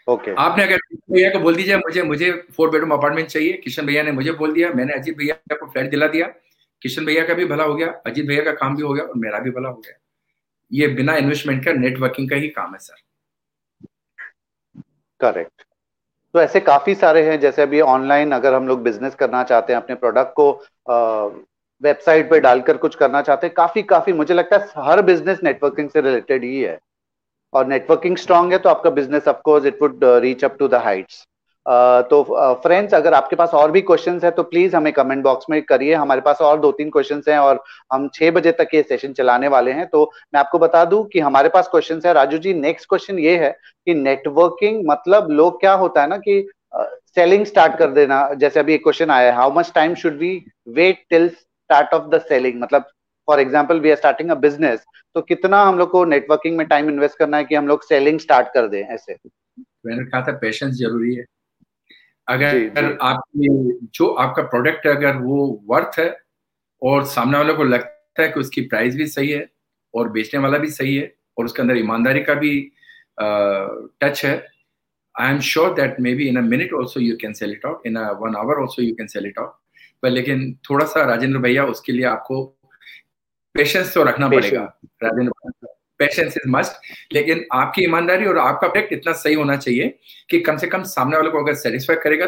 Okay 0.08 0.32
okay. 0.32 0.36
आपने 0.39 0.63
अगर 0.63 0.77
भैया 1.12 1.29
को 1.29 1.39
बोल 1.39 1.55
दीजिए 1.55 1.77
मुझे 1.77 2.03
मुझे 2.03 2.32
फोर 2.58 2.69
बेडरूम 2.69 2.91
अपार्टमेंट 2.91 3.27
चाहिए 3.27 3.53
किशन 3.63 3.86
भैया 3.86 4.03
ने 4.03 4.12
मुझे 4.12 4.32
बोल 4.34 4.53
दिया 4.53 4.71
मैंने 4.73 4.93
अजीत 4.93 5.17
भैया 5.17 5.55
को 5.55 5.65
फ्लैट 5.65 5.89
दिला 5.89 6.08
दिया। 6.08 6.27
किशन 6.81 7.05
भैया 7.05 7.25
का 7.27 7.33
भी 7.33 7.45
भला 7.45 7.63
हो 7.63 7.75
गया, 7.75 7.87
अजीत 8.05 8.25
भैया 8.27 8.43
का 8.43 8.51
काम 8.53 8.75
भी 8.75 8.83
हो 8.83 8.93
गया 8.93 9.03
और 9.03 9.17
मेरा 9.17 9.39
भी 9.39 9.51
भला 9.51 9.69
हो 9.69 9.75
गया। 9.77 9.97
ये 10.71 10.87
बिना 10.89 11.15
इन्वेस्टमेंट 11.17 11.63
का 11.65 11.71
नेटवर्किंग 11.73 12.29
का 12.29 12.35
ही 12.35 12.47
काम 12.49 12.73
है, 12.73 12.79
सर। 12.79 12.95
करेक्ट 15.21 15.63
तो 16.35 16.41
ऐसे 16.41 16.59
काफ़ी 16.61 16.93
सारे 16.95 17.21
हैं, 17.23 17.39
जैसे 17.39 17.61
अभी 17.61 17.79
ऑनलाइन 17.81 18.31
अगर 18.31 18.53
हम 18.53 18.67
लोग 18.67 18.81
बिज़नेस 18.83 19.15
करना 19.15 19.43
चाहते 19.43 19.73
हैं, 19.73 19.81
अपने 19.81 19.95
प्रोडक्ट 19.95 20.33
को 20.35 20.51
वेबसाइट 21.81 22.29
पे 22.29 22.39
डालकर 22.39 22.77
कुछ 22.77 22.95
करना 22.95 23.21
चाहते 23.21 23.47
हैं 23.47 23.53
काफ़ी 23.55 23.83
काफ़ी 23.85 24.13
मुझे 24.13 24.33
लगता 24.33 24.57
है 24.57 24.85
हर 24.85 25.01
बिज़नेस 25.03 25.39
नेटवर्किंग 25.43 25.89
से 25.89 26.01
रिलेटेड 26.01 26.43
ही 26.43 26.61
है। 26.61 26.77
और 27.53 27.67
नेटवर्किंग 27.67 28.17
स्ट्रांग 28.17 28.51
है 28.51 28.57
तो 28.57 28.69
आपका 28.69 28.89
business 28.91 29.27
of course 29.27 29.65
it 29.65 29.81
would 29.81 30.03
reach 30.03 30.43
up 30.45 30.57
to 30.59 30.67
the 30.67 30.75
heights 30.83 31.25
तो 31.65 32.24
फ्रेंड्स 32.63 32.93
अगर 32.93 33.13
आपके 33.13 33.36
पास 33.36 33.54
और 33.54 33.72
भी 33.72 33.82
क्वेश्चन 33.82 34.19
है 34.24 34.30
तो 34.32 34.43
प्लीज़ 34.43 34.76
हमें 34.76 34.91
कमेंट 34.93 35.24
बॉक्स 35.24 35.45
में 35.50 35.62
करिए। 35.63 35.93
हमारे 35.93 36.22
पास 36.22 36.41
और 36.41 36.60
दो 36.60 36.72
तीन 36.72 36.89
क्वेश्चन 36.89 37.22
हैं 37.28 37.38
और 37.39 37.63
हम 37.93 38.08
छह 38.13 38.32
बजे 38.32 38.52
तक 38.52 38.69
ये 38.74 38.82
सेशन 38.84 39.13
चलाने 39.13 39.48
वाले 39.48 39.72
हैं। 39.72 39.88
तो 39.88 40.04
मैं 40.34 40.39
आपको 40.39 40.60
बता 40.60 40.84
दूँ 40.86 41.04
कि 41.08 41.19
हमारे 41.19 41.50
पास 41.50 41.67
क्वेश्चन 41.72 42.02
है। 42.06 42.13
राजू 42.13 42.38
जी 42.38 42.54
नेक्स्ट 42.56 42.89
क्वेश्चन 42.89 43.19
ये 43.19 43.38
है 43.38 43.52
कि 43.88 43.93
नेटवर्किंग 43.95 44.84
मतलब 44.89 45.30
लोग 45.32 45.60
क्या 45.60 45.74
होता 45.74 46.02
है 46.02 46.08
ना 46.10 46.17
कि 46.19 46.48
सेलिंग 47.10 47.41
uh, 47.41 47.48
स्टार्ट 47.48 47.78
कर 47.78 47.91
देना। 47.91 48.17
जैसे 48.36 48.60
अभी 48.60 48.74
एक 48.74 48.84
क्वेश्चन 48.84 49.10
आया 49.12 49.32
है 49.32 49.36
how 49.36 49.52
much 49.54 49.72
time 49.76 49.95
should 49.95 50.17
we 50.17 50.32
wait 50.69 51.04
till 51.10 51.30
start 51.30 51.93
of 51.93 52.08
the 52.10 52.22
selling 52.22 52.62
मतलब 52.62 52.84
for 53.28 53.39
example 53.39 53.80
we 53.80 53.89
are 53.89 53.95
starting 53.98 54.30
a 54.32 54.36
business 54.38 54.86
तो 55.15 55.22
कितना 55.24 55.62
हम 55.63 55.78
लोग 55.78 55.89
को 55.91 56.04
नेटवर्किंग 56.06 56.58
में 56.58 56.65
टाइम 56.67 56.89
इन्वेस्ट 56.89 57.17
करना 57.17 57.38
है 57.38 57.43
कि 57.43 57.56
हम 57.56 57.67
लोग 57.67 57.84
सेलिंग 57.84 58.19
स्टार्ट 58.19 58.48
कर 58.54 58.67
दें 58.67 58.82
ऐसे? 58.84 59.15
मैंने 59.86 60.06
कहा 60.06 60.22
था 60.22 60.38
पेशेंस 60.38 60.74
ज़रूरी 60.76 61.13
है। 61.15 61.26
अगर 62.29 62.51
जी, 62.51 62.69
जी. 62.69 62.97
आपकी 63.01 63.47
जो 63.93 64.07
आपका 64.13 64.43
प्रोडक्ट 64.43 64.87
है 64.87 64.95
अगर 64.95 65.15
वो 65.15 65.63
वर्थ 65.65 65.99
है 65.99 66.17
और 66.83 67.05
सामने 67.05 67.37
वाले 67.37 67.53
को 67.53 67.63
लगता 67.63 68.23
है 68.23 68.29
कि 68.29 68.39
उसकी 68.39 68.61
प्राइस 68.61 68.95
भी 68.95 69.07
सही 69.07 69.29
है 69.29 69.49
और 69.95 70.09
बेचने 70.09 70.39
वाला 70.39 70.57
भी 70.57 70.69
सही 70.69 70.95
है 70.95 71.15
और 71.37 71.45
उसके 71.45 71.61
अंदर 71.61 71.77
ईमानदारी 71.77 72.23
का 72.23 72.33
भी 72.33 72.71
टच 74.03 74.25
है 74.25 74.47
I 75.19 75.33
am 75.33 75.39
sure 75.39 75.73
that 75.73 75.99
may 75.99 76.15
be 76.15 76.27
in 76.27 76.37
a 76.37 76.41
minute 76.41 76.73
also 76.73 76.99
you 76.99 77.17
can 77.17 77.33
sell 77.33 77.51
it 77.51 77.65
out 77.65 77.81
in 77.85 77.95
a 77.95 78.11
one 78.11 78.35
hour 78.35 78.55
also 78.55 78.81
you 78.81 78.95
can 78.95 79.07
sell 79.07 79.25
it 79.25 79.39
out 79.39 79.53
पर 80.03 80.09
लेकिन 80.09 80.59
थोड़ा 80.69 80.85
सा 80.85 81.03
राजेंद्र 81.03 81.39
भैया 81.39 81.65
उसके 81.65 81.91
लिए 81.91 82.05
आपको 82.05 82.45
पेशेंस 83.53 83.93
तो 83.93 84.03
रखना 84.03 84.27
पड़ेगा। 84.29 84.79
राजेंद्र 85.03 85.31
पेशेंस 85.99 86.38
इज़ 86.38 86.49
मस्ट 86.49 87.13
लेकिन 87.13 87.45
आपकी 87.53 87.83
ईमानदारी 87.83 88.25
और 88.25 88.38
आपका 88.38 88.67
प्रोडक्ट 88.67 88.93
इतना 88.93 89.13
सही 89.13 89.33
होना 89.33 89.55
चाहिए 89.57 89.97
कि 90.29 90.39
कम 90.39 90.57
से 90.57 90.67
कम 90.67 90.83
सामने 90.89 91.17
वाले 91.17 91.29
को 91.29 91.43
अगर 91.43 91.53
सेटिस्फाई 91.55 91.95
करेगा 92.03 92.25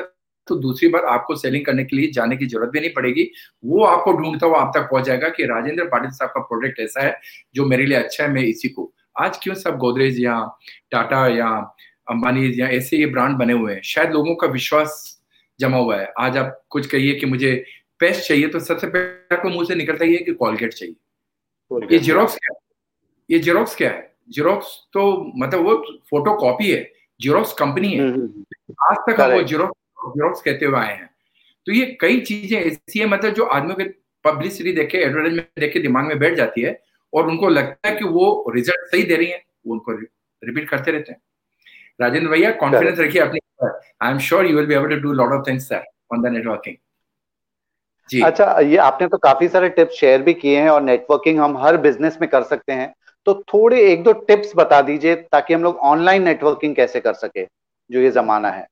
तो 0.48 0.56
दूसरी 0.58 0.88
बार 0.90 1.06
आपको 1.06 1.36
सेलिंग 1.36 1.66
करने 1.66 1.84
के 1.84 1.96
लिए 1.96 2.12
जाने 2.12 2.38
की 2.38 2.46
ज़रूरत 2.46 2.70
भी 2.70 2.80
नहीं 2.80 2.94
पड़ेगी। 2.94 3.30
वो 3.64 3.84
आपको 3.86 4.14
ढूंढता 4.14 4.48
हुआ 4.48 4.60
आप 4.60 4.72
तक 4.76 4.88
पहुँच 4.92 5.06
जाएगा 5.06 5.30
कि 5.30 5.44
राजेंद्र 5.46 5.84
पाटिल 5.88 6.12
साहब 6.12 6.30
का 6.30 6.42
प्रोडक्ट 6.42 6.80
ऐसा 6.80 7.02
है 7.02 7.20
जो 7.56 7.66
मेरे 7.66 7.86
लिए 7.86 7.98
अच्छा 7.98 8.24
है 8.24 8.30
मैं 8.32 8.42
इसी 8.44 8.70
को। 8.70 8.92
आज 9.16 9.38
क्यों 9.44 9.56
सब 9.56 9.78
गोदरेज 9.78 10.20
या 10.20 10.40
टाटा 10.92 11.28
या 11.28 11.48
अंबानी 12.08 12.52
या 12.56 12.68
ऐसे 12.70 12.98
ये 12.98 13.06
ब्रांड 13.06 13.36
बने 13.38 13.54
हुए 13.54 13.74
हैं? 13.74 13.82
शायद 13.82 14.12
लोगों 14.12 14.36
का 14.36 14.48
विश्वास 14.48 15.22
जमा 15.60 15.78
हुआ 15.78 15.98
है। 15.98 16.12
आज 16.20 16.38
आप 16.38 16.62
कुछ 16.70 16.88
कहिए 16.88 17.14
कि 17.16 17.26
मुझे 17.26 17.54
पेस्ट 18.00 18.28
चाहिए 18.28 18.48
तो 18.48 18.60
सबसे 18.60 18.88
पहले 18.88 19.36
आपको 19.36 19.50
मुँह 19.50 19.68
से 19.68 19.76
निकलता 19.76 20.06
ही 20.06 20.16
है 20.16 20.24
कि 20.24 20.34
कॉलगेट 20.34 20.74
चाहिए। 20.74 21.86
ये 21.92 22.00
जीरोक्स 22.00 22.36
क्या 22.36 22.56
ये 23.30 23.40
जीरोक्स 23.40 23.76
क्या 23.76 23.90
है? 23.90 24.10
जेरोक्स 24.30 24.68
तो 24.94 25.32
मतलब 25.38 25.66
वो 25.66 25.76
फ़ोटो 26.10 26.34
कॉपी 26.38 26.72
है. 26.72 26.82
जेरोक्स 27.20 27.54
कंपनी 27.54 27.88
है. 27.88 28.00
हम्म, 28.00 28.12
हम्म, 28.12 28.22
हम्म। 28.22 28.92
आज 28.92 28.98
तक 29.10 29.22
हम 29.22 29.32
वो 29.32 29.42
जीरोक्स 29.44 30.14
जेरोक्स 30.18 30.42
कहते 30.42 30.66
हुए 30.66 30.80
आए 30.80 30.94
हैं। 30.94 31.10
तो 31.68 31.72
ये 31.72 31.86
कई 32.02 32.20
चीज़ें 32.20 32.60
ऐसी 32.60 33.00
है 33.00 33.06
मतलब 33.06 33.34
जो 33.34 33.46
आदमियों 33.46 33.76
के 33.76 33.84
पब्लिसिटी 34.26 34.72
देखे 34.72 34.98
एडवर्टाइजमेंट 34.98 35.60
देखे 35.60 35.80
दिमाग 35.80 36.06
में 36.06 36.20
बैठ 36.20 36.34
जाती 36.34 36.62
है 36.62 36.80
और 37.14 37.28
उनको 37.28 37.50
लगता 37.50 37.90
है 37.90 37.96
कि 37.96 38.06
वो 38.06 38.52
रिज़ल्ट 38.56 38.92
सही 38.92 39.04
दे 39.04 39.16
रही 39.16 39.28
है 39.28 39.44
वो 39.68 39.74
उनको 39.74 39.92
रिपीट 39.92 40.70
करते 40.70 40.92
रहते 40.92 41.12
हैं। 41.12 41.22
राजेंद्र 42.02 42.30
भैया 42.30 42.52
कॉन्फिडेंस 42.52 43.00
रखिए 43.00 43.22
अपने 43.22 43.40
I 44.02 44.12
am 44.12 44.20
sure 44.20 44.46
you 44.46 44.56
will 44.58 44.66
be 44.66 44.74
able 44.76 44.90
to 44.90 45.02
do 45.02 45.14
lot 45.14 45.34
of 45.34 45.48
things 45.48 45.68
sir 45.70 45.84
on 46.14 46.22
the 46.22 46.32
networking 46.34 46.76
जी। 48.10 48.22
अच्छा 48.22 48.60
ये 48.60 48.78
आपने 48.78 49.08
तो 49.08 49.18
काफ़ी 49.18 49.48
सारे 49.48 49.70
टिप्स 49.70 49.96
शेयर 49.96 50.22
भी 50.22 50.34
किए 50.34 50.60
हैं 50.60 50.70
और 50.70 50.82
नेटवर्किंग 50.82 51.40
हम 51.40 51.58
हर 51.58 51.78
बिज़नेस 51.78 52.18
में 52.22 52.30
कर 52.30 52.44
सकते 52.44 52.74
हैं। 52.74 52.94
तो 53.28 53.34
थोड़े 53.54 53.82
एक 53.92 54.04
दो 54.04 54.12
टिप्स 54.28 54.52
बता 54.56 54.82
दीजिए 54.82 55.16
ताकि 55.32 55.54
हम 55.54 55.64
लोग 55.64 55.78
ऑनलाइन 55.86 56.24
नेटवर्किंग 56.24 56.76
कैसे 56.76 57.00
कर 57.00 57.14
सके 57.14 57.44
जो 57.90 58.00
ये 58.00 58.12
जमाना 58.12 58.50
है। 58.50 58.68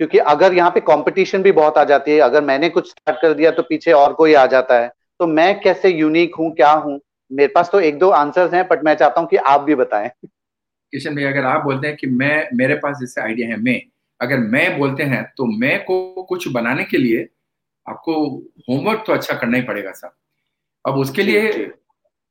क्योंकि 0.00 0.18
अगर 0.18 0.54
यहाँ 0.54 0.70
पे 0.70 0.80
कंपटीशन 0.80 1.42
भी 1.42 1.52
बहुत 1.52 1.78
आ 1.78 1.84
जाती 1.84 2.10
है 2.10 2.18
अगर 2.20 2.44
मैंने 2.44 2.68
कुछ 2.68 2.88
स्टार्ट 2.90 3.20
कर 3.22 3.34
दिया 3.34 3.50
तो 3.50 3.62
पीछे 3.62 3.92
और 3.92 4.12
कोई 4.12 4.34
आ 4.34 4.46
जाता 4.46 4.78
है 4.80 4.88
तो 5.20 5.26
मैं 5.26 5.60
कैसे 5.60 5.88
यूनिक 5.88 6.34
हूँ 6.34 6.50
क्या 6.54 6.70
हूँ? 6.70 7.00
मेरे 7.30 7.52
पास 7.54 7.70
तो 7.72 7.80
एक 7.80 7.98
दो 7.98 8.08
आंसर्स 8.10 8.54
हैं 8.54 8.66
बट 8.68 8.84
मैं 8.84 8.94
चाहता 8.94 9.20
हूँ 9.20 9.28
कि 9.28 9.36
आप 9.36 9.60
भी 9.60 9.74
बताएँ। 9.74 10.10
किशन 10.26 11.14
भाई 11.14 11.24
अगर 11.24 11.44
आप 11.44 11.64
बोलते 11.64 11.86
हैं 11.86 11.96
कि 11.96 12.06
मैं 12.06 12.48
मेरे 12.54 12.74
पास 12.74 12.96
जैसे 13.00 13.20
आइडिया 13.20 13.48
है 13.48 13.56
मैं 13.56 13.80
अगर 14.20 14.38
मैं 14.38 14.78
बोलते 14.78 15.02
हैं 15.02 15.22
तो 15.36 15.44
मैं 15.58 15.78
को 15.84 16.22
कुछ 16.22 16.48
बनाने 16.48 16.84
के 16.84 16.96
लिए 16.96 17.28
आपको 17.86 18.14
होमवर्क 18.68 19.04
तो 19.06 19.12
अच्छा 19.12 19.34
करना 19.34 19.56
ही 19.56 19.62
पड़ेगा 19.62 19.92
सर 19.92 20.10
अब 20.84 20.98
उसके 20.98 21.22
लिए 21.22 21.72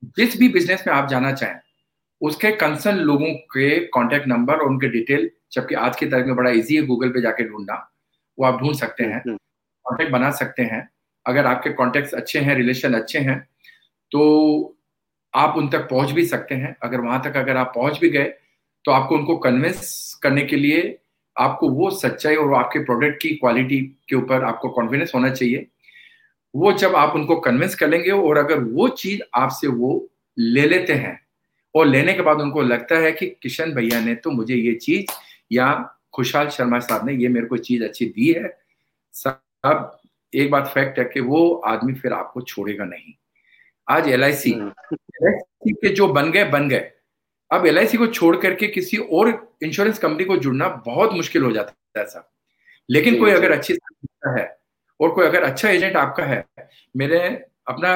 जिस 0.04 0.38
भी 0.40 0.50
बिज़नेस 0.50 0.84
में 0.88 0.94
आप 0.94 1.10
जाना 1.10 1.32
चाहें 1.32 1.60
उसके 2.22 2.52
कंसर्न 2.52 2.98
लोगों 2.98 3.34
के 3.54 3.80
कॉन्टेक्ट 3.88 4.28
नंबर 4.28 4.54
और 4.54 4.68
उनके 4.68 4.88
डिटेल 4.88 5.30
जबकि 5.52 5.76
आज 5.76 5.96
की 5.96 6.06
तारीख 6.06 6.26
में 6.26 6.36
बड़ा 6.36 6.52
इजी 6.52 6.76
है 6.76 6.86
गूगल 6.86 7.10
पे 7.10 7.22
जाके 7.22 7.48
ढूंढना 7.50 7.76
वो 8.38 8.46
आप 8.46 8.60
ढूंढ 8.60 8.76
सकते 8.76 9.04
हैं 9.04 9.22
कॉन्टेक्ट 9.26 10.12
हम्म। 10.12 10.20
बना 10.20 10.32
सकते 10.32 10.64
हैं। 10.64 10.88
अगर 11.26 11.46
आपके 11.46 11.70
कॉन्टेक्ट 11.70 12.14
अच्छे 12.14 12.40
हैं 12.40 12.56
रिलेशन 12.56 12.94
अच्छे 12.94 13.20
हैं 13.20 13.40
तो 14.12 14.78
आप 15.34 15.58
उन 15.58 15.70
तक 15.70 15.88
पहुँच 15.90 16.12
भी 16.12 16.26
सकते 16.26 16.56
हैं। 16.56 16.76
अगर 16.84 17.00
वहाँ 17.00 17.22
तक 17.24 17.38
अगर 17.38 17.58
आप 17.58 17.72
पहुँच 17.76 18.00
भी 18.00 18.10
गए 18.10 18.34
तो 18.86 18.92
आपको 18.92 19.16
उनको 19.16 19.38
कन्विंस 19.38 20.20
करने 20.24 20.42
के 20.42 20.56
लिए 20.56 20.98
आपको 21.36 21.70
वो 21.70 21.90
सच्चाई 21.90 22.36
और 22.36 22.54
आपके 22.54 22.80
प्रोडक्ट 22.80 23.22
की 23.22 23.30
क्वालिटी 23.36 23.80
के 24.10 24.16
ऊपर 24.16 24.44
आपको 24.44 24.70
कॉन्फिडेंस 24.70 25.12
होना 25.16 25.30
चाहिए। 25.30 25.68
वो 26.56 26.72
जब 26.72 26.96
आप 26.96 27.16
उनको 27.16 27.36
कन्विंस 27.36 27.76
कर 27.76 27.90
लेंगे 27.90 28.10
और 28.10 28.38
अगर 28.38 28.60
वो 28.60 28.88
चीज़ 28.88 29.22
आपसे 29.34 29.68
वो 29.68 30.10
ले 30.40 30.68
लेते 30.68 30.94
हैं 30.94 31.26
और 31.76 31.86
लेने 31.86 32.14
के 32.14 32.22
बाद 32.22 32.42
उनको 32.42 32.62
लगता 32.62 32.96
है 32.96 33.12
कि 33.12 33.28
किशन 33.28 33.72
भैया 33.72 34.00
ने 34.00 34.16
तो 34.16 34.32
मुझे 34.32 34.56
ये 34.56 34.76
चीज़ 34.76 35.06
या 35.52 35.96
खुशहाल 36.14 36.48
शर्मा 36.48 36.80
साहब 36.80 37.06
ने 37.06 37.14
ये 37.14 37.28
मेरे 37.28 37.46
को 37.46 37.58
चीज़ 37.58 37.84
अच्छी 37.84 38.06
दी 38.06 38.34
है 38.34 38.58
सब 39.14 40.00
एक 40.36 40.52
बात 40.52 40.72
फैक्ट 40.74 41.00
है 41.00 41.06
कि 41.06 41.20
वो 41.20 41.56
आदमी 41.56 41.94
फिर 41.94 42.14
आपको 42.14 42.42
छोड़ेगा 42.42 42.86
नहीं। 42.86 43.14
आज 43.90 44.08
एल 44.08 44.24
आई 44.24 44.34
सी 44.34 44.52
के 45.68 45.90
जो 45.90 46.08
बन 46.08 46.32
गए 46.32 46.44
बन 46.44 46.70
गए। 46.70 46.92
अब 47.52 47.66
एलआईसी 47.66 47.98
को 47.98 48.08
छोड़ 48.08 48.38
करके 48.38 48.68
किसी 48.68 48.98
और 48.98 49.56
इंश्योरेंस 49.64 50.00
कंपनी 50.00 50.26
को 50.26 50.38
जुड़ना 50.38 50.70
बहुत 50.70 51.14
मुश्किल 51.14 51.44
हो 51.44 51.52
जाता 51.52 52.00
है 52.00 52.06
सर 52.06 52.32
लेकिन 52.90 53.20
कोई 53.20 53.32
अगर 53.32 53.52
अच्छी 53.52 53.78
है 54.28 54.61
और 55.02 55.12
कोई 55.12 55.26
अगर 55.26 55.44
अच्छा 55.44 55.70
एजेंट 55.70 55.96
आपका 55.96 56.24
है 56.24 56.44
मेरे 56.96 57.20
अपना 57.68 57.94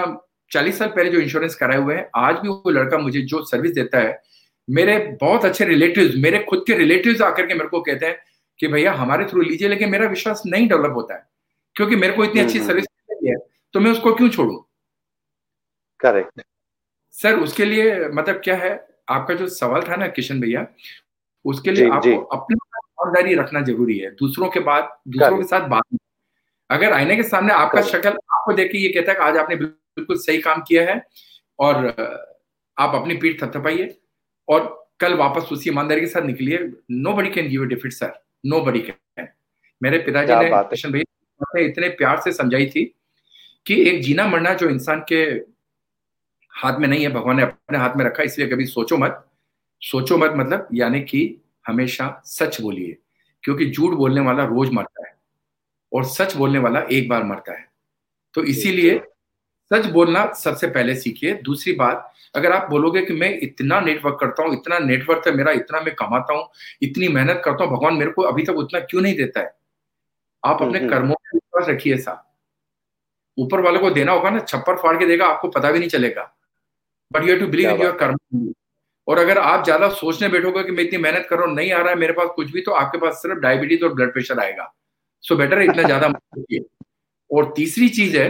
चालीस 0.51 0.77
साल 0.79 0.87
पहले 0.87 1.09
जो 1.09 1.19
इंश्योरेंस 1.19 1.55
कराए 1.55 1.77
हुए 1.77 1.95
हैं 1.95 2.09
आज 2.15 2.35
भी 2.35 2.47
वो 2.47 2.69
लड़का 2.69 2.97
मुझे 2.97 3.21
जो 3.21 3.43
सर्विस 3.45 3.71
देता 3.71 3.99
है 3.99 4.21
मेरे 4.67 4.97
बहुत 5.21 5.45
अच्छे 5.45 5.65
रिलेटिव 5.65 6.13
मेरे 6.17 6.39
खुद 6.39 6.63
के 6.67 6.73
रिलेटिव 6.73 7.23
आकर 7.23 7.45
के 7.45 7.53
मेरे 7.53 7.69
को 7.69 7.81
कहते 7.81 8.05
हैं 8.05 8.17
कि 8.59 8.67
भैया 8.67 8.93
हमारे 8.93 9.25
थ्रू 9.25 9.41
लीजिए 9.41 9.67
लेकिन 9.67 9.89
मेरा 9.89 10.07
विश्वास 10.07 10.43
नहीं 10.45 10.67
डेवलप 10.67 10.93
होता 10.95 11.15
है 11.15 11.27
क्योंकि 11.75 11.95
मेरे 11.95 12.13
को 12.13 12.23
इतनी 12.23 12.41
अच्छी 12.41 12.59
सर्विस 12.59 12.85
हम्म, 12.85 13.17
हम्म। 13.17 13.27
है 13.29 13.35
तो 13.73 13.79
मैं 13.79 13.91
उसको 13.91 14.13
क्यों 14.15 14.29
छोड़ू? 14.29 14.57
करेक्ट 15.99 16.41
सर 17.15 17.39
उसके 17.39 17.65
लिए 17.65 18.07
मतलब 18.09 18.41
क्या 18.43 18.55
है 18.55 18.73
आपका 19.09 19.33
जो 19.33 19.47
सवाल 19.47 19.81
था 19.81 19.95
ना 19.95 20.07
किशन 20.07 20.39
भैया 20.41 20.65
उसके 21.45 21.71
लिए 21.71 21.89
आपको 21.89 22.17
अपनी 22.37 22.55
ईमानदारी 22.55 23.35
रखना 23.35 23.61
ज़रूरी 23.61 23.97
है 23.97 24.09
दूसरों 24.15 24.49
के 24.49 24.59
बाद 24.59 24.89
दूसरों 25.07 25.37
के 25.37 25.43
साथ 25.43 25.67
बात 25.67 25.83
अगर 26.69 26.93
आईने 26.93 27.15
के 27.15 27.23
सामने 27.23 27.53
आपका 27.53 27.81
शक्ल 27.81 28.09
आपको 28.09 28.53
देख 28.53 28.71
के 28.71 28.77
ये 28.77 28.89
कहता 28.89 29.11
है 29.11 29.17
कि 29.17 29.23
आज 29.23 29.37
आपने 29.37 29.55
बिल्कुल 29.55 30.17
सही 30.17 30.37
काम 30.41 30.61
किया 30.67 30.83
है 30.85 31.01
और 31.59 31.87
आप 32.77 32.95
अपनी 32.95 33.15
पीठ 33.17 33.41
थपथपाइए 33.43 33.95
और 34.47 34.89
कल 34.99 35.13
वापस 35.13 35.49
उसी 35.51 35.69
ईमानदारी 35.69 36.01
के 36.01 36.07
साथ 36.07 36.21
निकलिए। 36.21 36.57
Nobody 37.13 37.29
can 37.29 37.47
give 37.49 37.65
defeat 37.65 37.93
sir 37.93 38.13
nobody 38.61 38.79
can 38.79 39.27
मेरे 39.81 39.97
पिताजी 39.97 40.33
ने 40.35 40.49
किशन 40.69 40.91
भैया 40.91 41.65
इतने 41.65 41.89
प्यार 41.89 42.19
से 42.21 42.31
समझाई 42.31 42.65
थी 42.65 42.83
कि 43.65 43.81
एक 43.89 44.01
जीना 44.01 44.27
मरना 44.27 44.53
जो 44.53 44.69
इंसान 44.69 45.03
के 45.11 45.23
हाथ 46.53 46.79
में 46.79 46.87
नहीं 46.87 47.03
है 47.03 47.09
भगवान 47.11 47.37
ने 47.37 47.43
अपने 47.43 47.77
हाथ 47.77 47.95
में 47.97 48.05
रखा 48.05 48.23
इसलिए 48.23 48.47
कभी 48.47 48.65
सोचो 48.65 48.97
मत। 48.97 49.25
सोचो 49.81 50.17
मत 50.17 50.33
मतलब 50.35 50.67
यानी 50.73 51.01
कि 51.01 51.21
हमेशा 51.67 52.21
सच 52.25 52.61
बोलिए 52.61 52.97
क्योंकि 53.43 53.69
झूठ 53.71 53.93
बोलने 53.93 54.21
वाला 54.21 54.45
रोज 54.45 54.69
मरता 54.73 55.07
है। 55.07 55.13
और 55.95 56.05
सच 56.05 56.35
बोलने 56.35 56.59
वाला 56.59 56.79
एक 56.91 57.09
बार 57.09 57.23
मरता 57.23 57.53
है। 57.53 57.67
तो 58.35 58.43
इसीलिए 58.45 58.99
सच 59.71 59.85
बोलना 59.91 60.25
सबसे 60.35 60.67
पहले 60.69 60.95
सीखिए। 60.95 61.33
दूसरी 61.43 61.73
बात 61.75 62.11
अगर 62.35 62.51
आप 62.51 62.69
बोलोगे 62.69 63.01
कि 63.01 63.13
मैं 63.15 63.29
इतना 63.39 63.79
नेटवर्क 63.81 64.17
करता 64.19 64.43
हूँ 64.43 64.53
इतना 64.53 64.79
नेटवर्क 64.81 65.27
है 65.27 65.33
मेरा 65.35 65.51
इतना 65.53 65.81
मैं 65.81 65.93
कमाता 65.95 66.33
हूँ 66.33 66.47
इतनी 66.83 67.07
मेहनत 67.09 67.41
करता 67.45 67.63
हूँ 67.63 67.71
भगवान 67.71 67.95
मेरे 67.95 68.11
को 68.11 68.21
अभी 68.23 68.43
तक 68.45 68.55
उतना 68.57 68.79
क्यों 68.81 69.01
नहीं 69.01 69.15
देता 69.15 69.39
है? 69.39 69.53
आप 70.43 70.61
अपने। 70.61 70.79
कर्मों 70.81 71.15
में 71.15 71.31
विश्वास 71.33 71.69
रखिए 71.69 71.97
साहब 71.97 72.23
ऊपर 73.37 73.61
वाले 73.61 73.79
को 73.79 73.89
देना 73.91 74.11
होगा 74.11 74.29
ना 74.29 74.39
छप्पर 74.41 74.75
फाड़ 74.77 74.95
के 74.97 75.05
देगा 75.05 75.25
आपको 75.27 75.47
पता 75.49 75.71
भी 75.71 75.79
नहीं 75.79 75.89
चलेगा। 75.89 76.31
But 77.11 77.23
you 77.23 77.39
to 77.39 77.47
believe 77.47 77.69
in 77.69 77.81
your 77.81 77.97
karma 77.97 78.17
और 79.07 79.17
अगर 79.19 79.37
आप 79.39 79.63
ज़्यादा 79.63 79.89
सोचने 79.95 80.27
बैठोगे 80.29 80.63
कि 80.63 80.71
मैं 80.71 80.83
इतनी 80.83 80.99
मेहनत 80.99 81.27
कर 81.29 81.37
रहा 81.37 81.47
हूँ 81.47 81.55
नहीं 81.55 81.71
आ 81.71 81.81
रहा 81.81 81.89
है 81.89 81.95
मेरे 81.99 82.13
पास 82.13 82.29
कुछ 82.35 82.51
भी 82.51 82.61
तो 82.61 82.71
आपके 82.73 82.97
पास 82.97 83.21
सिर्फ़ 83.21 83.39
डायबिटीज़ 83.39 83.83
और 83.85 83.93
ब्लड 83.93 84.13
प्रेशर 84.13 84.39
आएगा। 84.39 84.73
सो 85.25 85.35
बेटर 85.35 85.59
है 85.59 85.65
इतना 85.65 85.83
ज़्यादा 85.85 86.07
और 87.29 87.51
तीसरी 87.55 87.89
चीज़ 87.89 88.17
है 88.17 88.29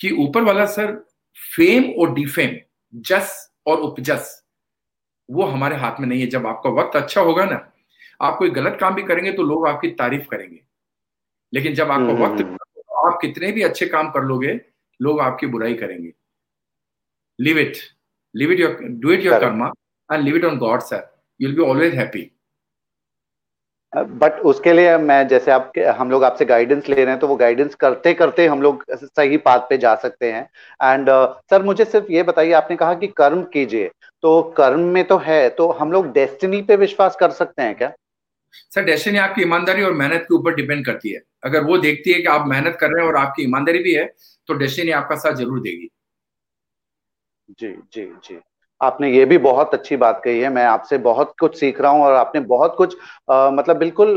कि 0.00 0.10
ऊपर 0.18 0.42
वाला 0.44 0.64
सर 0.68 0.92
फेम 1.38 1.90
और 1.92 2.14
डिफेम 2.14 2.56
जस 3.04 3.32
और 3.66 3.80
उपजस 3.80 4.40
वो 5.28 5.44
हमारे 5.44 5.76
हाथ 5.76 6.00
में 6.00 6.06
नहीं 6.08 6.20
है। 6.20 6.26
जब 6.26 6.46
आपका 6.46 6.70
वक्त 6.72 6.96
अच्छा 6.96 7.20
होगा 7.20 7.44
ना 7.44 7.58
आप 8.20 8.36
कोई 8.38 8.50
गलत 8.50 8.76
काम 8.80 8.94
भी 8.94 9.02
करेंगे 9.02 9.32
तो 9.32 9.42
लोग 9.42 9.66
आपकी 9.68 9.88
तारीफ़ 9.92 10.26
करेंगे। 10.28 10.60
लेकिन 11.52 11.74
जब 11.74 11.90
आपका 11.90 12.24
वक्त 12.24 12.42
तो 12.42 13.06
आप 13.06 13.18
कितने 13.22 13.52
भी 13.52 13.62
अच्छे 13.62 13.86
काम 13.86 14.10
कर 14.10 14.24
लोगे 14.24 14.60
लोग 15.00 15.20
आपकी 15.20 15.46
बुराई 15.46 15.74
करेंगे। 15.74 16.12
Leave 17.38 17.58
it 17.58 17.76
leave 18.34 18.52
it 18.52 18.60
your 18.60 18.76
do 18.82 19.12
it 19.12 19.24
your 19.24 19.40
karma 19.40 19.72
and 20.10 20.24
leave 20.24 20.36
it 20.36 20.44
on 20.44 20.58
God 20.58 20.80
sir 20.82 21.08
you'll 21.40 21.54
be 21.56 21.62
always 21.62 21.94
happy 21.94 22.30
but 23.94 24.38
उसके 24.42 24.72
लिए 24.72 24.96
मैं 24.98 25.26
जैसे 25.28 25.50
आप 25.50 25.72
हम 25.98 26.10
लोग 26.10 26.24
आपसे 26.24 26.44
गाइडेंस 26.44 26.88
ले 26.88 26.96
रहे 26.96 27.06
हैं 27.06 27.18
तो 27.18 27.26
वो 27.28 27.36
गाइडेंस 27.36 27.74
करते 27.74 28.14
करते 28.14 28.46
हम 28.46 28.62
लोग 28.62 28.84
सही 28.92 29.36
पाथ 29.38 29.58
पे 29.68 29.78
जा 29.78 29.94
सकते 29.94 30.30
हैं। 30.32 30.42
एंड 30.80 31.08
सर 31.08 31.58
uh, 31.58 31.64
मुझे 31.64 31.84
सिर्फ़ 31.84 32.10
ये 32.12 32.22
बताइए 32.22 32.52
आपने 32.52 32.76
कहा 32.76 32.94
कि 32.94 33.06
कर्म 33.16 33.42
कीजिए 33.52 33.90
तो 34.22 34.40
कर्म 34.56 34.80
में 34.88 35.04
तो 35.04 35.16
है 35.18 35.48
तो 35.50 35.70
हम 35.72 35.92
लोग 35.92 36.12
डेस्टिनी 36.12 36.62
पे 36.62 36.76
विश्वास 36.76 37.16
कर 37.16 37.30
सकते 37.32 37.62
हैं 37.62 37.74
क्या? 37.74 37.92
सर 38.70 38.84
डेस्टिनी 38.84 39.18
आपकी 39.18 39.42
ईमानदारी 39.42 39.82
और 39.82 39.92
मेहनत 39.92 40.24
के 40.28 40.34
ऊपर 40.34 40.54
डिपेंड 40.54 40.84
करती 40.86 41.12
है। 41.12 41.20
अगर 41.44 41.64
वो 41.64 41.78
देखती 41.78 42.12
है 42.12 42.20
कि 42.20 42.28
आप 42.28 42.46
मेहनत 42.48 42.76
कर 42.80 42.90
रहे 42.90 43.02
हैं 43.02 43.08
और 43.08 43.16
आपकी 43.16 43.42
ईमानदारी 43.42 43.78
भी 43.78 43.94
है 43.94 44.06
तो 44.48 44.54
डेस्टिनी 44.54 44.90
आपका 44.92 45.16
साथ 45.16 45.34
ज़रूर 45.34 45.60
देगी। 45.60 45.88
जी 47.50 47.68
जी 47.92 48.04
जी। 48.24 48.40
आपने 48.80 49.10
ये 49.10 49.24
भी 49.24 49.36
बहुत 49.38 49.74
अच्छी 49.74 49.96
बात 49.96 50.20
कही 50.24 50.40
है 50.40 50.48
मैं 50.52 50.64
आपसे 50.66 50.96
बहुत 50.98 51.34
कुछ 51.40 51.58
सीख 51.58 51.80
रहा 51.80 51.90
हूँ 51.92 52.02
और 52.04 52.14
आपने 52.14 52.40
बहुत 52.42 52.74
कुछ 52.78 52.96
आ, 53.30 53.50
मतलब 53.50 53.76
बिल्कुल 53.78 54.16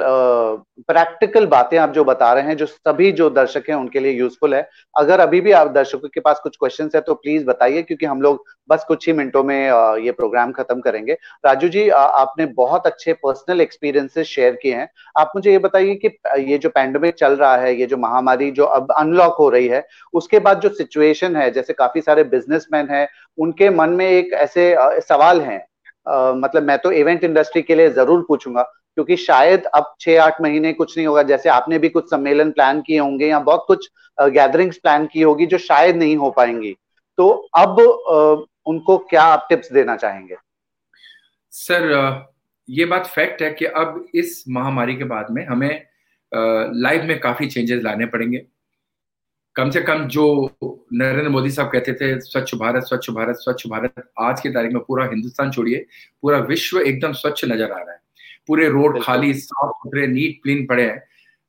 प्रैक्टिकल 0.87 1.45
बातें 1.47 1.77
आप 1.77 1.91
जो 1.93 2.03
बता 2.03 2.31
रहे 2.33 2.43
हैं 2.43 2.55
जो 2.57 2.65
सभी 2.65 3.11
जो 3.11 3.29
दर्शक 3.29 3.69
हैं 3.69 3.75
उनके 3.75 3.99
लिए 3.99 4.11
यूजफुल 4.11 4.55
है। 4.55 4.67
अगर 4.95 5.19
अभी 5.19 5.41
भी 5.41 5.51
आप 5.51 5.67
दर्शकों 5.71 6.09
के 6.09 6.19
पास 6.19 6.39
कुछ 6.43 6.55
क्वेश्चन 6.59 6.89
है 6.95 7.01
तो 7.01 7.13
प्लीज़ 7.15 7.45
बताइए 7.45 7.81
क्योंकि 7.81 8.05
हम 8.05 8.21
लोग 8.21 8.43
बस 8.69 8.83
कुछ 8.87 9.07
ही 9.07 9.13
मिनटों 9.13 9.43
में 9.43 9.69
आ, 9.69 9.95
ये 9.95 10.11
प्रोग्राम 10.11 10.51
खत्म 10.51 10.79
करेंगे। 10.81 11.13
राजू 11.45 11.67
जी 11.69 11.87
आ, 11.89 11.99
आपने 11.99 12.45
बहुत 12.57 12.87
अच्छे 12.87 13.13
पर्सनल 13.15 13.61
एक्सपीरियंसेस 13.61 14.27
शेयर 14.27 14.55
किए 14.61 14.75
हैं। 14.75 14.89
आप 15.19 15.31
मुझे 15.35 15.51
ये 15.51 15.57
बताइए 15.59 15.95
कि 15.95 16.17
ये 16.43 16.57
जो 16.57 16.69
पैंडमिक 16.69 17.15
चल 17.15 17.35
रहा 17.35 17.55
है 17.57 17.73
ये 17.75 17.85
जो 17.85 17.97
महामारी 17.97 18.51
जो 18.51 18.65
अब 18.65 18.91
अनलॉक 18.97 19.35
हो 19.39 19.49
रही 19.49 19.67
है 19.67 19.85
उसके 20.13 20.39
बाद 20.39 20.59
जो 20.61 20.69
सिचुएशन 20.71 21.35
है 21.35 21.49
जैसे 21.51 21.73
काफ़ी 21.73 22.01
सारे 22.01 22.23
बिजनेसमैन 22.25 22.89
हैं 22.89 23.07
उनके 23.37 23.69
मन 23.69 23.89
में 23.91 24.05
एक 24.07 24.33
ऐसे 24.35 24.75
सवाल 25.01 25.41
हैं। 25.41 25.59
मतलब 26.35 26.63
मैं 26.63 26.77
तो 26.79 26.91
इवेंट 26.93 27.23
इंडस्ट्री 27.23 27.61
के 27.61 27.75
लिए 27.75 27.89
ज़रूर 27.91 28.25
पूछूँगा, 28.27 28.61
क्योंकि 28.61 29.15
शायद 29.17 29.65
अब 29.65 29.93
छह 29.99 30.21
आठ 30.23 30.41
महीने 30.41 30.73
कुछ 30.73 30.97
नहीं 30.97 31.07
होगा। 31.07 31.23
जैसे 31.23 31.49
आपने 31.49 31.79
भी 31.79 31.89
कुछ 31.89 32.09
सम्मेलन 32.09 32.51
प्लान 32.51 32.81
किए 32.81 32.99
होंगे 32.99 33.27
या 33.27 33.39
बहुत 33.41 33.63
कुछ 33.67 33.89
गैदरिंग्स 34.17 34.77
प्लान 34.77 35.05
की 35.07 35.21
होगी 35.21 35.45
जो 35.45 35.57
शायद 35.59 35.95
नहीं 35.95 36.15
हो 36.17 36.29
पाएँगी। 36.31 36.75
तो 37.17 37.29
अब 37.57 37.79
उनको 38.67 38.97
क्या 38.99 39.23
आप 39.23 39.45
टिप्स 39.49 39.71
देना 39.73 39.95
चाहेंगे? 39.95 40.35
सर 41.53 42.25
ये 42.69 42.85
बात 42.85 43.05
फैक्ट 43.07 43.41
है 43.41 43.49
कि 43.49 43.65
अब 43.65 44.05
इस 44.15 44.43
महामारी 44.49 44.95
के 44.95 45.03
बाद 45.05 45.27
में 45.31 45.45
हमें 45.45 45.83
लाइफ 46.31 47.03
में 47.03 47.19
काफ़ी 47.19 47.47
चेंजेस 47.47 47.83
लाने 47.83 48.05
पड़ेंगे। 48.05 48.45
कम 49.57 49.69
से 49.69 49.81
कम 49.81 50.03
जो 50.05 50.23
नरेंद्र 50.93 51.29
मोदी 51.29 51.51
साहब 51.51 51.69
कहते 51.71 51.93
थे 51.93 52.19
स्वच्छ 52.21 52.55
भारत 52.55 52.83
स्वच्छ 52.83 53.09
भारत 53.09 53.35
स्वच्छ 53.35 53.67
भारत 53.67 54.03
आज 54.19 54.41
की 54.41 54.49
तारीख 54.49 54.73
में 54.73 54.81
पूरा 54.87 55.05
हिंदुस्तान 55.05 55.51
छोड़िए 55.51 55.85
पूरा 56.21 56.37
विश्व 56.49 56.79
एकदम 56.79 57.13
स्वच्छ 57.13 57.45
नज़र 57.45 57.71
आ 57.71 57.77
रहा 57.77 57.91
है। 57.91 57.99
पूरे 58.47 58.67
रोड 58.69 59.01
खाली 59.03 59.33
साफ़ 59.33 59.71
सुथरे 59.77 60.05
नीट 60.07 60.39
क्लीन 60.43 60.65
पड़े 60.65 60.83
हैं। 60.83 61.01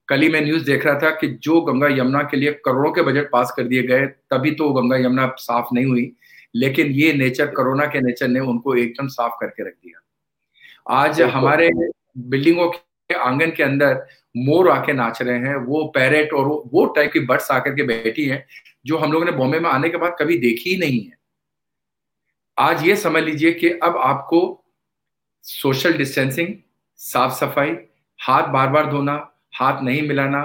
कल 0.08 0.22
ही 0.22 0.28
मैं 0.28 0.40
न्यूज़ 0.40 0.64
देख 0.64 0.86
रहा 0.86 0.98
था 1.00 1.10
कि 1.10 1.28
जो 1.42 1.60
गंगा 1.60 1.88
यमुना 1.88 2.22
के 2.22 2.36
लिए 2.36 2.52
करोड़ों 2.64 2.92
के 2.92 3.02
बजट 3.02 3.30
पास 3.32 3.52
कर 3.56 3.64
दिए 3.64 3.82
गए 3.82 4.06
तभी 4.32 4.50
तो 4.52 4.72
गंगा 4.72 4.96
यमुना 4.96 5.26
साफ़ 5.38 5.74
नहीं 5.74 5.86
हुई 5.86 6.12
लेकिन 6.54 6.92
ये 6.92 7.12
नेचर 7.12 7.46
कोरोना 7.54 7.86
के 7.86 8.00
नेचर 8.00 8.28
ने 8.28 8.40
उनको 8.42 8.74
एकदम 8.76 9.08
साफ़ 9.08 9.32
करके 9.40 9.68
रख 9.68 9.74
दिया। 9.74 11.02
आज 11.02 11.20
हमारे 11.36 11.70
बिल्डिंगों 12.18 12.68
के 12.70 13.14
आँगन 13.16 13.50
के 13.50 13.62
अंदर 13.62 14.06
मोर 14.34 14.70
आके 14.70 14.92
नाच 14.92 15.22
रहे 15.22 15.38
हैं, 15.38 15.56
वो 15.56 15.84
पैरेट 15.84 16.32
और 16.32 16.46
वो 16.72 16.84
टाइप 16.86 17.12
की 17.12 17.20
बर्ड्स 17.20 17.50
आकर 17.50 17.74
के 17.74 17.82
बैठी 17.82 18.24
हैं, 18.24 18.44
जो 18.86 18.98
हम 18.98 19.12
लोगों 19.12 19.26
ने 19.26 19.32
बॉम्बे 19.32 19.60
में 19.60 19.70
आने 19.70 19.88
के 19.88 19.96
बाद 19.96 20.16
कभी 20.18 20.38
देखी 20.38 20.70
ही 20.70 20.76
नहीं 20.76 21.00
है। 21.04 21.16
आज 22.58 22.86
ये 22.86 22.96
समझ 22.96 23.22
लीजिए 23.22 23.52
कि 23.52 23.68
अब 23.70 23.96
आपको 23.96 24.64
सोशल 25.44 25.92
डिस्टेंसिंग 25.92 26.54
साफ़ 27.00 27.32
सफ़ाई, 27.32 27.76
हाथ 28.18 28.48
बार 28.48 28.68
बार 28.68 28.90
धोना, 28.90 29.32
हाथ 29.54 29.82
नहीं 29.82 30.08
मिलाना, 30.08 30.44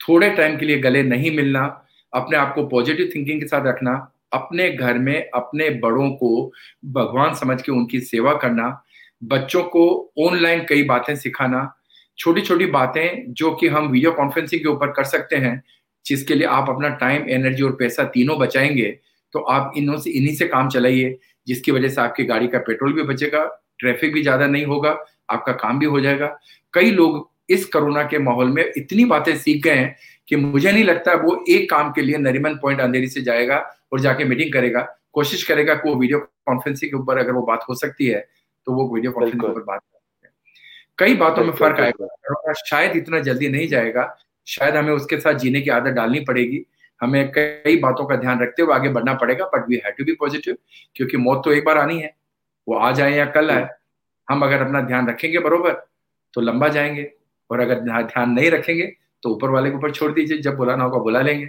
थोड़े 0.00 0.30
टाइम 0.30 0.56
के 0.58 0.66
लिए 0.66 0.78
गले 0.78 1.02
नहीं 1.02 1.36
मिलना, 1.36 1.86
अपने 2.12 2.36
आप 2.36 2.54
को 2.54 2.66
पॉजिटिव 2.66 3.10
थिंकिंग 3.14 3.40
के 3.40 3.46
साथ 3.46 3.66
रखना, 3.66 4.12
अपने 4.32 4.70
घर 4.70 4.98
में 4.98 5.30
अपने 5.30 5.68
बड़ों 5.70 6.10
को 6.10 6.52
भगवान 6.84 7.34
समझ 7.34 7.60
के 7.62 7.72
उनकी 7.72 8.00
सेवा 8.00 8.32
करना, 8.34 8.84
बच्चों 9.24 9.62
को 9.62 10.12
ऑनलाइन 10.18 10.64
कई 10.68 10.82
बातें 10.82 11.14
सिखाना 11.16 11.62
छोटी 12.20 12.40
छोटी 12.42 12.66
बातें 12.68 13.32
जो 13.32 13.50
कि 13.52 13.68
हम 13.68 13.86
वीडियो 13.88 14.10
कॉन्फ्रेंसिंग 14.12 14.62
के 14.62 14.68
ऊपर 14.68 14.90
कर 14.92 15.04
सकते 15.06 15.36
हैं, 15.36 15.62
जिसके 16.06 16.34
लिए 16.34 16.46
आप 16.48 16.70
अपना 16.70 16.88
टाइम 16.96 17.28
एनर्जी 17.30 17.62
और 17.62 17.72
पैसा 17.72 18.04
तीनों 18.06 18.38
बचाएँगे 18.38 18.88
तो 19.34 19.40
आप 19.40 19.72
इनों 19.76 19.96
से, 19.96 20.10
इन्हीं 20.10 20.34
से 20.36 20.46
काम 20.48 20.68
चलाइए, 20.68 21.18
जिसकी 21.46 21.72
वजह 21.72 21.88
से 21.88 22.00
आपकी 22.00 22.24
गाड़ी 22.24 22.48
का 22.48 22.58
पेट्रोल 22.60 22.92
भी 22.92 23.02
बचेगा 23.04 23.44
ट्रैफ़िक 23.78 24.12
भी 24.14 24.22
ज़्यादा 24.22 24.46
नहीं 24.46 24.64
होगा, 24.66 24.90
आपका 25.30 25.52
काम 25.54 25.78
भी 25.78 25.86
हो 25.86 26.00
जाएगा। 26.00 26.26
कई 26.74 26.90
लोग 26.90 27.28
इस 27.50 27.64
कोरोना 27.66 28.02
के 28.04 28.18
माहौल 28.20 28.50
में 28.50 28.64
इतनी 28.76 29.04
बातें 29.06 29.36
सीख 29.38 29.62
गए 29.64 29.74
हैं 29.74 29.94
कि 30.28 30.36
मुझे 30.36 30.72
नहीं 30.72 30.84
लगता 30.84 31.14
वो 31.22 31.44
एक 31.50 31.68
काम 31.70 31.90
के 31.92 32.02
लिए 32.02 32.18
नरीमन 32.18 32.54
पॉइंट 32.56 32.80
अंधेरी 32.80 33.06
से 33.08 33.22
जाएगा 33.22 33.58
और 33.92 34.00
जाके 34.00 34.24
मीटिंग 34.24 34.52
करेगा। 34.52 34.80
कोशिश 35.12 35.42
करेगा 35.44 35.74
कि 35.74 35.88
वो 35.88 35.94
वीडियो 35.96 36.18
कॉन्फ्रेंसिंग 36.18 36.90
के 36.90 36.96
ऊपर 36.96 37.18
अगर 37.18 37.32
वो 37.32 37.42
बात 37.44 37.64
हो 37.68 37.74
सकती 37.76 38.06
है 38.06 38.20
तो 38.66 38.72
वो 38.72 38.94
वीडियो 38.94 39.12
कॉन्फ्रेंसिंग 39.12 39.42
के 39.42 39.48
ऊपर 39.48 39.62
बात 39.62 39.80
कई 41.00 41.14
बातों 41.16 41.44
में 41.44 41.52
फ़र्क 41.52 41.80
आएगा। 41.80 42.52
शायद 42.52 42.96
इतना 42.96 43.18
जल्दी 43.20 43.48
नहीं 43.48 43.66
जाएगा 43.68 44.14
शायद 44.46 44.76
हमें 44.76 44.92
उसके 44.92 45.18
साथ 45.20 45.34
जीने 45.34 45.60
की 45.60 45.70
आदत 45.70 45.92
डालनी 45.92 46.20
पड़ेगी। 46.20 46.64
हमें 47.00 47.30
कई 47.32 47.76
बातों 47.76 48.04
का 48.06 48.16
ध्यान 48.16 48.40
रखते 48.40 48.62
हुए 48.62 48.74
आगे 48.74 48.88
बढ़ना 48.88 49.14
पड़ेगा 49.14 49.44
but 49.54 49.68
we 49.68 49.76
have 49.76 49.92
to 49.98 50.04
be 50.04 50.12
positive 50.12 50.56
क्योंकि 50.96 51.16
मौत 51.16 51.42
तो 51.44 51.52
एक 51.52 51.64
बार 51.64 51.78
आनी 51.78 52.00
है। 52.00 52.14
वो 52.66 52.76
आ 52.76 52.90
जाए 52.92 53.12
या 53.12 53.24
कल 53.26 53.50
आए। 53.50 53.68
हम 54.28 54.42
अगर 54.42 54.62
अपना 54.62 54.80
ध्यान 54.80 55.08
रखेंगे 55.08 55.38
बरोबर 55.38 55.72
तो 56.34 56.40
लंबा 56.40 56.68
जाएँगे। 56.68 57.10
और 57.50 57.60
अगर 57.60 57.80
ध्यान 57.80 58.30
नहीं 58.30 58.50
रखेंगे 58.50 58.92
तो 59.22 59.30
ऊपर 59.30 59.50
वाले 59.50 59.70
के 59.70 59.76
ऊपर 59.76 59.90
छोड़ 59.90 60.12
दीजिए। 60.12 60.38
जब 60.38 60.56
बुलाना 60.56 60.84
होगा 60.84 60.98
बुला 60.98 61.20
लेंगे। 61.20 61.48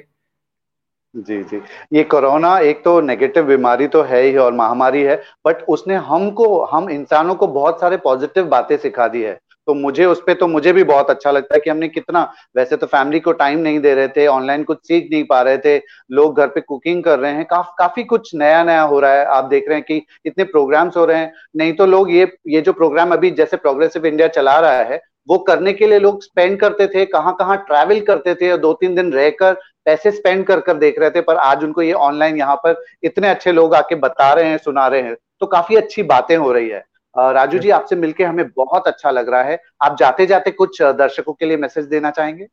जी 1.16 1.41
जी। 1.43 1.62
ये 1.93 2.03
कोरोना 2.03 2.57
एक 2.59 2.84
तो 2.84 2.99
नेगेटिव 3.01 3.45
बीमारी 3.45 3.88
तो 3.88 4.01
है 4.01 4.22
ही 4.22 4.36
और 4.38 4.53
महामारी 4.53 5.01
है 5.03 5.16
बट 5.47 5.64
उसने 5.70 5.95
हमको 6.03 6.64
हम 6.66 6.89
इंसानों 6.89 7.36
को 7.36 7.47
बहुत 7.49 7.80
सारे 7.82 7.97
पॉजिटिव 7.97 8.45
बातें 8.47 8.78
सिखा 8.78 9.07
दी 9.07 9.22
है। 9.24 9.39
तो 9.68 9.74
मुझे 9.74 10.05
उस 10.05 10.22
पर 10.28 10.34
तो 10.34 10.47
मुझे 10.47 10.72
भी 10.74 10.84
बहुत 10.84 11.09
अच्छा 11.09 11.32
लगता 11.32 11.55
है 11.55 11.59
कि 11.62 11.70
हमने 11.70 11.88
कितना 11.88 12.22
वैसे 12.55 12.78
तो 12.78 12.88
फैमिली 12.88 13.20
को 13.20 13.32
टाइम 13.34 13.59
नहीं 13.59 13.80
दे 13.80 13.93
रहे 13.95 14.07
थे 14.07 14.26
ऑनलाइन 14.28 14.64
कुछ 14.64 14.78
सीख 14.78 15.09
नहीं 15.12 15.24
पा 15.24 15.41
रहे 15.41 15.57
थे 15.57 15.78
लोग 16.12 16.38
घर 16.38 16.47
पे 16.47 16.62
कुकिंग 16.62 17.03
कर 17.03 17.20
रहे 17.20 17.32
हैं 17.32 17.45
काफ, 17.45 17.74
काफ़ी 17.80 18.03
कुछ 18.03 18.34
नया 18.36 18.64
नया 18.64 18.82
हो 18.84 18.99
रहा 18.99 19.12
है। 19.12 19.26
आप 19.28 19.45
देख 19.45 19.68
रहे 19.68 19.78
हैं 19.78 19.86
कि 19.88 20.01
इतने 20.26 20.43
प्रोग्राम्स 20.45 20.97
हो 20.97 21.05
रहे 21.05 21.18
हैं। 21.18 21.34
नहीं 21.57 21.74
तो 21.74 21.86
लोग 21.86 22.12
ये 22.12 22.32
ये 22.47 22.62
जो 22.62 22.74
प्रोग्राम 22.74 23.14
अभी 23.14 23.32
जैसे 23.32 23.57
प्रोग्रेसिव 23.57 24.05
इंडिया 24.05 24.28
चला 24.30 24.59
रहा 24.59 24.82
है 24.84 25.01
वो 25.28 25.38
करने 25.39 25.74
के 25.74 25.88
लिए 25.88 25.99
लोग 25.99 26.24
स्पेंड 26.24 26.59
करते 26.59 26.88
थे 26.88 27.05
कहाँ 27.07 27.36
कहाँ 27.39 27.57
ट्रैवल 27.67 27.99
करते 28.01 28.36
थे 28.36 28.55
दो 28.57 28.74
तीन 28.74 28.95
दिन 28.95 29.11
रहकर 29.13 29.53
पैसे 29.86 30.11
स्पेंड 30.11 30.45
कर 30.45 30.59
कर 30.61 30.78
देख 30.78 30.99
रहे 30.99 31.09
थे, 31.09 31.22
पर 31.22 31.36
आज 31.38 31.63
उनको 31.63 31.82
ये 31.82 31.93
ऑनलाइन 31.93 32.38
यहाँ 32.38 32.55
पर 32.57 32.84
इतने 33.03 33.30
अच्छे 33.30 33.51
लोग 33.51 33.76
आके 33.76 33.95
बता 33.97 34.32
रहे 34.34 34.45
हैं, 34.45 34.57
सुना 34.59 34.88
रहे 34.88 35.01
हैं 35.01 35.15
तो 35.41 35.45
काफ़ी 35.47 35.76
अच्छी 35.76 36.03
बातें 36.05 36.36
हो 36.38 36.51
रही 36.53 36.69
है। 36.69 36.84
राजू 37.15 37.59
जी, 37.59 37.69
आपसे 37.72 37.95
मिलके 37.95 38.24
हमें 38.24 38.47
बहुत 38.49 38.88
अच्छा 38.88 39.11
लग 39.11 39.30
रहा 39.30 39.43
है। 39.43 39.59
आप 39.82 39.95
जाते 39.99 40.26
जाते 40.26 40.51
कुछ 40.53 40.82
दर्शकों 40.82 41.34
के 41.34 41.45
लिए 41.45 41.57
मैसेज 41.57 41.86
देना 41.88 42.11
चाहेंगे? 42.11 42.47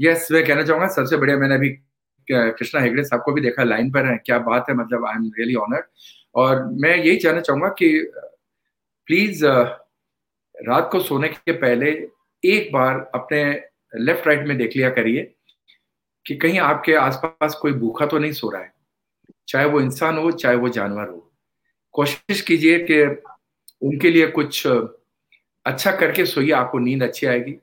यस 0.00 0.28
मैं 0.32 0.44
कहना 0.46 0.62
चाहूँगा, 0.62 0.86
सबसे 0.88 1.16
बढ़िया 1.16 1.36
मैंने 1.38 1.54
अभी 1.54 1.68
कृष्णा 2.28 2.80
हेगड़े 2.80 3.02
साहब 3.04 3.22
को 3.22 3.32
भी 3.32 3.40
देखा 3.40 3.64
लाइन 3.64 3.90
पर 3.90 4.06
है, 4.06 4.16
क्या 4.26 4.38
बात 4.40 4.66
है 4.68 4.74
मतलब 4.76 5.06
आई 5.06 5.14
एम 5.14 5.30
रियली 5.38 5.54
ऑनर्ड 5.56 5.84
और 6.34 6.64
मैं 6.82 6.96
यही 6.96 7.16
जानना 7.18 7.40
चाहूँगा 7.40 7.68
कि 7.78 7.90
प्लीज़ 9.08 9.44
रात 10.58 10.88
को 10.92 11.00
सोने 11.00 11.28
के 11.28 11.52
पहले 11.52 11.90
एक 12.42 12.72
बार 12.72 12.98
अपने 13.14 13.42
लेफ़्ट 13.94 14.26
राइट 14.26 14.46
में 14.48 14.56
देख 14.58 14.76
लिया 14.76 14.90
करिए 14.90 15.22
कि 16.26 16.36
कहीं 16.36 16.58
आपके 16.60 16.94
आसपास 16.96 17.54
कोई 17.54 17.72
भूखा 17.72 18.06
तो 18.06 18.18
नहीं 18.18 18.32
सो 18.32 18.50
रहा 18.50 18.62
है। 18.62 18.72
चाहे 19.48 19.66
वो 19.66 19.80
इंसान 19.80 20.18
हो, 20.18 20.30
चाहे 20.30 20.56
वो 20.56 20.68
जानवर 20.68 21.08
हो। 21.08 21.24
कोशिश 21.94 22.40
कीजिए 22.40 22.78
कि 22.90 23.02
उनके 23.82 24.10
लिए 24.10 24.26
कुछ 24.28 24.66
अच्छा 24.66 25.92
करके 25.92 26.24
सोइए, 26.26 26.50
आपको 26.50 26.78
नींद 26.78 27.02
अच्छी 27.02 27.26
आएगी। 27.26 27.56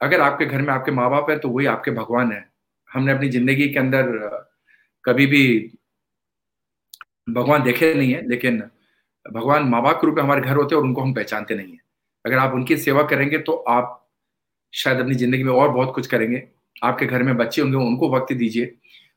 अगर 0.00 0.20
आपके 0.20 0.46
घर 0.46 0.62
में 0.62 0.72
आपके 0.74 0.92
माँ 0.92 1.10
बाप 1.10 1.30
है 1.30 1.38
तो 1.38 1.48
वही 1.48 1.66
आपके 1.66 1.90
भगवान 1.90 2.32
है। 2.32 2.44
हमने 2.88 3.12
अपनी 3.12 3.28
ज़िंदगी 3.28 3.68
के 3.68 3.78
अंदर, 3.78 4.06
कभी 5.04 5.26
भी 5.26 5.72
भगवान 7.30 7.62
देखे 7.62 7.92
नहीं 7.94 8.12
है, 8.12 8.26
लेकिन 8.28 8.58
भगवान 9.26 9.68
माँ 9.68 9.82
बाप 9.82 10.00
के 10.00 10.06
रूप 10.06 10.16
में 10.16 10.22
हमारे 10.22 10.40
घर 10.40 10.56
होते 10.56 10.74
हैं 10.74 10.80
और 10.80 10.86
उनको 10.88 11.02
हम 11.02 11.12
पहचानते 11.14 11.54
नहीं 11.54 11.72
है। 11.72 11.86
अगर 12.28 12.38
आप 12.38 12.54
उनकी 12.54 12.76
सेवा 12.78 13.02
करेंगे 13.04 13.38
तो 13.40 13.52
आप 13.68 13.94
शायद 14.72 14.98
अपनी 15.00 15.14
ज़िंदगी 15.14 15.44
में 15.44 15.52
और 15.52 15.70
बहुत 15.70 15.94
कुछ 15.94 16.06
करेंगे। 16.06 16.42
आपके 16.82 17.06
घर 17.06 17.22
में 17.22 17.36
बच्चे 17.36 17.62
होंगे, 17.62 17.76
उनको 17.76 18.08
वक्त 18.10 18.32
दीजिए। 18.34 18.74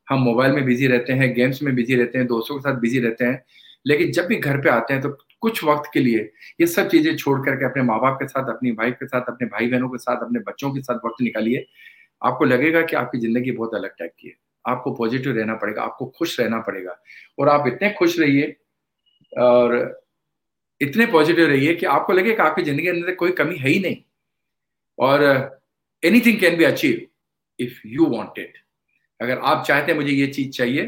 हम 0.07 0.19
मोबाइल 0.21 0.51
में 0.51 0.63
बिज़ी 0.65 0.87
रहते 0.87 1.13
हैं, 1.13 1.33
गेम्स 1.33 1.61
में 1.63 1.73
बिज़ी 1.75 1.95
रहते 1.95 2.17
हैं, 2.17 2.27
दोस्तों 2.27 2.55
के 2.55 2.61
साथ 2.61 2.79
बिज़ी 2.79 2.99
रहते 2.99 3.25
हैं। 3.25 3.43
लेकिन 3.85 4.11
जब 4.11 4.25
भी 4.27 4.35
घर 4.37 4.57
पे 4.61 4.69
आते 4.69 4.93
हैं 4.93 5.01
तो 5.01 5.09
कुछ 5.41 5.63
वक्त 5.63 5.89
के 5.93 5.99
लिए 5.99 6.19
ये 6.61 6.67
सब 6.67 6.89
चीज़ें 6.89 7.15
छोड़ 7.17 7.39
करके 7.45 7.65
अपने 7.65 7.83
माँ 7.83 7.99
बाप 8.01 8.17
के 8.19 8.27
साथ, 8.27 8.49
अपनी 8.49 8.71
वाइफ 8.71 8.95
के 8.99 9.05
साथ, 9.07 9.21
अपने 9.27 9.47
भाई 9.47 9.67
बहनों 9.67 9.89
के 9.89 9.97
साथ, 9.97 10.23
अपने 10.23 10.39
बच्चों 10.39 10.71
के 10.71 10.81
साथ 10.81 11.05
वक्त 11.05 11.21
निकालिए। 11.21 11.65
आपको 12.21 12.45
लगेगा 12.45 12.81
कि 12.81 12.95
आपकी 12.95 13.19
ज़िंदगी 13.19 13.51
बहुत 13.51 13.75
अलग 13.75 13.95
टाइप 13.99 14.11
की 14.19 14.27
है। 14.27 14.33
आपको 14.65 14.91
पॉजिटिव 14.93 15.35
रहना 15.37 15.53
पड़ेगा, 15.55 15.81
आपको 15.83 16.05
खुश 16.17 16.39
रहना 16.39 16.59
पड़ेगा। 16.59 16.95
और 17.39 17.49
आप 17.49 17.67
इतने 17.67 17.89
खुश 17.91 18.19
रहिए 18.19 18.55
और 19.33 20.00
इतने 20.81 21.05
पॉजिटिव 21.07 21.47
रहिए 21.47 21.73
कि 21.75 21.85
आपको 21.87 22.13
लगे 22.13 22.33
कि 22.33 22.41
आपकी 22.41 22.63
ज़िंदगी 22.63 22.87
अंदर 22.89 23.15
कोई 23.15 23.31
कमी 23.33 23.55
है 23.57 23.69
ही 23.69 23.79
नहीं। 23.79 23.97
और 24.97 25.23
anything 26.03 26.39
can 26.39 26.57
be 26.57 26.63
achieve 26.63 27.05
if 27.59 27.79
you 27.87 28.05
want 28.07 28.39
it 28.39 28.57
अगर 29.19 29.39
आप 29.39 29.63
चाहते 29.65 29.91
हैं 29.91 29.99
मुझे 29.99 30.11
ये 30.11 30.27
चीज़ 30.29 30.49
चाहिए 30.51 30.85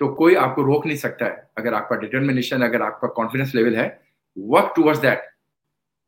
तो 0.00 0.08
कोई 0.14 0.34
आपको 0.36 0.62
रोक 0.64 0.86
नहीं 0.86 0.96
सकता 0.98 1.26
है। 1.26 1.48
अगर 1.58 1.74
आपका 1.74 1.96
डिटर्मिनेशन 1.96 2.62
अगर 2.62 2.82
आपका 2.82 3.08
कॉन्फिडेंस 3.16 3.54
लेवल 3.54 3.76
है 3.76 3.86
work 4.36 4.72
towards 4.76 5.00
that 5.00 5.28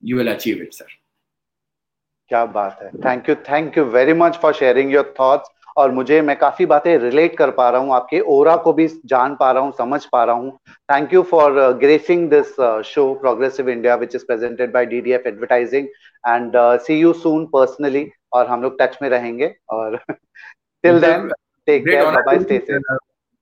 you 0.03 0.16
will 0.18 0.33
achieve 0.33 0.62
it 0.62 0.72
sir 0.74 0.87
क्या 2.31 2.45
बात 2.47 2.79
है। 2.83 2.91
Thank 3.05 3.29
you 3.29 3.35
thank 3.51 3.79
you 3.79 3.85
very 3.87 4.12
much 4.14 4.37
for 4.43 4.55
sharing 4.55 4.93
your 4.93 5.14
thoughts 5.20 5.51
और 5.77 5.91
मुझे 5.93 6.20
मैं 6.22 6.37
काफ़ी 6.39 6.66
बातें 6.66 6.97
रिलेट 6.99 7.37
कर 7.39 7.51
पा 7.51 7.68
रहा 7.70 7.81
हूँ 7.81 7.95
आपके 7.95 8.20
ओरा 8.35 8.57
को 8.57 8.72
भी 8.72 8.87
जान 9.07 9.35
पा 9.41 9.51
रहा 9.53 9.62
हूँ 9.62 9.72
समझ 9.79 10.05
पा 10.12 10.22
रहा 10.24 10.35
हूँ। 10.37 10.51
Thank 10.89 11.14
you 11.14 11.22
for 11.31 11.61
gracing 11.81 12.29
this 12.31 12.55
show 12.87 13.12
Progressive 13.22 13.68
India 13.70 13.95
which 13.95 14.14
is 14.14 14.24
presented 14.27 14.72
by 14.72 14.87
DDF 14.87 15.27
advertising 15.27 15.87
and 16.24 16.53
see 16.83 16.99
you 17.01 17.12
soon 17.14 17.45
personally 17.53 18.09
और 18.33 18.47
हम 18.47 18.62
लोग 18.62 18.77
टच 18.81 18.99
में 19.03 19.09
रहेंगे 19.11 19.55
और 19.70 19.97
till 20.09 21.01
then 21.01 21.29
take 21.68 21.85
care 21.85 22.05
bye 22.07 22.22
bye 22.27 22.39
stay 22.39 22.59
safe 22.61 22.97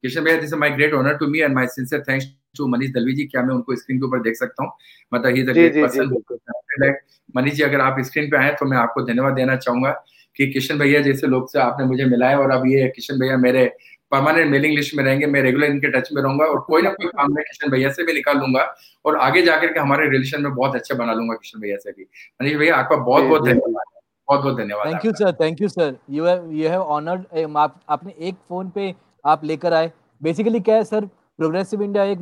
Kishan 0.05 0.25
भैया 0.25 0.37
this 0.37 0.45
is 0.45 0.55
my 0.57 0.71
great 0.71 0.95
honour 0.95 1.17
to 1.17 1.27
me 1.29 1.41
and 1.41 1.55
my 1.55 1.67
sincere 1.69 2.03
thanks 2.09 2.27
to 2.59 2.67
Manish 2.69 2.91
Dalvi 2.95 3.13
ji 3.15 3.25
क्या 3.27 3.43
मैं 3.43 3.55
उनको 3.55 3.77
स्क्रीन 3.77 3.99
के 3.99 4.07
ऊपर 4.07 4.21
देख 4.23 4.37
सकता 4.37 4.65
हूँ? 4.65 4.73
मतलब 5.13 5.35
he 5.35 5.41
is 5.41 5.51
a 5.51 5.53
great 5.53 5.81
person 5.83 6.95
Manish 7.37 7.55
ji 7.55 7.63
अगर 7.63 7.81
आप 7.81 7.97
स्क्रीन 8.05 8.31
पे 8.31 8.37
आए 8.37 8.51
तो 8.61 8.67
मैं 8.67 8.77
आपको 8.79 9.03
धन्यवाद 9.03 9.35
देना 9.35 9.57
चाहूँगा। 9.57 9.91
कि 10.37 10.47
किशन 10.53 10.79
भैया 10.79 11.01
जैसे 11.03 11.27
लोग 11.27 11.49
से 11.51 11.59
आपने 11.61 11.87
मुझे 11.87 12.05
मिलाया 12.05 12.39
और 12.39 12.51
अब 12.51 12.67
ये 12.67 12.89
किशन 12.97 13.19
भैया 13.19 13.37
मेरे 13.39 13.67
परमानेंट 14.13 14.51
मेलिंग 14.51 14.75
लिस्ट 14.77 14.95
में 14.95 15.03
रहेंगे 15.05 15.27
मैं 15.27 15.41
रेगुलर 15.43 15.67
इनके 15.67 15.89
टच 15.91 16.09
में 16.13 16.21
रहूँगा 16.23 16.45
और 16.45 16.61
कोई 16.61 16.83
ना 16.83 16.91
कोई 16.91 17.07
काम 17.09 17.33
मैं 17.35 17.45
किशन 17.45 17.71
भैया 17.71 17.91
से 17.93 18.05
भी 18.05 18.13
निकाल 18.13 18.39
लूँगा 18.39 18.63
और 19.05 19.17
आगे 19.19 19.43
जाकर 19.43 19.73
के 19.73 19.81
हमारे 19.81 20.09
रिलेशन 20.11 20.43
में 20.43 20.55
बहुत 20.55 20.75
अच्छे 20.77 20.95
बना 20.95 21.13
लूँगा 21.13 21.35
किशन 21.35 21.61
भैया 21.61 21.77
से 21.77 21.93
भी। 21.93 22.03
मनीष 22.03 22.57
भैया 22.57 22.77
आपका 22.77 22.97
बहुत 22.97 23.25
बहुत 23.25 23.45
धन्यवाद 23.45 23.85
बहुत 24.29 24.43
बहुत 24.43 24.57
धन्यवाद 24.59 24.87
thank 24.87 25.05
you 25.05 25.13
sir 25.13 25.33
thank 25.41 25.61
you 25.61 25.69
sir 25.69 25.97
you 26.11 26.25
have 26.25 26.51
you 26.53 26.69
have 26.69 26.81
honoured 26.99 27.57
आप 27.57 27.81
आपने 27.89 28.15
एक 28.19 28.35
फ़ोन 28.49 28.71
पे 28.71 28.95
आप 29.25 29.45
लेकर 29.45 29.73
आए। 29.73 29.91
बेसिकली 30.21 30.61
क्या 30.61 30.77
है 30.77 30.85
सर 30.85 31.07
प्रोग्रेसिव 31.39 31.83
इंडिया 31.83 32.05
एक 32.05 32.19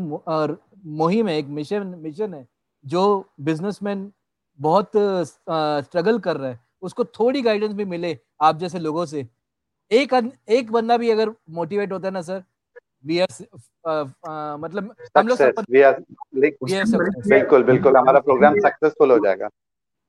मुहिम 1.00 1.28
है 1.28 1.38
एक 1.38 1.46
मिशन 1.50 1.94
मिशन 1.98 2.34
है 2.34 2.46
जो 2.84 3.02
बिजनेसमैन 3.40 4.10
बहुत 4.58 4.90
स्ट्रगल 5.26 6.18
कर 6.18 6.36
रहे 6.36 6.50
है। 6.50 6.60
उसको 6.82 7.04
थोड़ी 7.04 7.42
गाइडेंस 7.42 7.72
भी 7.72 7.84
मिले 7.86 8.16
आप 8.42 8.58
जैसे 8.58 8.78
लोगों 8.78 9.04
से। 9.06 9.26
एक 9.90 10.14
एक 10.50 10.70
बंदा 10.72 10.96
भी 10.96 11.10
अगर 11.10 11.30
मोटिवेट 11.50 11.92
होता 11.92 12.08
है 12.08 12.12
ना 12.14 12.22
सर 12.22 12.42
वी 13.06 13.18
आर 13.18 14.56
मतलब 14.58 14.94
हम 15.18 15.28
लोग 15.28 15.38
बिल्कुल 17.28 17.62
बिल्कुल 17.62 17.96
हमारा 17.96 18.20
प्रोग्राम 18.20 18.58
सक्सेसफुल 18.60 19.10
हो 19.10 19.18
जाएगा। 19.18 19.48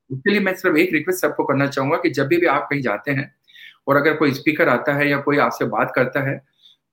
उसके 0.10 0.32
लिए 0.32 0.40
मैं 0.40 0.54
सिर्फ़ 0.56 0.78
एक 0.78 0.94
रिक्वेस्ट 0.94 1.22
सबको 1.22 1.44
करना 1.44 1.68
चाहूँगा 1.68 1.98
कि 1.98 2.10
जब 2.10 2.28
भी 2.28 2.46
आप 2.48 2.68
कहीं 2.70 2.82
जाते 2.82 3.12
हैं 3.12 3.34
और 3.88 3.96
अगर 3.96 4.16
कोई 4.18 4.34
स्पीकर 4.34 4.70
आता 4.70 4.94
है 4.94 5.10
या 5.10 5.18
कोई 5.22 5.38
आपसे 5.40 5.66
बात 5.68 5.92
करता 5.96 6.30
है 6.30 6.42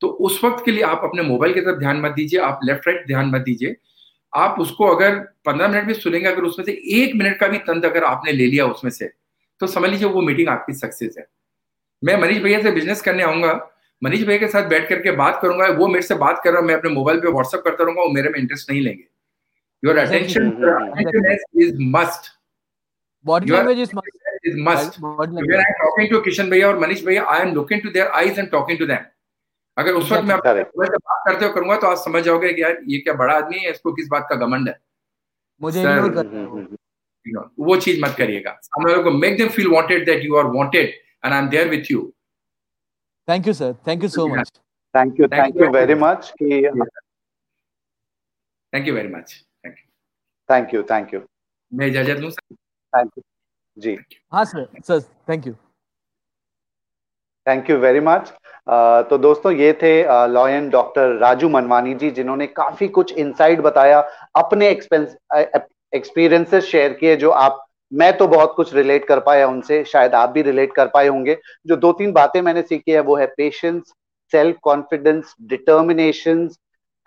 तो 0.01 0.09
उस 0.27 0.41
वक्त 0.45 0.65
के 0.65 0.71
लिए 0.71 0.83
आप 0.83 1.01
अपने 1.05 1.23
मोबाइल 1.23 1.55
की 1.55 1.61
तरफ़ 1.61 1.79
ध्यान 1.79 2.01
मत 2.01 2.13
दीजिए 2.13 2.41
आप 2.41 2.61
लेफ़्ट 2.65 2.87
राइट 2.89 3.07
ध्यान 3.07 3.31
मत 3.31 3.41
दीजिए। 3.41 3.77
आप 4.33 4.59
उसको 4.61 4.87
अगर 4.87 5.19
पंद्रह 5.47 5.69
मिनट 5.69 5.85
भी 5.85 5.95
सुनेंगे 5.95 6.29
अगर 6.29 6.43
उसमें 6.43 6.65
से 6.67 6.73
एक 6.95 7.15
मिनट 7.15 7.39
का 7.39 7.49
भी 7.49 7.59
तंत्र 7.59 7.91
अगर 7.91 8.05
आपने 8.05 8.33
ले 8.33 8.47
लिया 8.47 8.67
उसमें 8.67 8.91
से 8.91 9.11
तो 9.61 9.67
समझ 9.67 9.91
लीजिए 9.91 10.09
वो 10.09 10.21
मीटिंग 10.23 10.49
आपकी 10.49 10.73
सक्सेस 10.75 11.15
है। 11.19 11.27
मैं 12.03 12.17
मनीष 12.21 12.39
भैया 12.43 12.63
से 12.63 12.71
बिज़नेस 12.71 13.03
करने 13.03 13.23
आऊँगा 13.23 13.53
मनीष 14.03 14.23
भैया 14.27 14.39
के 14.39 14.49
साथ 14.49 14.69
बैठ 14.69 14.89
करके 14.89 15.11
बात 15.17 15.39
करूँगा 15.43 15.67
वो 15.79 15.89
मेरे 15.89 16.03
से 16.03 16.15
बात 16.25 16.41
कर 16.45 16.51
रहा 16.51 16.61
हूँ 16.61 16.69
मैं 16.69 16.75
अपने 16.75 16.91
मोबाइल 16.91 17.21
पे 17.21 17.31
व्हाट्सअप 17.33 17.63
करता 17.65 17.85
रहूँगा 17.85 18.03
वो 18.03 18.09
मेरे 18.11 18.29
में 18.29 18.39
इंटरेस्ट 18.41 18.71
नहीं 18.71 18.81
लेंगे। 18.81 19.05
Your 19.83 19.99
attention 19.99 20.47
is 21.63 21.77
must 21.97 22.31
body 23.25 23.51
language 23.53 23.81
is 23.81 23.91
must. 23.97 24.07
Is 24.51 24.55
must. 24.67 24.95
When 24.99 25.59
I'm 25.63 25.75
talking 25.81 26.07
to 26.11 26.21
Kishan 26.27 26.47
Bhaiya 26.53 26.69
or 26.69 26.77
Manish 26.83 27.03
Bhaiya, 27.09 27.25
I 27.27 27.41
am 27.43 27.51
looking 27.55 27.83
to 27.83 27.91
their 27.97 28.07
eyes 28.21 28.39
and 28.43 28.51
talking 28.51 28.79
to 28.83 28.87
them. 28.91 29.03
अगर 29.77 29.93
उस 29.93 30.13
वक्त 30.13 30.25
मैं 30.25 30.37
बात 30.39 31.23
करते 31.27 31.45
हो 31.45 31.53
करूँगा 31.53 31.77
तो 31.77 31.87
आप 31.87 31.97
समझ 31.97 32.23
जाओगे 32.25 32.53
कि 32.53 32.63
यार 32.63 32.79
ये 32.89 32.99
क्या 32.99 33.15
बड़ा 33.15 33.35
आदमी 33.35 33.59
है 33.59 33.71
इसको 33.71 33.93
किस 33.93 34.09
बात 34.11 34.27
का 34.31 34.37
घमंड 34.37 34.69
है? 34.69 34.75
मुझे 35.61 35.81
इग्नोर 35.83 36.11
कर 36.15 36.25
वो 37.27 37.77
चीज़ 37.77 38.01
मत 38.05 38.15
करिएगा। 38.19 38.59
सामने 38.63 38.93
वालों 38.93 39.05
को 39.05 39.11
make 39.19 39.37
them 39.39 39.49
feel 39.49 39.69
wanted 39.73 40.05
that 40.07 40.25
you 40.25 40.37
are 40.37 40.47
wanted 40.57 40.89
and 41.25 41.33
I 41.33 41.39
am 41.39 41.49
there 41.49 41.69
with 41.69 41.91
you 41.91 42.11
thank 43.29 43.47
you 43.47 43.53
sir 43.53 43.75
thank 43.87 44.03
you 44.03 44.09
so 44.09 44.27
much 44.29 44.51
thank 44.95 45.21
you 45.21 45.27
thank 45.29 45.57
you 45.57 45.71
very 45.71 45.95
much 45.95 46.33
कि 46.43 46.61
thank 48.73 48.89
you 48.89 48.95
very 48.95 49.09
much 49.09 49.35
thank 49.65 49.77
you 49.79 49.87
thank 50.49 50.75
you 50.75 50.83
thank 50.83 51.15
you 51.15 51.21
मैं 51.73 51.87
इजाज़त 51.87 52.19
लूँ 52.19 52.31
sir 52.31 52.55
thank 52.55 53.11
you 53.19 53.23
जी। 53.77 53.97
हाँ 54.33 54.45
sir 54.45 54.67
sir 54.81 55.01
thank 55.29 55.47
you 55.47 55.53
thank 57.47 57.71
you 57.71 57.77
very 57.79 58.01
much 58.01 58.33
तो 59.11 59.19
दोस्तों 59.19 59.53
ये 59.53 59.73
थे 59.83 59.93
लॉयन 60.29 60.69
डॉक्टर 60.71 61.17
राजू 61.19 61.49
मनवानी 61.49 61.95
जी 61.95 62.11
जिन्होंने 62.11 62.47
काफ़ी 62.47 62.89
कुछ 62.89 63.13
इनसाइट 63.19 63.61
बताया 63.61 64.01
अपने 64.37 64.71
एक्सपीरियंसेस 65.93 66.65
शेयर 66.65 66.93
किए 66.93 67.17
जो 67.17 67.31
आप, 67.31 67.65
मैं 67.93 68.17
तो 68.17 68.27
बहुत 68.29 68.53
कुछ 68.57 68.75
रिलेट 68.75 69.05
कर 69.05 69.21
पाया 69.21 69.47
उनसे, 69.49 69.83
शायद 69.85 70.15
आप 70.15 70.31
भी 70.31 70.43
रिलेट 70.43 70.73
कर 70.75 70.87
पाए 70.87 71.09
होंगे। 71.09 71.37
जो 71.67 71.77
दो 71.77 71.93
तीन 71.93 72.13
बातें 72.13 72.41
मैंने 72.43 72.63
सीखी 72.63 72.93
है, 72.93 73.01
वो 73.01 73.17
है 73.17 73.27
patience 73.27 73.83
self 74.33 74.57
confidence 74.63 75.35
determination 75.43 76.49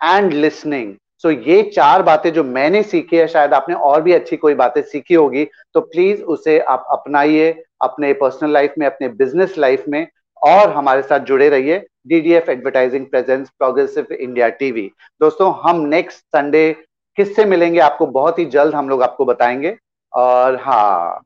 and 0.00 0.32
listening 0.32 0.94
so 1.22 1.30
ये 1.30 1.62
चार 1.64 2.02
बातें 2.02 2.32
जो 2.32 2.42
मैंने 2.44 2.82
सीखी 2.82 3.16
है, 3.16 3.26
शायद 3.28 3.54
आपने 3.54 3.74
और 3.74 4.02
भी 4.02 4.12
अच्छी 4.12 4.36
कोई 4.36 4.54
बातें 4.54 4.80
सीखी 4.82 5.14
होगी 5.14 5.44
तो 5.74 5.80
प्लीज़ 5.82 6.22
उसे 6.24 6.58
आप 6.60 6.86
अपनाइए, 6.90 7.50
अपने 7.82 8.12
पर्सनल 8.14 8.50
लाइफ 8.52 8.74
में, 8.78 8.86
अपने 8.86 9.08
बिज़नेस 9.10 9.58
लाइफ 9.58 9.84
में 9.88 10.06
और 10.42 10.70
हमारे 10.70 11.02
साथ 11.02 11.20
जुड़े 11.20 11.48
रहिए। 11.48 11.78
DDF 12.08 12.48
advertising 12.48 13.06
presents 13.06 13.48
Progressive 13.50 14.12
India 14.12 14.48
TV 14.50 14.90
दोस्तों, 15.20 15.52
हम 15.60 15.80
नेक्स्ट 15.86 16.20
संडे 16.26 16.70
किससे 17.18 17.44
मिलेंगे 17.44 17.80
आपको 17.80 18.06
बहुत 18.08 18.38
ही 18.38 18.44
जल्द 18.48 18.74
हम 18.74 18.88
लोग 18.88 19.02
आपको 19.02 19.24
बताएँगे। 19.24 19.76
और 20.12 20.56
हाँ। 20.62 21.24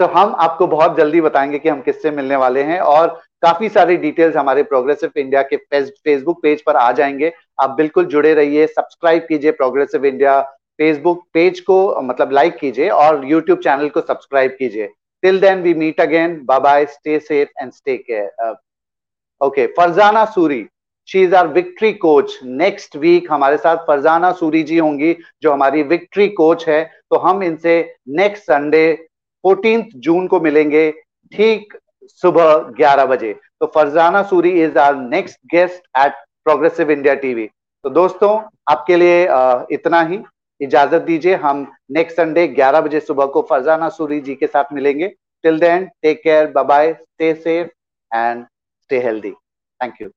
तो 0.00 0.06
हम 0.06 0.34
आपको 0.40 0.66
बहुत 0.66 0.96
जल्दी 0.96 1.20
बताएँगे 1.20 1.58
कि 1.58 1.68
हम 1.68 1.80
किससे 1.82 2.10
मिलने 2.10 2.36
वाले 2.36 2.62
हैं 2.62 2.78
और 2.80 3.08
काफ़ी 3.42 3.68
सारी 3.68 3.96
डिटेल्स 3.96 4.36
हमारे 4.36 4.62
प्रोग्रेसिव 4.62 5.10
इंडिया 5.16 5.42
के 5.44 5.56
फेसबुक 5.56 6.40
पेज 6.42 6.62
पर 6.62 6.76
आ 6.76 6.90
जाएँगे। 6.92 7.32
आप 7.58 7.70
बिल्कुल 7.70 8.04
जुड़े 8.06 8.34
रहिए 8.34 8.66
सब्सक्राइब 8.66 9.26
कीजिए 9.28 9.50
प्रोग्रेसिव 9.52 10.04
इंडिया 10.06 10.40
फेसबुक 10.78 11.24
पेज 11.34 11.60
को 11.60 12.00
मतलब 12.02 12.32
लाइक 12.32 12.56
कीजिए 12.56 12.88
और 12.90 13.24
यूट्यूब 13.26 13.58
चैनल 13.58 13.88
को 13.88 14.00
सब्सक्राइब 14.00 14.56
कीजिए। 14.58 14.86
Till 15.22 15.40
then 15.40 15.62
we 15.62 15.74
meet 15.74 16.00
again 16.00 16.40
bye 16.44 16.60
bye 16.60 16.86
stay 16.86 17.18
safe 17.20 17.62
and 17.62 17.72
stay 17.72 17.96
care 17.98 18.56
okay 19.40 19.66
Farzana 19.76 20.24
Suri 20.26 20.66
she 21.08 21.22
is 21.22 21.34
our 21.34 21.46
victory 21.48 21.92
coach 21.94 22.38
next 22.44 22.96
week 22.96 23.30
हमारे 23.32 23.56
साथ 23.56 23.76
फरजाना 23.86 24.30
सूरी 24.32 24.62
जी 24.62 24.78
होंगी, 24.78 25.16
जो 25.42 25.52
हमारी 25.52 25.82
विक्ट्री 25.84 26.28
कोच 26.30 26.68
है। 26.68 26.84
तो 27.10 27.16
हम 27.18 27.42
इनसे 27.42 27.74
नेक्स्ट 28.16 28.44
संडे 28.44 28.92
फोर्टीन 29.44 29.84
जून 29.96 30.26
को 30.26 30.40
मिलेंगे, 30.40 30.90
ठीक 31.32 31.78
सुबह 32.22 32.72
11 32.78 33.06
बजे। 33.06 33.32
तो 33.60 33.66
Farzana 33.74 34.22
Suri 34.24 34.50
is 34.62 34.78
our 34.78 34.96
next 34.96 35.38
guest 35.52 35.82
at 35.98 36.12
Progressive 36.44 36.90
India 36.90 37.14
TV 37.16 37.46
तो 37.84 37.90
दोस्तों, 37.90 38.38
आपके 38.70 38.96
लिए 38.96 39.22
इतना 39.72 40.00
ही। 40.02 40.18
इजाज़त 40.60 41.02
दीजिए, 41.02 41.34
हम 41.36 41.66
नेक्स्ट 41.92 42.16
संडे 42.16 42.46
11 42.50 42.80
बजे 42.80 43.00
सुबह 43.00 43.26
को 43.26 43.42
फरजाना 43.50 43.88
सूरी 43.90 44.20
जी 44.20 44.34
के 44.34 44.46
साथ 44.46 44.72
मिलेंगे। 44.72 45.08
Till 45.44 45.58
then 45.60 45.84
take 46.02 46.20
care 46.22 46.50
bye 46.52 46.64
bye 46.64 46.92
stay 46.94 47.32
safe 47.36 47.68
and 48.10 48.44
stay 48.44 48.98
healthy 49.02 49.30
thank 49.30 50.00
you 50.02 50.08